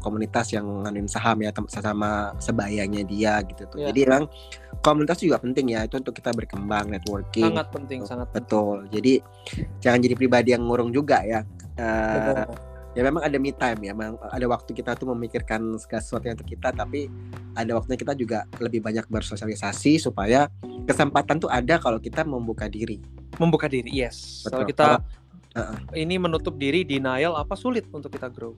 komunitas 0.00 0.50
yang 0.50 0.66
nganuin 0.84 1.06
saham 1.06 1.44
ya 1.44 1.54
sama 1.68 2.34
sebayanya 2.40 3.04
dia 3.04 3.38
gitu 3.46 3.68
tuh. 3.68 3.78
Yeah. 3.84 3.94
Jadi 3.94 4.00
emang 4.08 4.24
komunitas 4.82 5.22
juga 5.22 5.38
penting 5.38 5.76
ya 5.76 5.86
itu 5.86 6.00
untuk 6.00 6.16
kita 6.16 6.34
berkembang 6.34 6.90
networking. 6.90 7.54
Sangat 7.54 7.68
penting, 7.70 8.00
sangat 8.02 8.28
betul. 8.32 8.88
Penting. 8.88 8.92
Jadi 8.98 9.12
jangan 9.78 9.98
jadi 10.02 10.14
pribadi 10.18 10.48
yang 10.56 10.64
ngurung 10.66 10.90
juga 10.90 11.22
ya. 11.22 11.46
Uh, 11.74 12.46
ya 12.94 13.02
memang 13.02 13.26
ada 13.26 13.36
me 13.42 13.50
time 13.50 13.80
ya 13.82 13.92
memang 13.92 14.16
ada 14.30 14.46
waktu 14.46 14.70
kita 14.70 14.94
tuh 14.94 15.10
memikirkan 15.10 15.74
segala 15.82 16.02
sesuatu 16.02 16.30
untuk 16.30 16.46
kita 16.46 16.70
tapi 16.70 17.10
ada 17.58 17.74
waktunya 17.74 17.98
kita 17.98 18.14
juga 18.14 18.46
lebih 18.62 18.80
banyak 18.82 19.06
bersosialisasi 19.10 19.98
supaya 19.98 20.46
kesempatan 20.86 21.42
tuh 21.42 21.50
ada 21.50 21.78
kalau 21.82 21.98
kita 21.98 22.22
membuka 22.22 22.70
diri. 22.70 23.02
Membuka 23.42 23.66
diri 23.66 23.90
yes. 23.90 24.46
Betul. 24.46 24.50
kalau 24.50 24.64
kita 24.70 24.86
uh, 25.58 25.76
ini 25.94 26.18
menutup 26.18 26.54
diri 26.54 26.86
denial 26.86 27.34
apa 27.34 27.58
sulit 27.58 27.86
untuk 27.90 28.14
kita 28.14 28.30
grow 28.30 28.54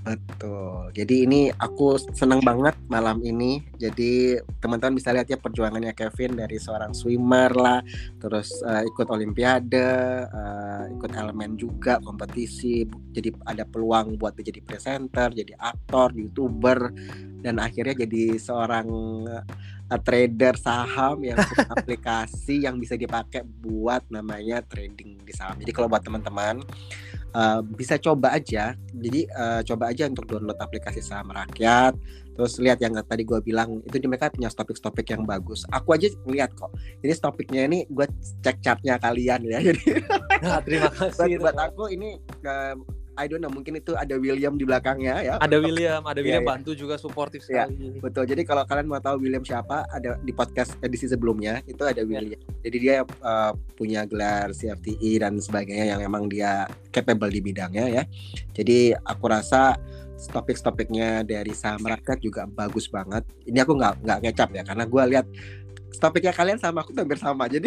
Betul. 0.00 0.96
Jadi 0.96 1.28
ini 1.28 1.40
aku 1.52 2.00
senang 2.16 2.40
banget 2.40 2.72
malam 2.88 3.20
ini. 3.20 3.60
Jadi 3.76 4.40
teman-teman 4.58 4.96
bisa 4.96 5.12
lihat 5.12 5.28
ya 5.28 5.36
perjuangannya 5.36 5.92
Kevin 5.92 6.40
dari 6.40 6.56
seorang 6.56 6.96
swimmer 6.96 7.52
lah, 7.52 7.84
terus 8.16 8.64
uh, 8.64 8.80
ikut 8.80 9.06
olimpiade, 9.12 10.24
uh, 10.24 10.88
ikut 10.88 11.12
elemen 11.12 11.60
juga 11.60 12.00
kompetisi. 12.00 12.88
Jadi 13.12 13.36
ada 13.44 13.68
peluang 13.68 14.16
buat 14.16 14.32
jadi 14.40 14.64
presenter, 14.64 15.36
jadi 15.36 15.52
aktor, 15.60 16.16
youtuber, 16.16 16.88
dan 17.44 17.60
akhirnya 17.60 18.08
jadi 18.08 18.40
seorang 18.40 18.88
uh, 19.28 20.00
trader 20.00 20.56
saham 20.56 21.20
yang 21.20 21.36
punya 21.36 21.68
aplikasi 21.76 22.64
yang 22.64 22.80
bisa 22.80 22.96
dipakai 22.96 23.44
buat 23.44 24.06
namanya 24.08 24.64
trading 24.64 25.20
di 25.20 25.32
saham. 25.36 25.60
Jadi 25.60 25.72
kalau 25.76 25.92
buat 25.92 26.00
teman-teman 26.00 26.64
uh, 27.34 27.60
bisa 27.62 27.96
coba 27.96 28.34
aja. 28.34 28.74
Jadi 28.94 29.26
uh, 29.32 29.60
coba 29.66 29.90
aja 29.90 30.06
untuk 30.06 30.26
download 30.26 30.58
aplikasi 30.58 31.02
saham 31.02 31.30
rakyat. 31.30 31.94
Terus 32.34 32.56
lihat 32.62 32.80
yang 32.80 32.96
tadi 33.04 33.22
gue 33.26 33.36
bilang 33.44 33.84
itu 33.84 33.96
di 34.00 34.06
mereka 34.08 34.32
punya 34.32 34.48
topik-topik 34.48 35.06
yang 35.12 35.28
bagus. 35.28 35.66
Aku 35.74 35.92
aja 35.92 36.08
ngeliat 36.24 36.54
kok. 36.56 36.72
Jadi 37.04 37.12
topiknya 37.20 37.68
ini 37.68 37.84
gue 37.90 38.06
cek 38.40 38.64
chartnya 38.64 38.96
kalian 38.96 39.44
ya. 39.44 39.58
Jadi 39.68 39.84
nah, 40.40 40.60
terima 40.64 40.88
kasih. 40.88 41.36
buat, 41.36 41.52
buat 41.52 41.56
aku 41.58 41.92
ini 41.92 42.16
uh, 42.46 42.74
I 43.20 43.28
don't 43.28 43.44
know 43.44 43.52
mungkin 43.52 43.76
itu 43.76 43.92
ada 43.92 44.16
William 44.16 44.56
di 44.56 44.64
belakangnya 44.64 45.20
ya. 45.20 45.34
Ada 45.36 45.60
William, 45.60 46.00
ada 46.08 46.24
William 46.24 46.40
yeah, 46.40 46.52
bantu 46.56 46.72
yeah. 46.72 46.80
juga 46.80 46.94
suportif 46.96 47.44
iya, 47.44 47.68
sekali. 47.68 47.76
Yeah, 47.76 48.00
betul. 48.00 48.24
Jadi 48.24 48.42
kalau 48.48 48.64
kalian 48.64 48.88
mau 48.88 48.96
tahu 48.96 49.20
William 49.20 49.44
siapa, 49.44 49.84
ada 49.92 50.16
di 50.24 50.32
podcast 50.32 50.80
edisi 50.80 51.04
sebelumnya 51.04 51.60
itu 51.68 51.84
ada 51.84 52.00
iya. 52.00 52.08
William. 52.08 52.40
Yeah. 52.40 52.64
Jadi 52.64 52.76
dia 52.80 52.96
uh, 53.04 53.52
punya 53.76 54.08
gelar 54.08 54.56
CFTI 54.56 55.20
dan 55.20 55.36
sebagainya 55.36 55.92
yang 55.96 56.00
emang 56.00 56.32
dia 56.32 56.64
capable 56.88 57.28
di 57.28 57.44
bidangnya 57.44 58.00
ya. 58.00 58.02
Jadi 58.56 58.96
aku 58.96 59.28
rasa 59.28 59.76
topik-topiknya 60.20 61.24
dari 61.24 61.52
saham 61.52 61.84
rakyat 61.84 62.18
juga 62.20 62.48
bagus 62.48 62.88
banget. 62.88 63.24
Ini 63.44 63.64
aku 63.64 63.76
nggak 63.76 63.94
nggak 64.04 64.18
ngecap 64.24 64.48
ya 64.52 64.62
karena 64.64 64.84
gue 64.84 65.02
lihat 65.16 65.26
topiknya 65.98 66.30
kalian 66.30 66.58
sama 66.60 66.86
aku 66.86 66.94
hampir 66.94 67.18
sama 67.18 67.50
jadi 67.50 67.66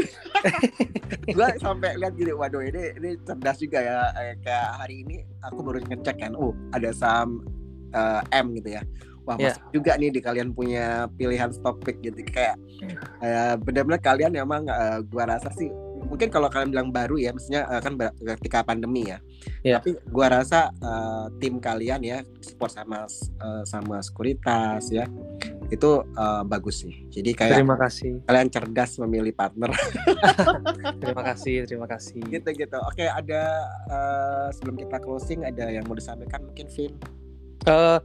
gue 1.36 1.48
sampai 1.60 2.00
lihat 2.00 2.14
gini 2.16 2.32
waduh 2.32 2.64
ini 2.64 2.96
ini 3.00 3.10
cerdas 3.28 3.60
juga 3.60 3.80
ya 3.84 3.98
eh, 4.20 4.36
kayak 4.44 4.70
hari 4.80 5.04
ini 5.04 5.24
aku 5.44 5.60
baru 5.64 5.80
ngecek 5.84 6.18
kan 6.24 6.34
oh 6.36 6.56
ada 6.72 6.92
saham 6.96 7.44
uh, 7.92 8.22
M 8.32 8.56
gitu 8.60 8.80
ya 8.80 8.84
wah 9.24 9.40
yeah. 9.40 9.56
masuk 9.56 9.64
juga 9.72 9.96
nih 9.96 10.12
di 10.12 10.20
kalian 10.20 10.52
punya 10.52 11.08
pilihan 11.16 11.52
topik 11.64 12.00
gitu 12.04 12.20
kayak 12.28 12.60
uh, 13.24 13.56
benar-benar 13.60 14.00
kalian 14.04 14.36
memang 14.36 14.68
uh, 14.68 15.00
gua 15.08 15.36
rasa 15.36 15.48
sih 15.56 15.72
mungkin 16.04 16.28
kalau 16.28 16.52
kalian 16.52 16.70
bilang 16.76 16.90
baru 16.92 17.16
ya 17.16 17.32
maksudnya 17.32 17.64
uh, 17.72 17.80
kan 17.80 17.96
ketika 18.40 18.60
pandemi 18.68 19.08
ya 19.08 19.24
yeah. 19.64 19.80
tapi 19.80 19.96
gua 20.12 20.44
rasa 20.44 20.76
uh, 20.84 21.32
tim 21.40 21.64
kalian 21.64 22.04
ya 22.04 22.20
support 22.44 22.76
sama 22.76 23.08
uh, 23.40 23.64
sama 23.64 24.04
sekuritas 24.04 24.92
ya 24.92 25.08
itu 25.74 26.06
uh, 26.16 26.44
bagus 26.46 26.86
sih 26.86 26.94
jadi 27.10 27.32
kayak 27.34 27.58
terima 27.62 27.78
kasih 27.78 28.22
kalian 28.30 28.50
cerdas 28.54 28.92
memilih 29.02 29.34
partner 29.34 29.74
terima 31.02 31.24
kasih 31.26 31.66
terima 31.66 31.88
kasih 31.90 32.22
gitu 32.30 32.50
gitu 32.54 32.78
oke 32.78 33.04
ada 33.04 33.42
uh, 33.90 34.48
sebelum 34.54 34.78
kita 34.78 34.98
closing 35.02 35.44
ada 35.44 35.70
yang 35.74 35.84
mau 35.90 35.98
disampaikan 35.98 36.46
mungkin 36.46 36.68
Vin 36.70 36.94
uh, 37.68 38.00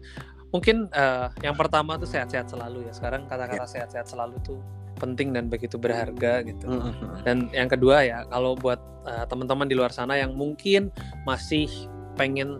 mungkin 0.49 0.89
uh, 0.97 1.29
yang 1.45 1.55
pertama 1.55 2.01
tuh 2.01 2.09
sehat-sehat 2.09 2.49
selalu 2.49 2.89
ya 2.89 2.93
sekarang 2.97 3.29
kata-kata 3.29 3.69
yeah. 3.69 3.69
sehat-sehat 3.69 4.07
selalu 4.09 4.41
tuh 4.41 4.61
penting 4.99 5.31
dan 5.31 5.47
begitu 5.47 5.79
berharga 5.79 6.43
gitu. 6.43 6.66
Mm-hmm. 6.66 7.23
Dan 7.23 7.37
yang 7.55 7.71
kedua 7.71 8.03
ya 8.03 8.27
kalau 8.29 8.59
buat 8.59 8.83
uh, 9.07 9.25
teman-teman 9.31 9.71
di 9.71 9.79
luar 9.79 9.95
sana 9.95 10.19
yang 10.19 10.35
mungkin 10.35 10.91
masih 11.23 11.71
pengen 12.19 12.59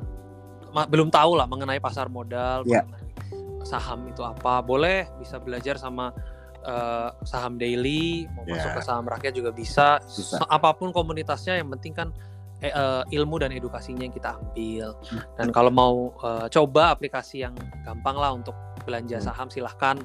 ma- 0.71 0.87
belum 0.87 1.11
tahu 1.11 1.35
lah 1.35 1.51
mengenai 1.51 1.83
pasar 1.83 2.07
modal, 2.07 2.63
yeah. 2.65 2.87
mengenai 2.87 3.08
saham 3.65 4.07
itu 4.11 4.23
apa, 4.23 4.61
boleh 4.63 5.09
bisa 5.19 5.39
belajar 5.39 5.79
sama 5.79 6.15
uh, 6.67 7.11
saham 7.23 7.57
daily, 7.57 8.27
mau 8.35 8.45
yeah. 8.47 8.59
masuk 8.59 8.71
ke 8.79 8.83
saham 8.83 9.05
rakyat 9.07 9.33
juga 9.35 9.51
bisa. 9.55 10.03
bisa. 10.03 10.39
Apa 10.47 10.75
pun 10.75 10.91
komunitasnya 10.91 11.59
yang 11.59 11.71
penting 11.75 11.95
kan 11.95 12.09
eh, 12.59 12.75
uh, 12.75 13.07
ilmu 13.09 13.39
dan 13.39 13.55
edukasinya 13.55 14.03
yang 14.03 14.15
kita 14.15 14.35
ambil. 14.35 14.95
Hmm. 15.07 15.23
Dan 15.39 15.49
kalau 15.55 15.71
mau 15.71 15.95
uh, 16.23 16.47
coba 16.51 16.95
aplikasi 16.95 17.47
yang 17.47 17.55
gampang 17.87 18.17
lah 18.19 18.35
untuk 18.35 18.55
belanja 18.83 19.23
hmm. 19.23 19.27
saham 19.27 19.49
silahkan 19.49 19.97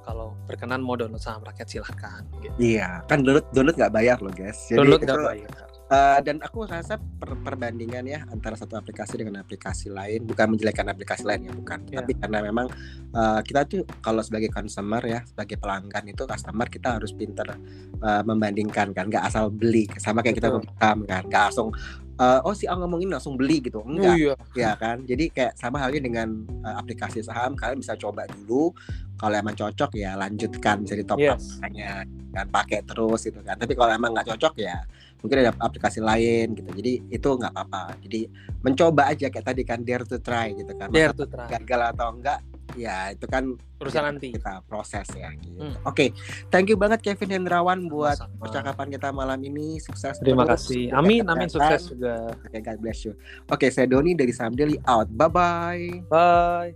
kalau 0.00 0.32
berkenan 0.48 0.80
mau 0.80 0.96
download 0.96 1.22
saham 1.22 1.44
rakyat 1.44 1.68
silahkan. 1.68 2.24
Gitu. 2.40 2.76
Iya, 2.76 3.04
kan 3.06 3.22
download 3.22 3.46
download 3.52 3.76
nggak 3.78 3.92
bayar 3.94 4.18
loh 4.18 4.32
guys. 4.32 4.58
Jadi 4.66 4.78
download 4.80 5.02
nggak 5.04 5.22
bayar. 5.22 5.69
Uh, 5.90 6.22
dan 6.22 6.38
aku 6.38 6.70
rasa 6.70 7.02
per 7.18 7.34
perbandingan 7.42 8.06
ya 8.06 8.22
antara 8.30 8.54
satu 8.54 8.78
aplikasi 8.78 9.18
dengan 9.18 9.42
aplikasi 9.42 9.90
lain 9.90 10.22
bukan 10.22 10.54
menjelekkan 10.54 10.86
aplikasi 10.86 11.26
lain 11.26 11.50
ya 11.50 11.52
bukan 11.52 11.82
yeah. 11.90 11.98
tapi 11.98 12.14
karena 12.14 12.38
memang 12.46 12.70
uh, 13.10 13.42
kita 13.42 13.66
tuh 13.66 13.82
kalau 13.98 14.22
sebagai 14.22 14.54
consumer 14.54 15.02
ya 15.02 15.26
sebagai 15.26 15.58
pelanggan 15.58 16.06
itu 16.06 16.22
customer 16.30 16.70
kita 16.70 16.94
harus 16.94 17.10
pinter 17.10 17.58
uh, 18.06 18.22
membandingkan 18.22 18.94
kan 18.94 19.10
nggak 19.10 19.26
asal 19.26 19.50
beli 19.50 19.90
sama 19.98 20.22
kayak 20.22 20.38
Betul. 20.38 20.62
kita 20.62 20.78
kan 20.78 20.96
nggak 21.26 21.42
langsung 21.50 21.74
uh, 22.20 22.38
oh 22.44 22.54
si 22.54 22.68
A 22.68 22.76
ngomongin 22.76 23.08
langsung 23.08 23.34
beli 23.40 23.64
gitu 23.64 23.80
enggak 23.82 24.14
oh, 24.14 24.16
iya. 24.20 24.34
ya 24.52 24.72
kan 24.76 25.02
jadi 25.08 25.24
kayak 25.32 25.52
sama 25.56 25.80
halnya 25.80 26.04
dengan 26.04 26.44
uh, 26.60 26.76
aplikasi 26.76 27.24
saham 27.24 27.56
kalian 27.56 27.80
bisa 27.80 27.96
coba 27.96 28.28
dulu 28.28 28.70
kalau 29.16 29.34
emang 29.34 29.56
cocok 29.56 29.96
ya 29.96 30.14
lanjutkan 30.14 30.84
bisa 30.84 30.94
di 30.94 31.04
top 31.04 31.18
yes. 31.18 31.58
up 31.58 31.66
hanya 31.66 32.04
kan 32.30 32.46
pakai 32.46 32.84
terus 32.84 33.26
gitu 33.26 33.40
kan 33.40 33.56
tapi 33.56 33.72
kalau 33.72 33.90
emang 33.90 34.12
nggak 34.12 34.36
cocok 34.36 34.54
ya 34.60 34.78
mungkin 35.20 35.46
ada 35.46 35.52
aplikasi 35.56 36.00
lain 36.00 36.56
gitu. 36.56 36.68
Hmm. 36.68 36.78
Jadi 36.80 36.92
itu 37.08 37.28
nggak 37.28 37.52
apa-apa. 37.52 37.96
Jadi 38.04 38.20
mencoba 38.60 39.12
aja 39.12 39.26
kayak 39.28 39.46
tadi 39.46 39.62
kan 39.64 39.80
dare 39.84 40.04
to 40.04 40.18
try 40.20 40.52
gitu 40.52 40.72
kan. 40.76 40.88
Dare 40.92 41.16
to 41.16 41.24
try. 41.28 41.48
gagal 41.48 41.80
atau 41.96 42.08
enggak 42.12 42.40
ya 42.78 43.10
itu 43.10 43.26
kan 43.26 43.58
urusan 43.80 44.02
ya, 44.02 44.08
nanti. 44.12 44.28
kita 44.36 44.60
proses 44.68 45.08
ya 45.16 45.32
gitu. 45.34 45.58
hmm. 45.58 45.74
oke 45.82 45.96
okay. 45.96 46.08
thank 46.52 46.68
you 46.68 46.76
banget 46.76 47.00
Kevin 47.02 47.42
Hendrawan 47.42 47.88
buat 47.88 48.20
Sama. 48.20 48.46
percakapan 48.46 48.86
kita 48.94 49.08
malam 49.10 49.40
ini. 49.42 49.80
Sukses 49.80 50.20
terima 50.20 50.46
terus. 50.46 50.68
kasih. 50.68 50.92
amin 50.94 51.24
amin. 51.26 51.48
Sukses 51.48 51.90
juga. 51.90 52.36
Oke 52.36 52.52
okay, 52.52 52.60
God 52.62 52.78
bless 52.78 53.00
you. 53.06 53.16
Oke 53.48 53.66
okay, 53.66 53.70
saya 53.72 53.88
Doni 53.88 54.14
dari 54.14 54.30
Samdeli 54.30 54.78
out. 54.86 55.08
Bye 55.10 55.32
bye. 55.32 55.88
Bye 56.06 56.70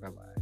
bye 0.00 0.10
bye 0.10 0.34